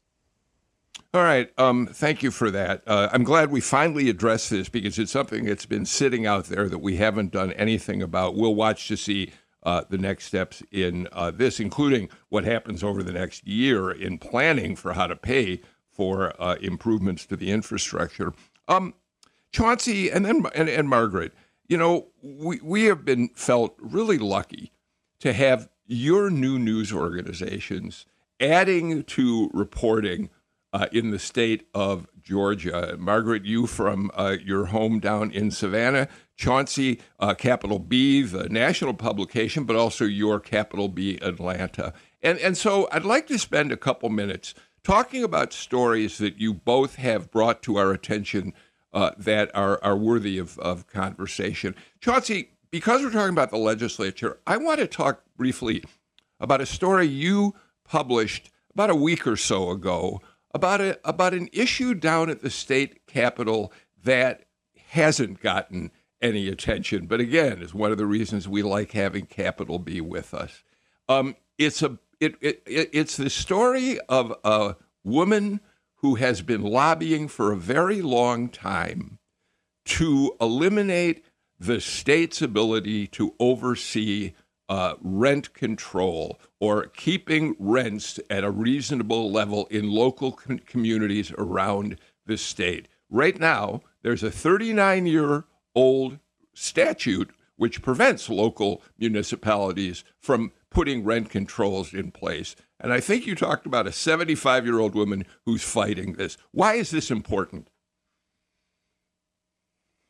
All 1.11 1.23
right. 1.23 1.49
Um, 1.57 1.87
thank 1.87 2.21
you 2.21 2.29
for 2.29 2.51
that. 2.51 2.83
Uh, 2.85 3.09
I'm 3.11 3.23
glad 3.23 3.49
we 3.49 3.61
finally 3.61 4.09
addressed 4.09 4.51
this 4.51 4.69
because 4.69 4.99
it's 4.99 5.11
something 5.11 5.43
that's 5.43 5.65
been 5.65 5.85
sitting 5.85 6.27
out 6.27 6.45
there 6.45 6.69
that 6.69 6.79
we 6.79 6.97
haven't 6.97 7.31
done 7.31 7.51
anything 7.53 8.03
about. 8.03 8.35
We'll 8.35 8.53
watch 8.53 8.87
to 8.89 8.95
see 8.95 9.31
uh, 9.63 9.83
the 9.89 9.97
next 9.97 10.25
steps 10.25 10.61
in 10.71 11.07
uh, 11.11 11.31
this, 11.31 11.59
including 11.59 12.09
what 12.29 12.45
happens 12.45 12.83
over 12.83 13.01
the 13.01 13.11
next 13.11 13.47
year 13.47 13.89
in 13.89 14.19
planning 14.19 14.75
for 14.75 14.93
how 14.93 15.07
to 15.07 15.15
pay 15.15 15.61
for 15.91 16.39
uh, 16.39 16.55
improvements 16.61 17.25
to 17.25 17.35
the 17.35 17.51
infrastructure. 17.51 18.33
Um, 18.67 18.93
Chauncey 19.51 20.11
and 20.11 20.23
then 20.25 20.45
and, 20.53 20.69
and 20.69 20.87
Margaret, 20.87 21.33
you 21.69 21.77
know, 21.77 22.07
we, 22.21 22.59
we 22.61 22.85
have 22.85 23.05
been 23.05 23.29
felt 23.35 23.75
really 23.79 24.17
lucky 24.17 24.73
to 25.21 25.31
have 25.31 25.69
your 25.85 26.29
new 26.29 26.59
news 26.59 26.91
organizations 26.91 28.05
adding 28.41 29.03
to 29.03 29.49
reporting 29.53 30.29
uh, 30.73 30.87
in 30.91 31.11
the 31.11 31.19
state 31.19 31.67
of 31.73 32.07
Georgia. 32.21 32.95
Margaret, 32.97 33.45
you 33.45 33.67
from 33.67 34.11
uh, 34.13 34.37
your 34.43 34.65
home 34.65 34.99
down 34.99 35.31
in 35.31 35.51
Savannah, 35.51 36.07
Chauncey, 36.35 36.99
uh, 37.19 37.33
Capital 37.33 37.79
B, 37.79 38.21
the 38.21 38.49
national 38.49 38.93
publication, 38.93 39.63
but 39.63 39.75
also 39.75 40.05
your 40.05 40.39
Capital 40.39 40.87
B 40.87 41.17
Atlanta. 41.21 41.93
And, 42.21 42.37
and 42.39 42.57
so 42.57 42.87
I'd 42.91 43.05
like 43.05 43.27
to 43.27 43.39
spend 43.39 43.71
a 43.71 43.77
couple 43.77 44.09
minutes 44.09 44.53
talking 44.83 45.23
about 45.23 45.53
stories 45.53 46.17
that 46.19 46.39
you 46.39 46.53
both 46.53 46.95
have 46.95 47.31
brought 47.31 47.61
to 47.63 47.77
our 47.77 47.91
attention 47.91 48.53
uh, 48.93 49.11
that 49.17 49.51
are, 49.55 49.79
are 49.83 49.97
worthy 49.97 50.37
of, 50.37 50.57
of 50.59 50.87
conversation. 50.87 51.75
Chauncey, 52.01 52.51
because 52.71 53.01
we're 53.01 53.11
talking 53.11 53.33
about 53.33 53.51
the 53.51 53.57
legislature, 53.57 54.39
I 54.47 54.57
want 54.57 54.79
to 54.79 54.87
talk 54.87 55.23
briefly 55.37 55.83
about 56.39 56.61
a 56.61 56.65
story 56.65 57.05
you 57.05 57.55
published 57.83 58.51
about 58.73 58.89
a 58.89 58.95
week 58.95 59.25
or 59.25 59.35
so 59.35 59.71
ago 59.71 60.21
about 60.53 60.81
a, 60.81 60.99
about 61.03 61.33
an 61.33 61.49
issue 61.53 61.93
down 61.93 62.29
at 62.29 62.41
the 62.41 62.49
state 62.49 63.05
capitol 63.07 63.71
that 64.03 64.45
hasn't 64.89 65.41
gotten 65.41 65.91
any 66.21 66.49
attention, 66.49 67.05
but 67.05 67.19
again, 67.19 67.61
is 67.61 67.73
one 67.73 67.91
of 67.91 67.97
the 67.97 68.05
reasons 68.05 68.47
we 68.47 68.61
like 68.61 68.91
having 68.91 69.25
Capital 69.25 69.79
B 69.79 70.01
with 70.01 70.33
us. 70.33 70.63
Um, 71.07 71.35
it's 71.57 71.81
a 71.81 71.97
it, 72.19 72.35
it, 72.41 72.61
it 72.65 72.89
it's 72.91 73.15
the 73.15 73.29
story 73.29 73.99
of 74.09 74.35
a 74.43 74.75
woman 75.03 75.61
who 76.01 76.15
has 76.15 76.41
been 76.41 76.61
lobbying 76.61 77.27
for 77.27 77.51
a 77.51 77.57
very 77.57 78.01
long 78.01 78.49
time 78.49 79.19
to 79.85 80.35
eliminate 80.39 81.25
the 81.59 81.81
state's 81.81 82.41
ability 82.41 83.07
to 83.07 83.35
oversee 83.39 84.33
uh, 84.69 84.93
rent 85.01 85.53
control 85.53 86.39
or 86.59 86.85
keeping 86.85 87.55
rents 87.59 88.19
at 88.29 88.43
a 88.43 88.51
reasonable 88.51 89.31
level 89.31 89.65
in 89.71 89.89
local 89.89 90.31
com- 90.31 90.59
communities 90.59 91.33
around 91.37 91.97
the 92.25 92.37
state. 92.37 92.87
Right 93.09 93.39
now, 93.39 93.81
there's 94.03 94.23
a 94.23 94.31
39 94.31 95.05
year 95.07 95.45
old 95.75 96.19
statute 96.53 97.31
which 97.59 97.81
prevents 97.81 98.29
local 98.29 98.81
municipalities 98.97 100.05
from 100.17 100.53
putting 100.71 101.03
rent 101.03 101.29
controls 101.29 101.93
in 101.93 102.09
place. 102.09 102.55
And 102.79 102.93
I 102.93 103.01
think 103.01 103.27
you 103.27 103.35
talked 103.35 103.65
about 103.65 103.85
a 103.85 103.91
75 103.91 104.65
year 104.65 104.79
old 104.79 104.95
woman 104.95 105.25
who's 105.45 105.61
fighting 105.61 106.13
this. 106.13 106.37
Why 106.51 106.75
is 106.75 106.89
this 106.89 107.11
important? 107.11 107.69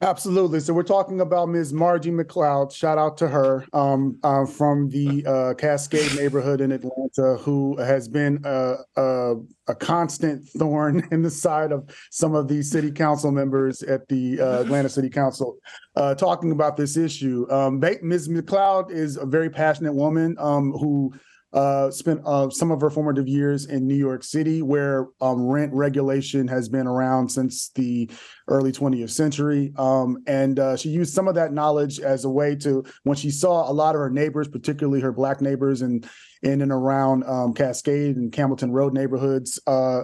Absolutely. 0.02 0.62
So 0.62 0.74
we're 0.74 0.84
talking 0.84 1.20
about 1.20 1.50
Ms. 1.50 1.74
Margie 1.74 2.12
McLeod. 2.12 2.72
Shout 2.72 2.98
out 2.98 3.18
to 3.18 3.28
her 3.28 3.66
um, 3.74 4.18
uh, 4.24 4.46
from 4.46 4.88
the 4.88 5.26
uh, 5.26 5.54
Cascade 5.56 6.16
neighborhood 6.16 6.62
in 6.62 6.72
Atlanta, 6.72 7.36
who 7.42 7.76
has 7.76 8.08
been 8.08 8.40
a, 8.46 8.76
a, 8.96 9.36
a, 9.68 9.76
constant 9.76 10.48
thorn 10.48 11.06
in 11.12 11.22
the 11.22 11.30
side 11.30 11.74
of 11.74 11.90
some 12.12 12.34
of 12.34 12.48
the 12.48 12.62
city 12.62 12.92
council 12.92 13.30
members 13.30 13.84
at 13.84 14.08
the 14.08 14.40
uh, 14.40 14.62
Atlanta 14.62 14.88
City 14.88 15.10
Council, 15.10 15.58
uh, 15.98 16.16
talking 16.16 16.54
about 16.54 16.78
this 16.78 16.96
issue. 16.96 17.46
Um, 17.52 17.82
Ms. 17.82 18.30
McLeod 18.30 18.92
is 18.92 19.18
a 19.18 19.26
very 19.26 19.50
passionate 19.50 19.94
woman 19.94 20.38
um, 20.40 20.72
who 20.72 21.14
uh, 21.52 21.90
spent 21.90 22.22
uh, 22.26 22.50
some 22.50 22.72
of 22.72 22.80
her 22.82 22.90
formative 22.90 23.28
years 23.28 23.66
in 23.66 23.88
New 23.88 23.96
York 23.96 24.24
City, 24.24 24.62
where 24.62 25.08
um, 25.20 25.42
rent 25.48 25.74
regulation 25.74 26.48
has 26.48 26.70
been 26.70 26.86
around 26.86 27.30
since 27.30 27.70
the 27.70 28.10
early 28.48 28.72
20th 28.72 29.10
century. 29.10 29.74
Um, 29.78 30.22
and 30.28 30.60
uh, 30.60 30.78
she 30.78 30.90
used 30.90 31.14
some 31.14 31.28
of 31.28 31.36
that 31.36 31.52
knowledge 31.52 32.00
as 32.00 32.26
a 32.26 32.30
way 32.30 32.56
to, 32.58 32.84
when 33.04 33.18
she 33.18 33.32
saw 33.32 33.70
a 33.70 33.74
lot 33.74 33.96
of 33.96 34.00
her 34.00 34.10
neighbors, 34.10 34.48
particularly 34.48 35.02
her 35.02 35.12
Black 35.12 35.42
neighbors 35.42 35.82
and 35.82 36.08
in 36.44 36.62
and 36.62 36.72
around 36.72 37.24
um, 37.26 37.54
Cascade 37.54 38.16
and 38.16 38.32
Campbellton 38.32 38.72
Road 38.72 38.94
neighborhoods, 38.94 39.60
uh, 39.66 40.04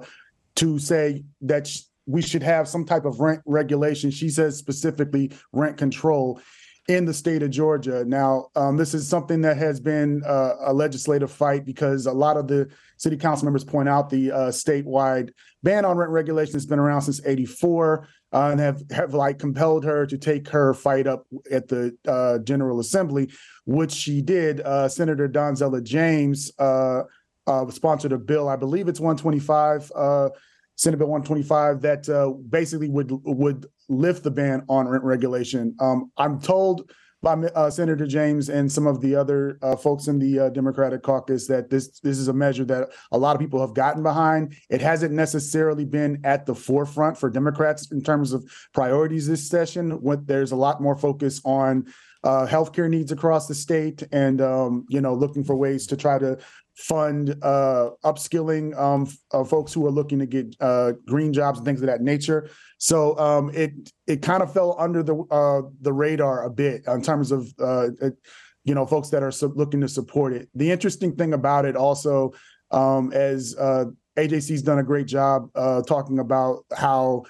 to 0.56 0.80
say 0.80 1.24
that 1.42 1.70
we 2.08 2.22
should 2.22 2.44
have 2.44 2.68
some 2.68 2.86
type 2.86 3.06
of 3.06 3.20
rent 3.20 3.42
regulation. 3.46 4.12
She 4.12 4.30
says 4.30 4.58
specifically 4.58 5.32
rent 5.52 5.78
control 5.78 6.40
in 6.88 7.06
the 7.06 7.14
state 7.14 7.42
of 7.42 7.50
Georgia. 7.50 8.06
Now, 8.06 8.50
um, 8.56 8.78
this 8.78 8.94
is 8.94 9.08
something 9.08 9.42
that 9.42 9.58
has 9.58 9.80
been 9.80 10.22
uh, 10.26 10.56
a 10.62 10.74
legislative 10.74 11.32
fight 11.32 11.66
because 11.66 12.06
a 12.06 12.12
lot 12.12 12.38
of 12.38 12.48
the 12.48 12.70
city 12.98 13.18
council 13.18 13.46
members 13.46 13.64
point 13.64 13.90
out 13.90 14.10
the 14.10 14.32
uh, 14.32 14.38
statewide 14.50 15.32
ban 15.64 15.84
on 15.84 15.98
rent 15.98 16.12
regulation 16.12 16.54
has 16.54 16.66
been 16.66 16.78
around 16.78 17.02
since 17.02 17.26
84 17.26 18.08
uh, 18.34 18.50
and 18.52 18.60
have, 18.60 18.84
have 18.92 19.14
like 19.16 19.40
compelled 19.40 19.84
her 19.84 20.06
to 20.06 20.18
take 20.18 20.48
her 20.50 20.76
fight 20.76 21.08
up 21.08 21.26
at 21.52 21.68
the 21.68 21.98
uh, 22.08 22.38
General 22.40 22.80
Assembly, 22.80 23.32
which 23.66 23.92
she 23.92 24.22
did. 24.22 24.62
Uh, 24.62 24.88
Senator 24.88 25.28
Donzella 25.28 25.82
James 25.82 26.52
uh, 26.60 27.04
sponsored 27.72 28.12
a 28.12 28.18
bill, 28.20 28.48
I 28.48 28.58
believe 28.58 28.88
it's 28.88 29.00
125 29.00 29.92
Senate 30.76 30.98
Bill 30.98 31.08
125 31.08 31.82
that 31.82 32.10
uh, 32.10 32.32
basically 32.50 32.90
would 32.90 33.12
would 33.24 33.68
lift 33.90 34.24
the 34.24 34.32
ban 34.32 34.64
on 34.68 34.88
rent 34.88 35.04
regulation. 35.04 35.76
Um, 35.80 36.12
I'm 36.18 36.40
told 36.40 36.92
by 37.26 37.34
uh, 37.34 37.72
Senator 37.72 38.06
James 38.06 38.50
and 38.50 38.72
some 38.72 38.86
of 38.86 39.02
the 39.02 39.16
other 39.16 39.58
uh, 39.64 39.76
folks 39.76 40.08
in 40.08 40.20
the 40.20 40.40
uh, 40.40 40.50
Democratic 40.50 41.02
caucus 41.02 41.48
that 41.48 41.70
this 41.70 42.00
this 42.02 42.20
is 42.20 42.28
a 42.28 42.34
measure 42.34 42.66
that 42.66 42.90
a 43.12 43.18
lot 43.18 43.36
of 43.36 43.42
people 43.42 43.60
have 43.60 43.74
gotten 43.74 44.04
behind. 44.04 44.56
It 44.70 44.80
hasn't 44.80 45.12
necessarily 45.12 45.86
been 45.86 46.22
at 46.24 46.46
the 46.46 46.54
forefront 46.54 47.18
for 47.18 47.30
Democrats 47.30 47.92
in 47.92 48.04
terms 48.04 48.32
of 48.32 48.46
priorities 48.74 49.28
this 49.28 49.50
session. 49.50 49.92
What 50.02 50.28
there's 50.28 50.52
a 50.52 50.56
lot 50.56 50.82
more 50.82 50.96
focus 50.96 51.42
on 51.44 51.88
uh, 52.24 52.46
healthcare 52.48 52.90
needs 52.90 53.12
across 53.12 53.48
the 53.48 53.56
state, 53.56 54.04
and 54.12 54.40
um, 54.42 54.86
you 54.90 55.02
know, 55.02 55.16
looking 55.16 55.44
for 55.44 55.56
ways 55.56 55.88
to 55.88 55.98
try 55.98 56.20
to 56.20 56.38
fund 56.76 57.36
uh, 57.42 57.90
upskilling 58.04 58.78
um, 58.78 59.08
uh, 59.32 59.44
folks 59.44 59.74
who 59.74 59.86
are 59.86 59.92
looking 59.92 60.20
to 60.20 60.26
get 60.26 60.56
uh, 60.60 60.92
green 61.08 61.32
jobs 61.32 61.58
and 61.60 61.66
things 61.66 61.82
of 61.82 61.88
that 61.88 62.02
nature. 62.02 62.50
So 62.78 63.18
um, 63.18 63.50
it 63.54 63.72
it 64.08 64.22
kind 64.22 64.44
of 64.44 64.54
fell 64.54 64.76
under 64.78 65.02
the 65.02 65.16
uh, 65.32 65.62
the 65.82 65.94
radar 65.94 66.44
a 66.44 66.50
bit 66.50 66.84
in 66.88 67.02
terms 67.02 67.32
of 67.32 67.52
uh, 67.60 67.88
you 68.64 68.76
know 68.76 68.86
folks 68.86 69.10
that 69.10 69.24
are 69.24 69.32
looking 69.56 69.82
to 69.82 69.88
support 69.88 70.34
it. 70.34 70.50
The 70.54 70.72
interesting 70.72 71.16
thing 71.16 71.34
about 71.34 71.66
it 71.66 71.76
also, 71.76 72.34
um, 72.72 73.12
as 73.14 73.56
uh, 73.58 73.86
AJC's 74.18 74.62
done 74.62 74.80
a 74.80 74.84
great 74.84 75.08
job 75.08 75.50
talking 75.88 76.20
about 76.20 76.66
how 76.76 77.24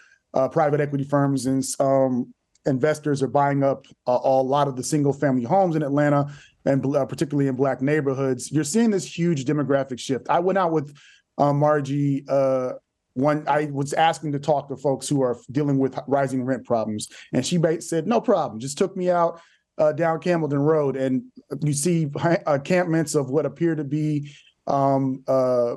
private 0.51 0.81
equity 0.81 1.03
firms 1.03 1.45
and 1.45 1.63
um, 1.79 2.33
investors 2.65 3.21
are 3.21 3.27
buying 3.27 3.63
up 3.63 3.85
a 4.07 4.11
lot 4.11 4.67
of 4.67 4.75
the 4.75 4.83
single 4.83 5.13
family 5.13 5.43
homes 5.43 5.75
in 5.75 5.83
Atlanta 5.83 6.27
and 6.65 6.95
uh, 6.95 7.05
particularly 7.05 7.47
in 7.47 7.55
black 7.55 7.81
neighborhoods, 7.81 8.51
you're 8.51 8.63
seeing 8.63 8.91
this 8.91 9.05
huge 9.05 9.45
demographic 9.45 9.99
shift. 9.99 10.29
I 10.29 10.39
went 10.39 10.57
out 10.57 10.71
with 10.71 10.95
uh, 11.37 11.53
Margie. 11.53 12.25
Uh, 12.27 12.73
one, 13.13 13.47
I 13.47 13.69
was 13.71 13.93
asking 13.93 14.33
to 14.33 14.39
talk 14.39 14.67
to 14.69 14.75
folks 14.75 15.07
who 15.07 15.21
are 15.21 15.37
dealing 15.51 15.77
with 15.77 15.97
rising 16.07 16.43
rent 16.43 16.65
problems, 16.65 17.07
and 17.33 17.45
she 17.45 17.59
said, 17.79 18.07
"No 18.07 18.19
problem." 18.19 18.59
Just 18.59 18.77
took 18.77 18.97
me 18.97 19.09
out 19.09 19.39
uh, 19.77 19.93
down 19.93 20.19
Campbellton 20.19 20.59
Road, 20.59 20.95
and 20.95 21.23
you 21.61 21.73
see 21.73 22.11
encampments 22.47 23.15
of 23.15 23.29
what 23.29 23.45
appear 23.45 23.75
to 23.75 23.83
be. 23.83 24.31
Um, 24.67 25.23
uh, 25.27 25.73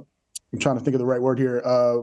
I'm 0.52 0.58
trying 0.58 0.78
to 0.78 0.84
think 0.84 0.94
of 0.94 0.98
the 0.98 1.06
right 1.06 1.20
word 1.20 1.38
here. 1.38 1.62
Uh, 1.64 1.98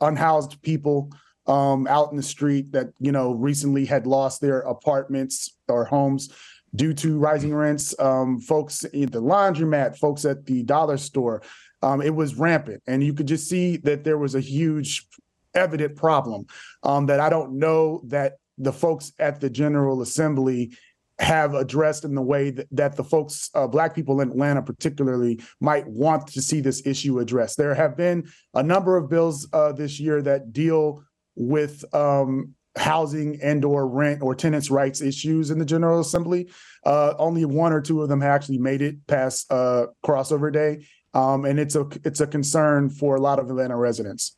unhoused 0.00 0.60
people 0.62 1.12
um, 1.46 1.86
out 1.86 2.10
in 2.10 2.16
the 2.16 2.22
street 2.22 2.72
that 2.72 2.88
you 2.98 3.12
know 3.12 3.32
recently 3.34 3.84
had 3.84 4.06
lost 4.06 4.40
their 4.40 4.60
apartments 4.60 5.56
or 5.68 5.84
homes 5.84 6.30
due 6.74 6.94
to 6.94 7.18
rising 7.18 7.54
rents. 7.54 7.98
Um, 7.98 8.40
folks 8.40 8.84
at 8.84 8.92
the 8.92 9.22
laundromat, 9.22 9.98
folks 9.98 10.24
at 10.24 10.46
the 10.46 10.62
dollar 10.62 10.96
store, 10.96 11.42
um, 11.82 12.00
it 12.00 12.14
was 12.14 12.34
rampant, 12.36 12.82
and 12.86 13.02
you 13.02 13.12
could 13.12 13.28
just 13.28 13.48
see 13.48 13.76
that 13.78 14.04
there 14.04 14.18
was 14.18 14.34
a 14.34 14.40
huge, 14.40 15.06
evident 15.54 15.96
problem 15.96 16.46
um, 16.82 17.06
that 17.06 17.20
I 17.20 17.28
don't 17.28 17.58
know 17.58 18.02
that 18.06 18.34
the 18.58 18.72
folks 18.72 19.12
at 19.18 19.40
the 19.40 19.50
General 19.50 20.02
Assembly 20.02 20.72
have 21.18 21.54
addressed 21.54 22.04
in 22.04 22.14
the 22.14 22.22
way 22.22 22.50
that, 22.50 22.66
that 22.72 22.96
the 22.96 23.04
folks, 23.04 23.50
uh, 23.54 23.66
Black 23.66 23.94
people 23.94 24.20
in 24.20 24.30
Atlanta 24.30 24.62
particularly, 24.62 25.40
might 25.60 25.86
want 25.86 26.26
to 26.26 26.42
see 26.42 26.60
this 26.60 26.84
issue 26.86 27.20
addressed. 27.20 27.56
There 27.56 27.74
have 27.74 27.96
been 27.96 28.28
a 28.54 28.62
number 28.62 28.96
of 28.96 29.08
bills 29.08 29.46
uh, 29.52 29.72
this 29.72 30.00
year 30.00 30.22
that 30.22 30.52
deal 30.52 31.04
with 31.36 31.84
um, 31.94 32.54
housing 32.76 33.38
and 33.42 33.64
or 33.64 33.86
rent 33.86 34.22
or 34.22 34.34
tenants 34.34 34.70
rights 34.70 35.00
issues 35.00 35.50
in 35.50 35.58
the 35.58 35.64
general 35.64 36.00
assembly 36.00 36.48
uh, 36.84 37.14
only 37.18 37.44
one 37.44 37.72
or 37.72 37.80
two 37.80 38.02
of 38.02 38.08
them 38.08 38.22
actually 38.22 38.58
made 38.58 38.82
it 38.82 39.06
past 39.06 39.50
uh, 39.50 39.86
crossover 40.04 40.52
day. 40.52 40.86
Um, 41.14 41.44
and 41.44 41.60
it's 41.60 41.76
a 41.76 41.86
it's 42.04 42.20
a 42.20 42.26
concern 42.26 42.90
for 42.90 43.14
a 43.14 43.20
lot 43.20 43.38
of 43.38 43.48
atlanta 43.48 43.76
residents. 43.76 44.36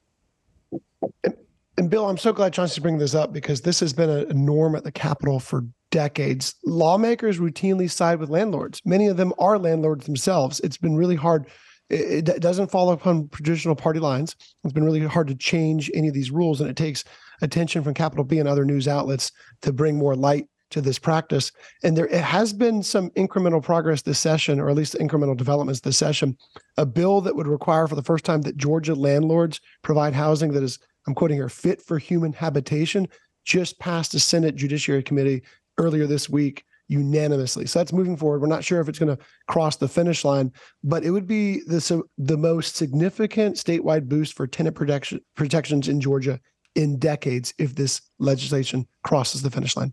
And, 1.78 1.90
bill 1.90 2.08
i'm 2.08 2.16
so 2.16 2.32
glad 2.32 2.54
chauncey's 2.54 2.78
bringing 2.78 2.98
this 2.98 3.14
up 3.14 3.32
because 3.32 3.60
this 3.60 3.80
has 3.80 3.92
been 3.92 4.08
a 4.08 4.32
norm 4.32 4.74
at 4.76 4.84
the 4.84 4.92
capitol 4.92 5.40
for 5.40 5.64
decades. 5.90 6.54
Lawmakers 6.64 7.38
routinely 7.38 7.90
side 7.90 8.18
with 8.18 8.28
landlords. 8.28 8.82
Many 8.84 9.06
of 9.06 9.16
them 9.16 9.32
are 9.38 9.58
landlords 9.58 10.04
themselves. 10.06 10.60
It's 10.60 10.76
been 10.76 10.96
really 10.96 11.16
hard. 11.16 11.48
It, 11.88 12.28
it 12.28 12.40
doesn't 12.40 12.70
follow 12.70 12.92
upon 12.92 13.28
traditional 13.28 13.76
party 13.76 14.00
lines. 14.00 14.36
It's 14.64 14.72
been 14.72 14.84
really 14.84 15.00
hard 15.00 15.28
to 15.28 15.34
change 15.34 15.90
any 15.94 16.08
of 16.08 16.14
these 16.14 16.30
rules, 16.30 16.60
and 16.60 16.68
it 16.68 16.76
takes 16.76 17.04
attention 17.42 17.82
from 17.82 17.94
Capital 17.94 18.24
B 18.24 18.38
and 18.38 18.48
other 18.48 18.64
news 18.64 18.88
outlets 18.88 19.32
to 19.62 19.72
bring 19.72 19.96
more 19.96 20.14
light 20.14 20.46
to 20.70 20.80
this 20.80 20.98
practice. 20.98 21.52
And 21.84 21.96
there 21.96 22.08
it 22.08 22.22
has 22.22 22.52
been 22.52 22.82
some 22.82 23.10
incremental 23.10 23.62
progress 23.62 24.02
this 24.02 24.18
session, 24.18 24.58
or 24.58 24.68
at 24.68 24.76
least 24.76 24.94
incremental 24.94 25.36
developments 25.36 25.80
this 25.80 25.98
session. 25.98 26.36
A 26.76 26.86
bill 26.86 27.20
that 27.20 27.36
would 27.36 27.46
require 27.46 27.86
for 27.86 27.94
the 27.94 28.02
first 28.02 28.24
time 28.24 28.42
that 28.42 28.56
Georgia 28.56 28.94
landlords 28.94 29.60
provide 29.82 30.12
housing 30.12 30.52
that 30.52 30.62
is, 30.62 30.78
I'm 31.06 31.14
quoting 31.14 31.36
here, 31.36 31.48
fit 31.48 31.80
for 31.80 31.98
human 31.98 32.32
habitation, 32.32 33.06
just 33.44 33.78
passed 33.78 34.12
the 34.12 34.20
Senate 34.20 34.56
Judiciary 34.56 35.02
Committee 35.02 35.42
earlier 35.78 36.06
this 36.06 36.28
week 36.28 36.64
unanimously. 36.88 37.66
So 37.66 37.78
that's 37.78 37.92
moving 37.92 38.16
forward. 38.16 38.40
We're 38.40 38.48
not 38.48 38.64
sure 38.64 38.80
if 38.80 38.88
it's 38.88 38.98
going 38.98 39.16
to 39.16 39.22
cross 39.48 39.76
the 39.76 39.88
finish 39.88 40.24
line, 40.24 40.52
but 40.84 41.04
it 41.04 41.10
would 41.10 41.26
be 41.26 41.60
the, 41.66 42.02
the 42.18 42.36
most 42.36 42.76
significant 42.76 43.56
statewide 43.56 44.08
boost 44.08 44.34
for 44.34 44.46
tenant 44.46 44.76
protection, 44.76 45.20
protections 45.34 45.88
in 45.88 46.00
Georgia 46.00 46.40
in 46.76 46.98
decades 46.98 47.52
if 47.58 47.74
this 47.74 48.02
legislation 48.18 48.86
crosses 49.02 49.42
the 49.42 49.50
finish 49.50 49.76
line. 49.76 49.92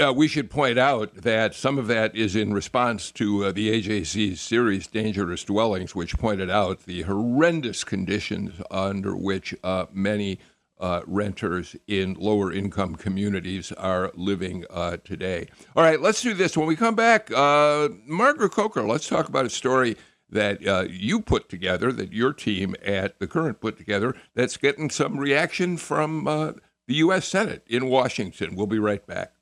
Uh, 0.00 0.12
we 0.12 0.28
should 0.28 0.48
point 0.48 0.78
out 0.78 1.12
that 1.12 1.54
some 1.54 1.76
of 1.76 1.88
that 1.88 2.14
is 2.14 2.36
in 2.36 2.52
response 2.52 3.10
to 3.10 3.46
uh, 3.46 3.52
the 3.52 3.82
AJC's 3.82 4.40
series 4.40 4.86
Dangerous 4.86 5.42
Dwellings, 5.42 5.92
which 5.92 6.16
pointed 6.16 6.48
out 6.48 6.84
the 6.84 7.02
horrendous 7.02 7.82
conditions 7.82 8.60
under 8.70 9.16
which 9.16 9.56
uh, 9.64 9.86
many 9.92 10.38
uh, 10.78 11.00
renters 11.06 11.74
in 11.88 12.14
lower 12.14 12.52
income 12.52 12.94
communities 12.94 13.72
are 13.72 14.12
living 14.14 14.64
uh, 14.70 14.98
today. 14.98 15.48
All 15.74 15.82
right, 15.82 16.00
let's 16.00 16.22
do 16.22 16.32
this. 16.32 16.56
When 16.56 16.68
we 16.68 16.76
come 16.76 16.94
back, 16.94 17.30
uh, 17.32 17.88
Margaret 18.06 18.52
Coker, 18.52 18.82
let's 18.82 19.08
talk 19.08 19.28
about 19.28 19.46
a 19.46 19.50
story 19.50 19.96
that 20.30 20.66
uh, 20.66 20.84
you 20.88 21.20
put 21.20 21.48
together, 21.48 21.90
that 21.92 22.12
your 22.12 22.32
team 22.32 22.74
at 22.84 23.18
the 23.18 23.26
current 23.26 23.60
put 23.60 23.76
together, 23.76 24.14
that's 24.34 24.56
getting 24.56 24.90
some 24.90 25.18
reaction 25.18 25.76
from 25.76 26.28
uh, 26.28 26.52
the 26.86 26.94
U.S. 26.96 27.26
Senate 27.26 27.64
in 27.66 27.88
Washington. 27.88 28.54
We'll 28.54 28.66
be 28.66 28.78
right 28.78 29.06
back. 29.06 29.32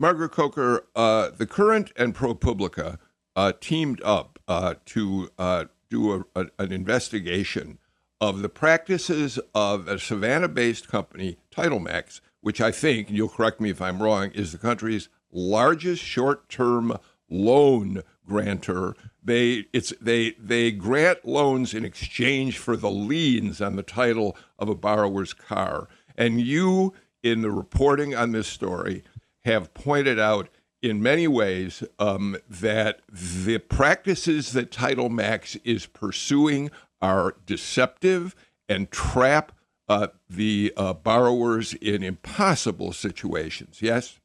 Margaret 0.00 0.30
Coker, 0.30 0.86
uh, 0.96 1.28
the 1.36 1.46
current 1.46 1.92
and 1.94 2.14
ProPublica 2.14 2.96
uh, 3.36 3.52
teamed 3.60 4.00
up 4.02 4.38
uh, 4.48 4.74
to 4.86 5.28
uh, 5.38 5.66
do 5.90 6.24
a, 6.34 6.40
a, 6.40 6.46
an 6.58 6.72
investigation 6.72 7.78
of 8.20 8.42
the 8.42 8.48
practices 8.48 9.38
of 9.54 9.88
a 9.88 9.98
Savannah 9.98 10.48
based 10.48 10.88
company, 10.88 11.38
TitleMax, 11.50 12.20
which 12.40 12.60
I 12.60 12.70
think, 12.70 13.08
and 13.08 13.16
you'll 13.16 13.28
correct 13.28 13.60
me 13.60 13.70
if 13.70 13.80
I'm 13.80 14.02
wrong, 14.02 14.30
is 14.32 14.52
the 14.52 14.58
country's 14.58 15.08
largest 15.32 16.02
short 16.02 16.48
term 16.48 16.96
loan 17.28 18.02
grantor. 18.26 18.94
They, 19.22 19.66
it's, 19.72 19.92
they, 20.00 20.32
they 20.32 20.70
grant 20.70 21.24
loans 21.24 21.74
in 21.74 21.84
exchange 21.84 22.58
for 22.58 22.76
the 22.76 22.90
liens 22.90 23.60
on 23.60 23.76
the 23.76 23.82
title 23.82 24.36
of 24.58 24.68
a 24.68 24.74
borrower's 24.74 25.34
car. 25.34 25.88
And 26.16 26.40
you, 26.40 26.94
in 27.22 27.42
the 27.42 27.50
reporting 27.50 28.14
on 28.14 28.32
this 28.32 28.48
story, 28.48 29.02
have 29.44 29.72
pointed 29.74 30.18
out 30.18 30.48
in 30.82 31.02
many 31.02 31.28
ways 31.28 31.82
um, 31.98 32.36
that 32.48 33.00
the 33.10 33.58
practices 33.58 34.52
that 34.52 34.70
TitleMax 34.70 35.60
is 35.64 35.86
pursuing 35.86 36.70
are 37.02 37.36
deceptive 37.46 38.34
and 38.68 38.90
trap 38.90 39.52
uh, 39.88 40.08
the 40.28 40.72
uh, 40.76 40.94
borrowers 40.94 41.74
in 41.74 42.02
impossible 42.04 42.92
situations. 42.92 43.82
Yes? 43.82 44.20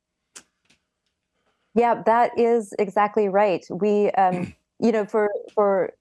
Yeah, 1.74 2.04
that 2.06 2.38
is 2.38 2.74
exactly 2.80 3.28
right. 3.28 3.66
We, 3.70 4.12
um, 4.12 4.54
you 4.80 4.92
know, 4.92 5.06
for 5.06 5.30
for 5.54 5.94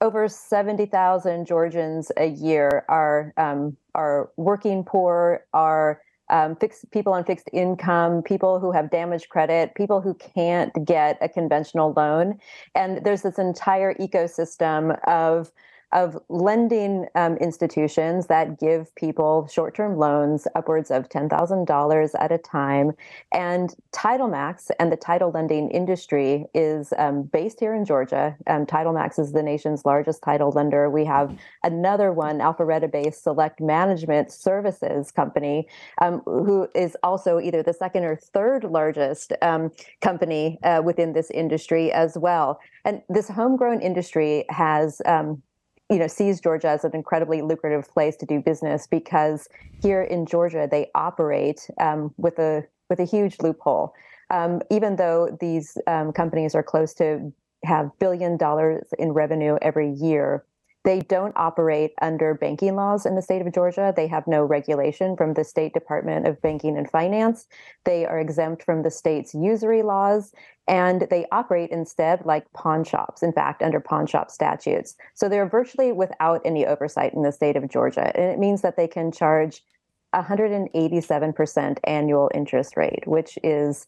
over 0.00 0.28
seventy 0.28 0.86
thousand 0.86 1.46
Georgians 1.46 2.12
a 2.16 2.26
year 2.26 2.84
are 2.88 3.32
um, 3.36 3.76
are 3.94 4.30
working 4.36 4.84
poor, 4.84 5.44
are 5.52 6.00
um, 6.30 6.54
fixed 6.56 6.90
people 6.90 7.14
on 7.14 7.24
fixed 7.24 7.48
income, 7.52 8.22
people 8.22 8.60
who 8.60 8.70
have 8.70 8.90
damaged 8.90 9.30
credit, 9.30 9.74
people 9.74 10.00
who 10.00 10.14
can't 10.14 10.72
get 10.84 11.16
a 11.20 11.28
conventional 11.28 11.92
loan, 11.96 12.38
and 12.74 13.04
there's 13.04 13.22
this 13.22 13.38
entire 13.38 13.94
ecosystem 13.94 14.98
of 15.08 15.50
of 15.92 16.18
lending 16.28 17.06
um, 17.14 17.36
institutions 17.38 18.26
that 18.26 18.60
give 18.60 18.94
people 18.94 19.46
short 19.46 19.74
term 19.74 19.96
loans 19.96 20.46
upwards 20.54 20.90
of 20.90 21.08
$10,000 21.08 22.10
at 22.18 22.32
a 22.32 22.38
time. 22.38 22.92
And 23.32 23.74
TitleMax 23.92 24.70
and 24.78 24.92
the 24.92 24.96
title 24.96 25.30
lending 25.30 25.70
industry 25.70 26.46
is 26.54 26.92
um, 26.98 27.22
based 27.22 27.58
here 27.60 27.74
in 27.74 27.84
Georgia. 27.84 28.36
Um, 28.46 28.66
TitleMax 28.66 29.18
is 29.18 29.32
the 29.32 29.42
nation's 29.42 29.84
largest 29.86 30.22
title 30.22 30.50
lender. 30.50 30.90
We 30.90 31.04
have 31.06 31.36
another 31.64 32.12
one, 32.12 32.38
Alpharetta 32.38 32.90
based 32.90 33.22
Select 33.22 33.60
Management 33.60 34.30
Services 34.30 35.10
Company, 35.10 35.68
um, 36.02 36.20
who 36.26 36.68
is 36.74 36.96
also 37.02 37.40
either 37.40 37.62
the 37.62 37.72
second 37.72 38.04
or 38.04 38.16
third 38.16 38.64
largest 38.64 39.32
um, 39.42 39.72
company 40.00 40.58
uh, 40.62 40.82
within 40.84 41.14
this 41.14 41.30
industry 41.30 41.90
as 41.92 42.18
well. 42.18 42.60
And 42.84 43.02
this 43.08 43.28
homegrown 43.28 43.80
industry 43.80 44.44
has 44.50 45.02
um, 45.06 45.42
you 45.90 45.98
know 45.98 46.06
sees 46.06 46.40
Georgia 46.40 46.68
as 46.68 46.84
an 46.84 46.92
incredibly 46.94 47.42
lucrative 47.42 47.88
place 47.88 48.16
to 48.16 48.26
do 48.26 48.40
business 48.40 48.86
because 48.86 49.48
here 49.82 50.02
in 50.02 50.26
Georgia 50.26 50.68
they 50.70 50.90
operate 50.94 51.68
um, 51.80 52.12
with 52.16 52.38
a 52.38 52.64
with 52.88 53.00
a 53.00 53.04
huge 53.04 53.36
loophole. 53.40 53.94
Um, 54.30 54.60
even 54.70 54.96
though 54.96 55.36
these 55.40 55.78
um, 55.86 56.12
companies 56.12 56.54
are 56.54 56.62
close 56.62 56.92
to 56.94 57.32
have 57.64 57.90
billion 57.98 58.36
dollars 58.36 58.86
in 58.98 59.12
revenue 59.12 59.56
every 59.62 59.92
year, 59.92 60.44
they 60.84 61.00
don't 61.00 61.32
operate 61.36 61.92
under 62.00 62.34
banking 62.34 62.76
laws 62.76 63.04
in 63.04 63.14
the 63.14 63.22
state 63.22 63.42
of 63.44 63.52
Georgia. 63.52 63.92
They 63.94 64.06
have 64.06 64.26
no 64.26 64.44
regulation 64.44 65.16
from 65.16 65.34
the 65.34 65.44
State 65.44 65.74
Department 65.74 66.26
of 66.26 66.40
Banking 66.40 66.76
and 66.76 66.88
Finance. 66.88 67.46
They 67.84 68.06
are 68.06 68.18
exempt 68.18 68.62
from 68.62 68.82
the 68.82 68.90
state's 68.90 69.34
usury 69.34 69.82
laws, 69.82 70.32
and 70.68 71.06
they 71.10 71.26
operate 71.32 71.70
instead 71.70 72.24
like 72.24 72.52
pawn 72.52 72.84
shops, 72.84 73.22
in 73.22 73.32
fact, 73.32 73.62
under 73.62 73.80
pawn 73.80 74.06
shop 74.06 74.30
statutes. 74.30 74.94
So 75.14 75.28
they're 75.28 75.48
virtually 75.48 75.92
without 75.92 76.42
any 76.44 76.66
oversight 76.66 77.14
in 77.14 77.22
the 77.22 77.32
state 77.32 77.56
of 77.56 77.68
Georgia. 77.68 78.14
And 78.14 78.30
it 78.30 78.38
means 78.38 78.60
that 78.62 78.76
they 78.76 78.86
can 78.86 79.10
charge 79.10 79.62
187% 80.14 81.78
annual 81.84 82.30
interest 82.34 82.76
rate, 82.76 83.06
which 83.06 83.38
is 83.42 83.86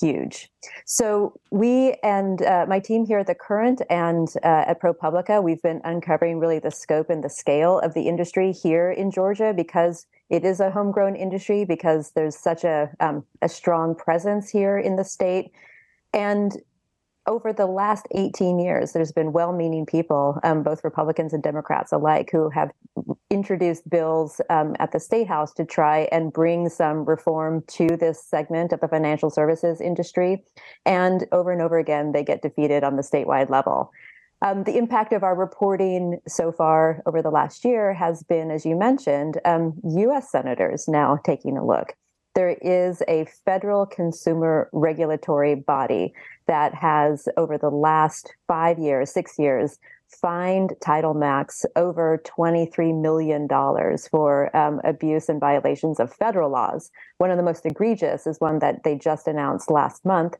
huge. 0.00 0.50
So 0.84 1.38
we 1.50 1.94
and 2.02 2.42
uh, 2.42 2.66
my 2.68 2.80
team 2.80 3.06
here 3.06 3.18
at 3.18 3.26
the 3.26 3.34
Current 3.34 3.82
and 3.88 4.28
uh, 4.42 4.64
at 4.66 4.80
ProPublica, 4.80 5.42
we've 5.42 5.62
been 5.62 5.80
uncovering 5.84 6.38
really 6.38 6.58
the 6.58 6.70
scope 6.70 7.08
and 7.10 7.22
the 7.22 7.30
scale 7.30 7.78
of 7.80 7.94
the 7.94 8.08
industry 8.08 8.52
here 8.52 8.90
in 8.90 9.10
Georgia 9.10 9.52
because 9.54 10.06
it 10.28 10.44
is 10.44 10.60
a 10.60 10.70
homegrown 10.70 11.14
industry 11.14 11.64
because 11.64 12.10
there's 12.12 12.36
such 12.36 12.64
a 12.64 12.90
um, 13.00 13.24
a 13.42 13.48
strong 13.48 13.94
presence 13.94 14.50
here 14.50 14.78
in 14.78 14.96
the 14.96 15.04
state. 15.04 15.52
And 16.16 16.56
over 17.26 17.52
the 17.52 17.66
last 17.66 18.06
18 18.14 18.58
years, 18.58 18.92
there's 18.92 19.12
been 19.12 19.32
well 19.32 19.52
meaning 19.52 19.84
people, 19.84 20.40
um, 20.44 20.62
both 20.62 20.82
Republicans 20.82 21.34
and 21.34 21.42
Democrats 21.42 21.92
alike, 21.92 22.30
who 22.32 22.48
have 22.50 22.70
introduced 23.30 23.88
bills 23.90 24.40
um, 24.48 24.74
at 24.78 24.92
the 24.92 25.00
state 25.00 25.28
house 25.28 25.52
to 25.54 25.64
try 25.64 26.08
and 26.10 26.32
bring 26.32 26.70
some 26.70 27.04
reform 27.04 27.62
to 27.66 27.88
this 27.98 28.24
segment 28.24 28.72
of 28.72 28.80
the 28.80 28.88
financial 28.88 29.28
services 29.28 29.80
industry. 29.80 30.42
And 30.86 31.26
over 31.32 31.52
and 31.52 31.60
over 31.60 31.78
again, 31.78 32.12
they 32.12 32.24
get 32.24 32.42
defeated 32.42 32.82
on 32.82 32.96
the 32.96 33.02
statewide 33.02 33.50
level. 33.50 33.90
Um, 34.40 34.64
the 34.64 34.78
impact 34.78 35.12
of 35.12 35.22
our 35.22 35.34
reporting 35.34 36.20
so 36.26 36.52
far 36.52 37.02
over 37.06 37.20
the 37.22 37.30
last 37.30 37.64
year 37.64 37.92
has 37.92 38.22
been, 38.22 38.50
as 38.50 38.64
you 38.64 38.76
mentioned, 38.76 39.38
um, 39.44 39.74
U.S. 39.84 40.30
senators 40.30 40.88
now 40.88 41.18
taking 41.24 41.58
a 41.58 41.66
look. 41.66 41.94
There 42.36 42.58
is 42.60 43.02
a 43.08 43.24
federal 43.46 43.86
consumer 43.86 44.68
regulatory 44.74 45.54
body 45.54 46.12
that 46.46 46.74
has, 46.74 47.30
over 47.38 47.56
the 47.56 47.70
last 47.70 48.34
five 48.46 48.78
years, 48.78 49.10
six 49.10 49.38
years, 49.38 49.78
fined 50.20 50.74
Title 50.84 51.14
Max 51.14 51.64
over 51.76 52.22
$23 52.26 53.00
million 53.00 53.48
for 54.10 54.54
um, 54.54 54.82
abuse 54.84 55.30
and 55.30 55.40
violations 55.40 55.98
of 55.98 56.12
federal 56.12 56.50
laws. 56.50 56.90
One 57.16 57.30
of 57.30 57.38
the 57.38 57.42
most 57.42 57.64
egregious 57.64 58.26
is 58.26 58.38
one 58.38 58.58
that 58.58 58.84
they 58.84 58.96
just 58.96 59.26
announced 59.26 59.70
last 59.70 60.04
month 60.04 60.36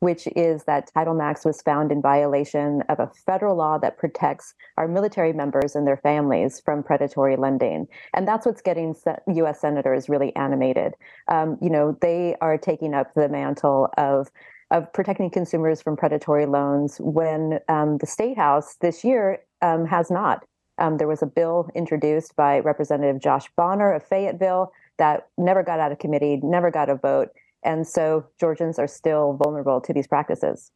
which 0.00 0.28
is 0.36 0.64
that 0.64 0.90
Title 0.92 1.14
Max 1.14 1.44
was 1.44 1.62
found 1.62 1.90
in 1.90 2.00
violation 2.00 2.82
of 2.88 3.00
a 3.00 3.10
federal 3.26 3.56
law 3.56 3.78
that 3.78 3.98
protects 3.98 4.54
our 4.76 4.86
military 4.86 5.32
members 5.32 5.74
and 5.74 5.86
their 5.86 5.96
families 5.96 6.60
from 6.60 6.82
predatory 6.82 7.36
lending. 7.36 7.88
And 8.14 8.26
that's 8.26 8.46
what's 8.46 8.62
getting 8.62 8.94
U.S. 9.34 9.60
senators 9.60 10.08
really 10.08 10.34
animated. 10.36 10.94
Um, 11.28 11.58
you 11.60 11.70
know, 11.70 11.96
they 12.00 12.36
are 12.40 12.58
taking 12.58 12.94
up 12.94 13.14
the 13.14 13.28
mantle 13.28 13.88
of 13.96 14.30
of 14.70 14.92
protecting 14.92 15.30
consumers 15.30 15.80
from 15.80 15.96
predatory 15.96 16.44
loans 16.44 16.98
when 17.00 17.58
um, 17.68 17.96
the 17.98 18.06
state 18.06 18.36
house 18.36 18.76
this 18.82 19.02
year 19.02 19.38
um, 19.62 19.86
has 19.86 20.10
not. 20.10 20.44
Um, 20.78 20.98
there 20.98 21.08
was 21.08 21.22
a 21.22 21.26
bill 21.26 21.68
introduced 21.74 22.36
by 22.36 22.60
Representative 22.60 23.20
Josh 23.20 23.48
Bonner 23.56 23.92
of 23.92 24.02
Fayetteville 24.06 24.72
that 24.98 25.28
never 25.36 25.62
got 25.62 25.80
out 25.80 25.92
of 25.92 25.98
committee, 25.98 26.40
never 26.42 26.70
got 26.70 26.90
a 26.90 26.96
vote. 26.96 27.30
And 27.68 27.86
so 27.86 28.24
Georgians 28.40 28.78
are 28.78 28.86
still 28.86 29.34
vulnerable 29.34 29.78
to 29.82 29.92
these 29.92 30.06
practices. 30.06 30.72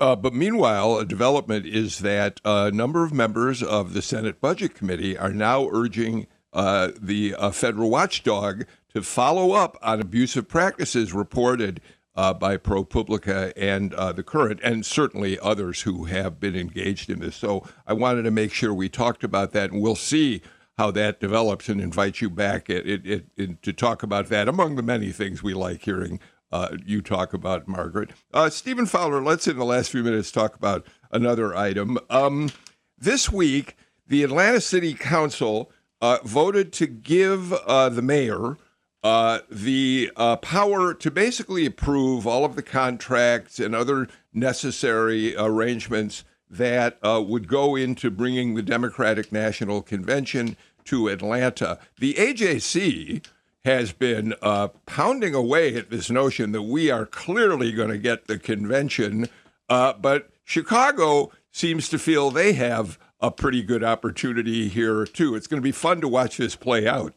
Uh, 0.00 0.16
but 0.16 0.34
meanwhile, 0.34 0.98
a 0.98 1.04
development 1.04 1.66
is 1.66 2.00
that 2.00 2.40
a 2.44 2.72
number 2.72 3.04
of 3.04 3.12
members 3.12 3.62
of 3.62 3.94
the 3.94 4.02
Senate 4.02 4.40
Budget 4.40 4.74
Committee 4.74 5.16
are 5.16 5.32
now 5.32 5.68
urging 5.70 6.26
uh, 6.52 6.90
the 7.00 7.36
uh, 7.36 7.52
federal 7.52 7.90
watchdog 7.90 8.64
to 8.92 9.02
follow 9.02 9.52
up 9.52 9.78
on 9.82 10.00
abusive 10.00 10.48
practices 10.48 11.12
reported 11.12 11.80
uh, 12.16 12.34
by 12.34 12.56
ProPublica 12.56 13.52
and 13.56 13.94
uh, 13.94 14.10
the 14.10 14.24
current, 14.24 14.58
and 14.64 14.84
certainly 14.84 15.38
others 15.38 15.82
who 15.82 16.06
have 16.06 16.40
been 16.40 16.56
engaged 16.56 17.08
in 17.08 17.20
this. 17.20 17.36
So 17.36 17.64
I 17.86 17.92
wanted 17.92 18.22
to 18.22 18.32
make 18.32 18.52
sure 18.52 18.74
we 18.74 18.88
talked 18.88 19.22
about 19.22 19.52
that, 19.52 19.70
and 19.70 19.80
we'll 19.80 19.94
see 19.94 20.42
how 20.78 20.90
that 20.90 21.20
develops 21.20 21.68
and 21.68 21.80
invite 21.80 22.20
you 22.20 22.28
back 22.28 22.68
it, 22.68 22.86
it, 22.86 23.26
it, 23.36 23.62
to 23.62 23.72
talk 23.72 24.02
about 24.02 24.28
that 24.28 24.48
among 24.48 24.76
the 24.76 24.82
many 24.82 25.12
things 25.12 25.42
we 25.42 25.54
like 25.54 25.82
hearing 25.82 26.20
uh, 26.52 26.76
you 26.86 27.02
talk 27.02 27.34
about, 27.34 27.66
Margaret. 27.66 28.10
Uh, 28.32 28.48
Stephen 28.48 28.86
Fowler, 28.86 29.20
let's 29.20 29.48
in 29.48 29.56
the 29.56 29.64
last 29.64 29.90
few 29.90 30.04
minutes 30.04 30.30
talk 30.30 30.54
about 30.54 30.86
another 31.10 31.52
item. 31.56 31.98
Um, 32.08 32.52
this 32.96 33.28
week, 33.28 33.76
the 34.06 34.22
Atlanta 34.22 34.60
City 34.60 34.94
Council 34.94 35.72
uh, 36.00 36.18
voted 36.22 36.72
to 36.74 36.86
give 36.86 37.52
uh, 37.52 37.88
the 37.88 38.02
mayor 38.02 38.56
uh, 39.02 39.40
the 39.50 40.10
uh, 40.16 40.36
power 40.36 40.94
to 40.94 41.10
basically 41.10 41.66
approve 41.66 42.26
all 42.26 42.44
of 42.44 42.56
the 42.56 42.62
contracts 42.62 43.58
and 43.58 43.74
other 43.74 44.08
necessary 44.32 45.36
arrangements 45.36 46.24
that 46.50 46.98
uh, 47.02 47.22
would 47.26 47.48
go 47.48 47.76
into 47.76 48.10
bringing 48.10 48.54
the 48.54 48.62
Democratic 48.62 49.32
National 49.32 49.82
Convention 49.82 50.56
to 50.84 51.08
Atlanta. 51.08 51.78
The 51.98 52.14
AJC 52.14 53.24
has 53.64 53.92
been 53.92 54.34
uh, 54.42 54.68
pounding 54.86 55.34
away 55.34 55.74
at 55.74 55.90
this 55.90 56.10
notion 56.10 56.52
that 56.52 56.62
we 56.62 56.90
are 56.90 57.06
clearly 57.06 57.72
going 57.72 57.88
to 57.88 57.98
get 57.98 58.26
the 58.26 58.38
convention, 58.38 59.28
uh, 59.68 59.94
but 59.94 60.30
Chicago 60.44 61.32
seems 61.50 61.88
to 61.88 61.98
feel 61.98 62.30
they 62.30 62.52
have 62.52 62.98
a 63.20 63.30
pretty 63.30 63.62
good 63.62 63.82
opportunity 63.82 64.68
here 64.68 65.06
too. 65.06 65.34
It's 65.34 65.46
going 65.46 65.60
to 65.60 65.64
be 65.64 65.72
fun 65.72 66.00
to 66.02 66.08
watch 66.08 66.36
this 66.36 66.56
play 66.56 66.86
out. 66.86 67.14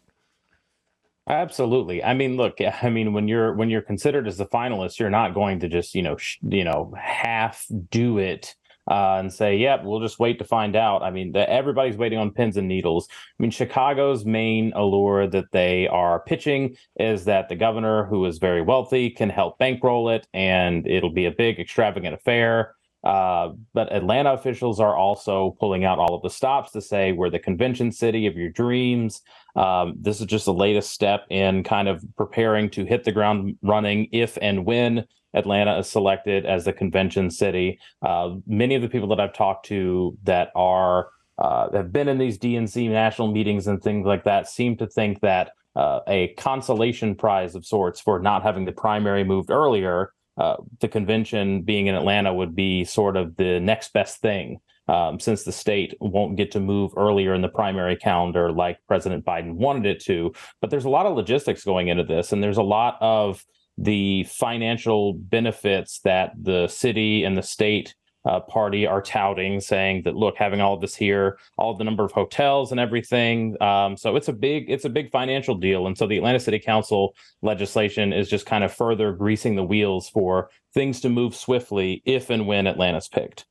Absolutely. 1.27 2.01
I 2.01 2.13
mean, 2.13 2.37
look, 2.37 2.59
I 2.81 2.89
mean, 2.89 3.13
when 3.13 3.27
you're 3.27 3.53
when 3.53 3.69
you're 3.69 3.81
considered 3.81 4.27
as 4.27 4.37
the 4.37 4.45
finalist, 4.45 4.99
you're 4.99 5.09
not 5.09 5.33
going 5.33 5.59
to 5.59 5.67
just 5.67 5.93
you 5.93 6.01
know 6.01 6.17
sh- 6.17 6.37
you 6.47 6.63
know 6.63 6.93
half 6.97 7.65
do 7.89 8.17
it 8.17 8.55
uh, 8.87 9.17
and 9.19 9.31
say, 9.31 9.57
"Yep, 9.57 9.83
we'll 9.83 9.99
just 9.99 10.19
wait 10.19 10.39
to 10.39 10.45
find 10.45 10.75
out." 10.75 11.03
I 11.03 11.11
mean, 11.11 11.31
the, 11.31 11.49
everybody's 11.49 11.97
waiting 11.97 12.19
on 12.19 12.31
pins 12.31 12.57
and 12.57 12.67
needles. 12.67 13.07
I 13.09 13.41
mean, 13.41 13.51
Chicago's 13.51 14.25
main 14.25 14.73
allure 14.75 15.27
that 15.27 15.51
they 15.51 15.87
are 15.87 16.19
pitching 16.21 16.77
is 16.99 17.25
that 17.25 17.49
the 17.49 17.55
governor, 17.55 18.05
who 18.05 18.25
is 18.25 18.37
very 18.37 18.61
wealthy, 18.61 19.09
can 19.09 19.29
help 19.29 19.57
bankroll 19.57 20.09
it, 20.09 20.27
and 20.33 20.87
it'll 20.87 21.11
be 21.11 21.25
a 21.25 21.31
big, 21.31 21.59
extravagant 21.59 22.13
affair. 22.13 22.75
Uh, 23.03 23.53
but 23.73 23.93
Atlanta 23.93 24.33
officials 24.33 24.79
are 24.79 24.95
also 24.95 25.55
pulling 25.59 25.85
out 25.85 25.99
all 25.99 26.15
of 26.15 26.21
the 26.23 26.29
stops 26.29 26.71
to 26.71 26.81
say 26.81 27.11
we're 27.11 27.29
the 27.29 27.39
convention 27.39 27.91
city 27.91 28.27
of 28.27 28.35
your 28.35 28.49
dreams. 28.49 29.21
Um, 29.55 29.95
this 29.99 30.19
is 30.19 30.25
just 30.25 30.45
the 30.45 30.53
latest 30.53 30.91
step 30.91 31.25
in 31.29 31.63
kind 31.63 31.87
of 31.87 32.03
preparing 32.17 32.69
to 32.71 32.85
hit 32.85 33.03
the 33.03 33.11
ground 33.11 33.57
running 33.61 34.09
if 34.11 34.37
and 34.41 34.65
when 34.65 35.05
Atlanta 35.33 35.77
is 35.77 35.89
selected 35.89 36.45
as 36.45 36.65
the 36.65 36.73
convention 36.73 37.29
city. 37.29 37.79
Uh, 38.01 38.35
many 38.45 38.75
of 38.75 38.81
the 38.81 38.89
people 38.89 39.07
that 39.09 39.19
I've 39.19 39.33
talked 39.33 39.65
to 39.67 40.17
that 40.23 40.51
are 40.55 41.09
uh, 41.37 41.71
have 41.71 41.91
been 41.91 42.07
in 42.07 42.17
these 42.17 42.39
DNC 42.39 42.89
national 42.89 43.31
meetings 43.31 43.67
and 43.67 43.81
things 43.81 44.05
like 44.05 44.23
that 44.23 44.49
seem 44.49 44.75
to 44.77 44.87
think 44.87 45.21
that 45.21 45.51
uh, 45.75 45.99
a 46.07 46.29
consolation 46.33 47.13
prize 47.15 47.53
of 47.53 47.65
sorts 47.65 48.01
for 48.01 48.19
not 48.19 48.41
having 48.41 48.65
the 48.65 48.71
primary 48.71 49.23
moved 49.23 49.51
earlier, 49.51 50.13
uh, 50.37 50.55
the 50.79 50.87
convention 50.87 51.61
being 51.61 51.85
in 51.87 51.95
Atlanta 51.95 52.33
would 52.33 52.55
be 52.55 52.83
sort 52.83 53.15
of 53.15 53.35
the 53.37 53.59
next 53.59 53.93
best 53.93 54.19
thing. 54.19 54.59
Um, 54.89 55.19
since 55.19 55.43
the 55.43 55.51
state 55.51 55.95
won't 55.99 56.37
get 56.37 56.51
to 56.51 56.61
move 56.61 56.93
earlier 56.95 57.33
in 57.33 57.41
the 57.41 57.49
primary 57.49 57.97
calendar 57.97 58.53
like 58.53 58.79
President 58.87 59.25
Biden 59.25 59.55
wanted 59.55 59.85
it 59.85 59.99
to. 60.05 60.31
But 60.61 60.69
there's 60.69 60.85
a 60.85 60.89
lot 60.89 61.05
of 61.05 61.13
logistics 61.13 61.65
going 61.65 61.89
into 61.89 62.05
this, 62.05 62.31
and 62.31 62.41
there's 62.41 62.55
a 62.55 62.63
lot 62.63 62.97
of 63.01 63.45
the 63.77 64.23
financial 64.23 65.13
benefits 65.13 65.99
that 65.99 66.31
the 66.41 66.67
city 66.67 67.23
and 67.23 67.37
the 67.37 67.43
state 67.43 67.95
uh, 68.25 68.41
party 68.41 68.85
are 68.85 69.01
touting, 69.01 69.61
saying 69.61 70.01
that 70.03 70.15
look, 70.15 70.35
having 70.37 70.59
all 70.59 70.73
of 70.73 70.81
this 70.81 70.95
here, 70.95 71.37
all 71.57 71.75
the 71.75 71.83
number 71.83 72.03
of 72.03 72.11
hotels 72.11 72.71
and 72.71 72.79
everything. 72.79 73.55
Um, 73.61 73.95
so 73.95 74.15
it's 74.15 74.27
a 74.27 74.33
big, 74.33 74.69
it's 74.69 74.85
a 74.85 74.89
big 74.89 75.09
financial 75.11 75.55
deal, 75.55 75.87
and 75.87 75.97
so 75.97 76.07
the 76.07 76.17
Atlanta 76.17 76.39
City 76.39 76.59
Council 76.59 77.15
legislation 77.41 78.11
is 78.11 78.29
just 78.29 78.45
kind 78.45 78.63
of 78.63 78.73
further 78.73 79.13
greasing 79.13 79.55
the 79.55 79.63
wheels 79.63 80.09
for 80.09 80.49
things 80.73 80.99
to 81.01 81.09
move 81.09 81.35
swiftly 81.35 82.01
if 82.05 82.29
and 82.29 82.45
when 82.45 82.67
Atlanta's 82.67 83.07
picked. 83.07 83.45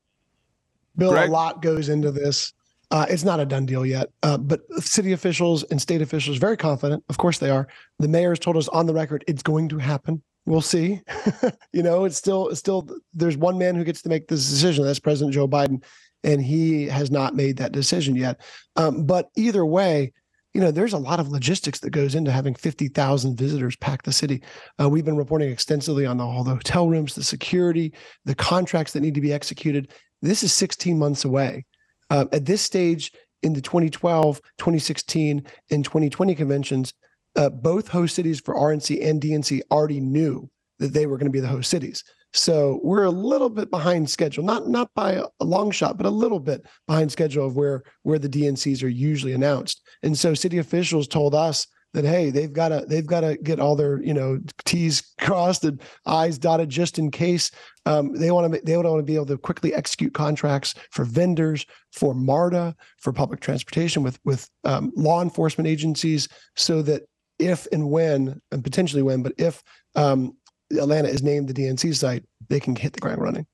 Bill, 0.96 1.12
Greg? 1.12 1.28
a 1.28 1.32
lot 1.32 1.62
goes 1.62 1.88
into 1.88 2.10
this. 2.10 2.52
Uh, 2.90 3.06
it's 3.08 3.24
not 3.24 3.40
a 3.40 3.46
done 3.46 3.66
deal 3.66 3.84
yet, 3.84 4.10
uh, 4.22 4.38
but 4.38 4.60
city 4.82 5.12
officials 5.12 5.64
and 5.64 5.82
state 5.82 6.02
officials 6.02 6.38
very 6.38 6.56
confident. 6.56 7.02
Of 7.08 7.18
course, 7.18 7.38
they 7.38 7.50
are. 7.50 7.66
The 7.98 8.08
mayor 8.08 8.30
has 8.30 8.38
told 8.38 8.56
us 8.56 8.68
on 8.68 8.86
the 8.86 8.94
record 8.94 9.24
it's 9.26 9.42
going 9.42 9.68
to 9.70 9.78
happen. 9.78 10.22
We'll 10.44 10.60
see. 10.60 11.00
you 11.72 11.82
know, 11.82 12.04
it's 12.04 12.16
still 12.16 12.48
it's 12.48 12.60
still 12.60 12.88
there's 13.12 13.36
one 13.36 13.58
man 13.58 13.74
who 13.74 13.82
gets 13.82 14.02
to 14.02 14.08
make 14.08 14.28
this 14.28 14.48
decision. 14.48 14.84
That's 14.84 15.00
President 15.00 15.34
Joe 15.34 15.48
Biden, 15.48 15.82
and 16.22 16.40
he 16.40 16.86
has 16.86 17.10
not 17.10 17.34
made 17.34 17.56
that 17.56 17.72
decision 17.72 18.14
yet. 18.14 18.40
Um, 18.76 19.04
but 19.04 19.30
either 19.34 19.66
way, 19.66 20.12
you 20.54 20.60
know, 20.60 20.70
there's 20.70 20.92
a 20.92 20.98
lot 20.98 21.18
of 21.18 21.28
logistics 21.28 21.80
that 21.80 21.90
goes 21.90 22.14
into 22.14 22.30
having 22.30 22.54
50,000 22.54 23.36
visitors 23.36 23.76
pack 23.76 24.04
the 24.04 24.12
city. 24.12 24.42
Uh, 24.80 24.88
we've 24.88 25.04
been 25.04 25.16
reporting 25.16 25.50
extensively 25.50 26.06
on 26.06 26.16
the, 26.16 26.24
all 26.24 26.44
the 26.44 26.54
hotel 26.54 26.88
rooms, 26.88 27.14
the 27.14 27.22
security, 27.22 27.92
the 28.24 28.34
contracts 28.34 28.92
that 28.92 29.00
need 29.00 29.14
to 29.14 29.20
be 29.20 29.34
executed. 29.34 29.92
This 30.22 30.42
is 30.42 30.54
16 30.54 30.98
months 30.98 31.26
away. 31.26 31.66
Uh, 32.10 32.26
at 32.32 32.46
this 32.46 32.62
stage 32.62 33.12
in 33.42 33.52
the 33.52 33.60
2012, 33.60 34.40
2016, 34.58 35.44
and 35.70 35.84
2020 35.84 36.34
conventions, 36.34 36.94
uh, 37.36 37.50
both 37.50 37.88
host 37.88 38.14
cities 38.14 38.40
for 38.40 38.54
RNC 38.54 39.04
and 39.04 39.20
DNC 39.20 39.60
already 39.70 40.00
knew 40.00 40.48
that 40.78 40.92
they 40.92 41.06
were 41.06 41.16
going 41.16 41.26
to 41.26 41.32
be 41.32 41.40
the 41.40 41.46
host 41.46 41.70
cities. 41.70 42.02
So 42.32 42.80
we're 42.82 43.04
a 43.04 43.10
little 43.10 43.48
bit 43.48 43.70
behind 43.70 44.10
schedule, 44.10 44.44
not 44.44 44.68
not 44.68 44.90
by 44.94 45.12
a 45.40 45.44
long 45.44 45.70
shot, 45.70 45.96
but 45.96 46.06
a 46.06 46.10
little 46.10 46.40
bit 46.40 46.66
behind 46.86 47.10
schedule 47.10 47.46
of 47.46 47.56
where 47.56 47.82
where 48.02 48.18
the 48.18 48.28
DNCs 48.28 48.82
are 48.82 48.88
usually 48.88 49.32
announced. 49.32 49.80
And 50.02 50.16
so 50.18 50.34
city 50.34 50.58
officials 50.58 51.08
told 51.08 51.34
us 51.34 51.66
that 51.96 52.04
hey 52.04 52.28
they've 52.28 52.52
got 52.52 52.68
to 52.68 52.84
they've 52.86 53.06
got 53.06 53.20
to 53.20 53.38
get 53.38 53.58
all 53.58 53.74
their 53.74 54.02
you 54.02 54.12
know 54.12 54.38
t's 54.66 55.14
crossed 55.18 55.64
and 55.64 55.80
i's 56.04 56.36
dotted 56.36 56.68
just 56.68 56.98
in 56.98 57.10
case 57.10 57.50
um, 57.86 58.12
they 58.14 58.30
want 58.30 58.52
to 58.52 58.60
they 58.64 58.76
want 58.76 58.98
to 58.98 59.02
be 59.02 59.14
able 59.14 59.24
to 59.24 59.38
quickly 59.38 59.72
execute 59.72 60.12
contracts 60.12 60.74
for 60.90 61.06
vendors 61.06 61.64
for 61.92 62.12
marta 62.12 62.76
for 62.98 63.14
public 63.14 63.40
transportation 63.40 64.02
with 64.02 64.20
with 64.24 64.48
um, 64.64 64.92
law 64.94 65.22
enforcement 65.22 65.66
agencies 65.66 66.28
so 66.54 66.82
that 66.82 67.02
if 67.38 67.66
and 67.72 67.90
when 67.90 68.40
and 68.52 68.62
potentially 68.62 69.02
when 69.02 69.22
but 69.22 69.32
if 69.38 69.62
um, 69.94 70.36
atlanta 70.72 71.08
is 71.08 71.22
named 71.22 71.48
the 71.48 71.54
dnc 71.54 71.96
site 71.96 72.24
they 72.48 72.60
can 72.60 72.76
hit 72.76 72.92
the 72.92 73.00
ground 73.00 73.22
running 73.22 73.46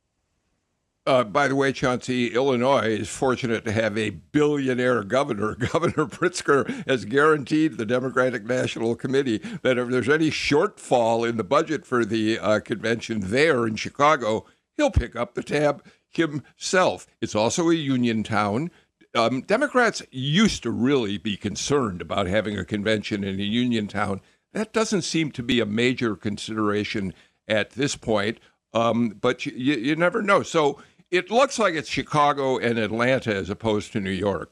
uh, 1.07 1.25
by 1.25 1.49
the 1.49 1.57
way, 1.57 1.73
Chauncey, 1.73 2.29
Illinois 2.29 2.99
is 2.99 3.09
fortunate 3.09 3.65
to 3.65 3.73
have 3.73 3.99
a 3.99 4.11
billionaire 4.11 5.03
governor. 5.03 5.55
Governor 5.73 6.07
Pritzker 6.07 6.87
has 6.87 7.05
guaranteed 7.05 7.77
the 7.77 7.87
Democratic 7.87 8.45
National 8.45 8.95
Committee 8.95 9.39
that 9.63 9.79
if 9.79 9.89
there's 9.89 10.09
any 10.09 10.31
shortfall 10.31 11.29
in 11.29 11.37
the 11.37 11.45
budget 11.45 11.85
for 11.85 12.05
the 12.05 12.39
uh, 12.39 12.61
convention 12.61 13.21
there 13.31 13.67
in 13.67 13.75
Chicago, 13.75 14.45
he'll 14.77 14.91
pick 14.91 15.17
up 15.17 15.35
the 15.35 15.43
tab 15.43 15.85
himself. 16.11 17.07
It's 17.21 17.35
also 17.35 17.71
a 17.71 17.75
union 17.75 18.23
town. 18.23 18.71
Um, 19.15 19.43
Democrats 19.43 20.03
used 20.11 20.63
to 20.63 20.71
really 20.71 21.19
be 21.19 21.37
concerned 21.37 22.01
about 22.01 22.27
having 22.27 22.57
a 22.57 22.65
convention 22.65 23.25
in 23.25 23.41
a 23.41 23.45
union 23.45 23.89
town. 23.89 24.21
That 24.53 24.73
doesn't 24.73 25.03
seem 25.03 25.33
to 25.33 25.43
be 25.43 25.61
a 25.61 25.67
major 25.67 26.15
consideration 26.15 27.13
at 27.49 27.71
this 27.71 27.97
point, 27.97 28.39
um, 28.73 29.11
but 29.21 29.45
you, 29.45 29.53
you 29.53 29.97
never 29.97 30.23
know. 30.23 30.43
So 30.43 30.79
it 31.13 31.31
looks 31.31 31.59
like 31.59 31.75
it's 31.75 31.89
Chicago 31.89 32.59
and 32.59 32.79
Atlanta 32.79 33.35
as 33.35 33.51
opposed 33.51 33.93
to 33.93 34.01
New 34.01 34.11
York. 34.11 34.51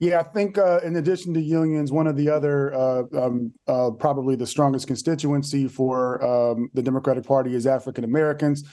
Yeah, 0.00 0.20
I 0.20 0.24
think 0.24 0.58
uh, 0.58 0.80
in 0.82 0.96
addition 0.96 1.32
to 1.34 1.40
unions, 1.40 1.92
one 1.92 2.08
of 2.08 2.16
the 2.16 2.28
other, 2.28 2.74
uh, 2.74 3.04
um, 3.16 3.52
uh, 3.68 3.92
probably 3.92 4.34
the 4.34 4.46
strongest 4.46 4.88
constituency 4.88 5.68
for 5.68 6.22
um, 6.22 6.68
the 6.74 6.82
Democratic 6.82 7.24
Party 7.24 7.54
is 7.54 7.66
African 7.66 8.02
Americans. 8.02 8.64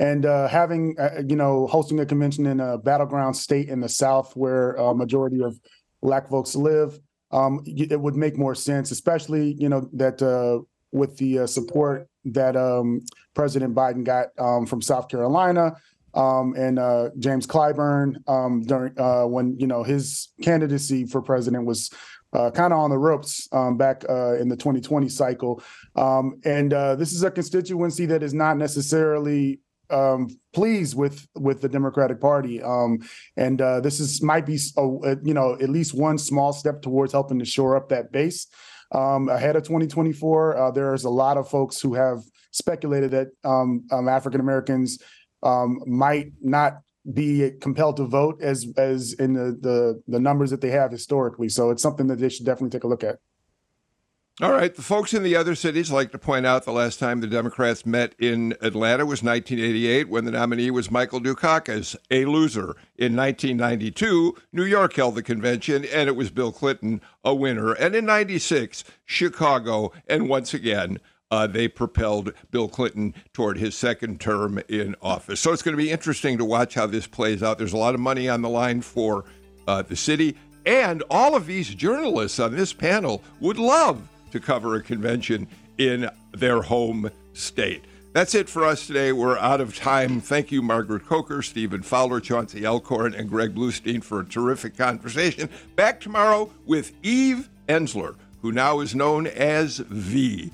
And 0.00 0.24
uh, 0.24 0.48
having, 0.48 0.96
uh, 0.98 1.22
you 1.28 1.36
know, 1.36 1.66
hosting 1.66 2.00
a 2.00 2.06
convention 2.06 2.46
in 2.46 2.58
a 2.58 2.78
battleground 2.78 3.36
state 3.36 3.68
in 3.68 3.80
the 3.80 3.88
South 3.90 4.34
where 4.34 4.72
a 4.72 4.94
majority 4.94 5.42
of 5.42 5.60
Black 6.00 6.30
folks 6.30 6.56
live, 6.56 6.98
um, 7.30 7.60
it 7.66 8.00
would 8.00 8.16
make 8.16 8.38
more 8.38 8.54
sense, 8.54 8.90
especially, 8.90 9.54
you 9.58 9.68
know, 9.68 9.86
that 9.92 10.22
uh, 10.22 10.64
with 10.92 11.16
the 11.18 11.46
support 11.46 12.08
that 12.24 12.56
um, 12.56 13.00
President 13.34 13.74
Biden 13.74 14.04
got 14.04 14.28
um, 14.38 14.66
from 14.66 14.82
South 14.82 15.08
Carolina 15.08 15.76
um, 16.14 16.54
and 16.56 16.78
uh, 16.78 17.10
James 17.18 17.46
Clyburn 17.46 18.16
um, 18.28 18.62
during 18.62 18.98
uh, 18.98 19.24
when 19.24 19.58
you 19.58 19.66
know 19.66 19.82
his 19.82 20.28
candidacy 20.42 21.06
for 21.06 21.22
president 21.22 21.66
was 21.66 21.90
uh, 22.32 22.50
kind 22.50 22.72
of 22.72 22.78
on 22.78 22.90
the 22.90 22.98
ropes 22.98 23.48
um, 23.52 23.76
back 23.76 24.04
uh, 24.08 24.36
in 24.36 24.48
the 24.48 24.56
2020 24.56 25.08
cycle. 25.08 25.62
Um, 25.96 26.40
and 26.44 26.72
uh, 26.72 26.96
this 26.96 27.12
is 27.12 27.22
a 27.22 27.30
constituency 27.30 28.06
that 28.06 28.22
is 28.22 28.34
not 28.34 28.56
necessarily 28.56 29.60
um, 29.90 30.28
pleased 30.52 30.96
with 30.96 31.26
with 31.34 31.60
the 31.60 31.68
Democratic 31.68 32.20
Party, 32.20 32.62
um, 32.62 33.00
and 33.36 33.60
uh, 33.60 33.80
this 33.80 33.98
is 33.98 34.22
might 34.22 34.46
be 34.46 34.58
a, 34.76 34.82
a, 34.82 35.16
you 35.22 35.34
know 35.34 35.54
at 35.60 35.68
least 35.68 35.94
one 35.94 36.18
small 36.18 36.52
step 36.52 36.82
towards 36.82 37.12
helping 37.12 37.38
to 37.38 37.44
shore 37.44 37.76
up 37.76 37.88
that 37.88 38.12
base 38.12 38.46
um, 38.92 39.28
ahead 39.28 39.56
of 39.56 39.62
2024. 39.62 40.56
Uh, 40.56 40.70
there's 40.70 41.04
a 41.04 41.10
lot 41.10 41.36
of 41.36 41.48
folks 41.48 41.80
who 41.80 41.94
have 41.94 42.22
speculated 42.50 43.10
that 43.12 43.28
um, 43.44 43.86
um, 43.90 44.08
African 44.08 44.40
Americans 44.40 44.98
um, 45.42 45.80
might 45.86 46.32
not 46.40 46.80
be 47.14 47.50
compelled 47.60 47.96
to 47.96 48.04
vote 48.04 48.42
as 48.42 48.66
as 48.76 49.14
in 49.14 49.32
the, 49.32 49.56
the 49.60 50.02
the 50.06 50.20
numbers 50.20 50.50
that 50.50 50.60
they 50.60 50.70
have 50.70 50.90
historically. 50.90 51.48
So 51.48 51.70
it's 51.70 51.82
something 51.82 52.06
that 52.08 52.18
they 52.18 52.28
should 52.28 52.46
definitely 52.46 52.70
take 52.70 52.84
a 52.84 52.88
look 52.88 53.04
at. 53.04 53.18
All 54.42 54.52
right. 54.52 54.74
The 54.74 54.80
folks 54.80 55.12
in 55.12 55.22
the 55.22 55.36
other 55.36 55.54
cities 55.54 55.90
like 55.90 56.12
to 56.12 56.18
point 56.18 56.46
out 56.46 56.64
the 56.64 56.72
last 56.72 56.98
time 56.98 57.20
the 57.20 57.26
Democrats 57.26 57.84
met 57.84 58.14
in 58.18 58.56
Atlanta 58.62 59.04
was 59.04 59.22
1988 59.22 60.08
when 60.08 60.24
the 60.24 60.30
nominee 60.30 60.70
was 60.70 60.90
Michael 60.90 61.20
Dukakis, 61.20 61.94
a 62.10 62.24
loser. 62.24 62.74
In 62.96 63.14
1992, 63.14 64.34
New 64.50 64.64
York 64.64 64.94
held 64.94 65.16
the 65.16 65.22
convention 65.22 65.84
and 65.84 66.08
it 66.08 66.16
was 66.16 66.30
Bill 66.30 66.52
Clinton, 66.52 67.02
a 67.22 67.34
winner. 67.34 67.72
And 67.72 67.94
in 67.94 68.06
96, 68.06 68.82
Chicago, 69.04 69.92
and 70.08 70.26
once 70.26 70.54
again, 70.54 71.00
uh, 71.30 71.46
they 71.46 71.68
propelled 71.68 72.32
Bill 72.50 72.68
Clinton 72.68 73.12
toward 73.34 73.58
his 73.58 73.74
second 73.74 74.22
term 74.22 74.58
in 74.70 74.96
office. 75.02 75.38
So 75.38 75.52
it's 75.52 75.62
going 75.62 75.76
to 75.76 75.82
be 75.82 75.90
interesting 75.90 76.38
to 76.38 76.46
watch 76.46 76.72
how 76.72 76.86
this 76.86 77.06
plays 77.06 77.42
out. 77.42 77.58
There's 77.58 77.74
a 77.74 77.76
lot 77.76 77.94
of 77.94 78.00
money 78.00 78.26
on 78.26 78.40
the 78.40 78.48
line 78.48 78.80
for 78.80 79.26
uh, 79.68 79.82
the 79.82 79.96
city. 79.96 80.34
And 80.64 81.02
all 81.10 81.36
of 81.36 81.44
these 81.44 81.74
journalists 81.74 82.40
on 82.40 82.56
this 82.56 82.72
panel 82.72 83.22
would 83.40 83.58
love 83.58 84.08
to 84.30 84.40
cover 84.40 84.74
a 84.74 84.82
convention 84.82 85.48
in 85.78 86.08
their 86.32 86.62
home 86.62 87.10
state. 87.32 87.84
That's 88.12 88.34
it 88.34 88.48
for 88.48 88.64
us 88.64 88.88
today. 88.88 89.12
We're 89.12 89.38
out 89.38 89.60
of 89.60 89.76
time. 89.76 90.20
Thank 90.20 90.50
you, 90.50 90.62
Margaret 90.62 91.06
Coker, 91.06 91.42
Stephen 91.42 91.82
Fowler, 91.82 92.20
Chauncey 92.20 92.66
Alcorn, 92.66 93.14
and 93.14 93.28
Greg 93.28 93.54
Bluestein 93.54 94.02
for 94.02 94.20
a 94.20 94.24
terrific 94.24 94.76
conversation. 94.76 95.48
Back 95.76 96.00
tomorrow 96.00 96.50
with 96.66 96.92
Eve 97.04 97.48
Ensler, 97.68 98.16
who 98.42 98.50
now 98.50 98.80
is 98.80 98.96
known 98.96 99.28
as 99.28 99.78
V. 99.78 100.50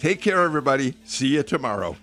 Take 0.00 0.20
care, 0.20 0.42
everybody. 0.42 0.94
See 1.04 1.28
you 1.28 1.44
tomorrow. 1.44 1.96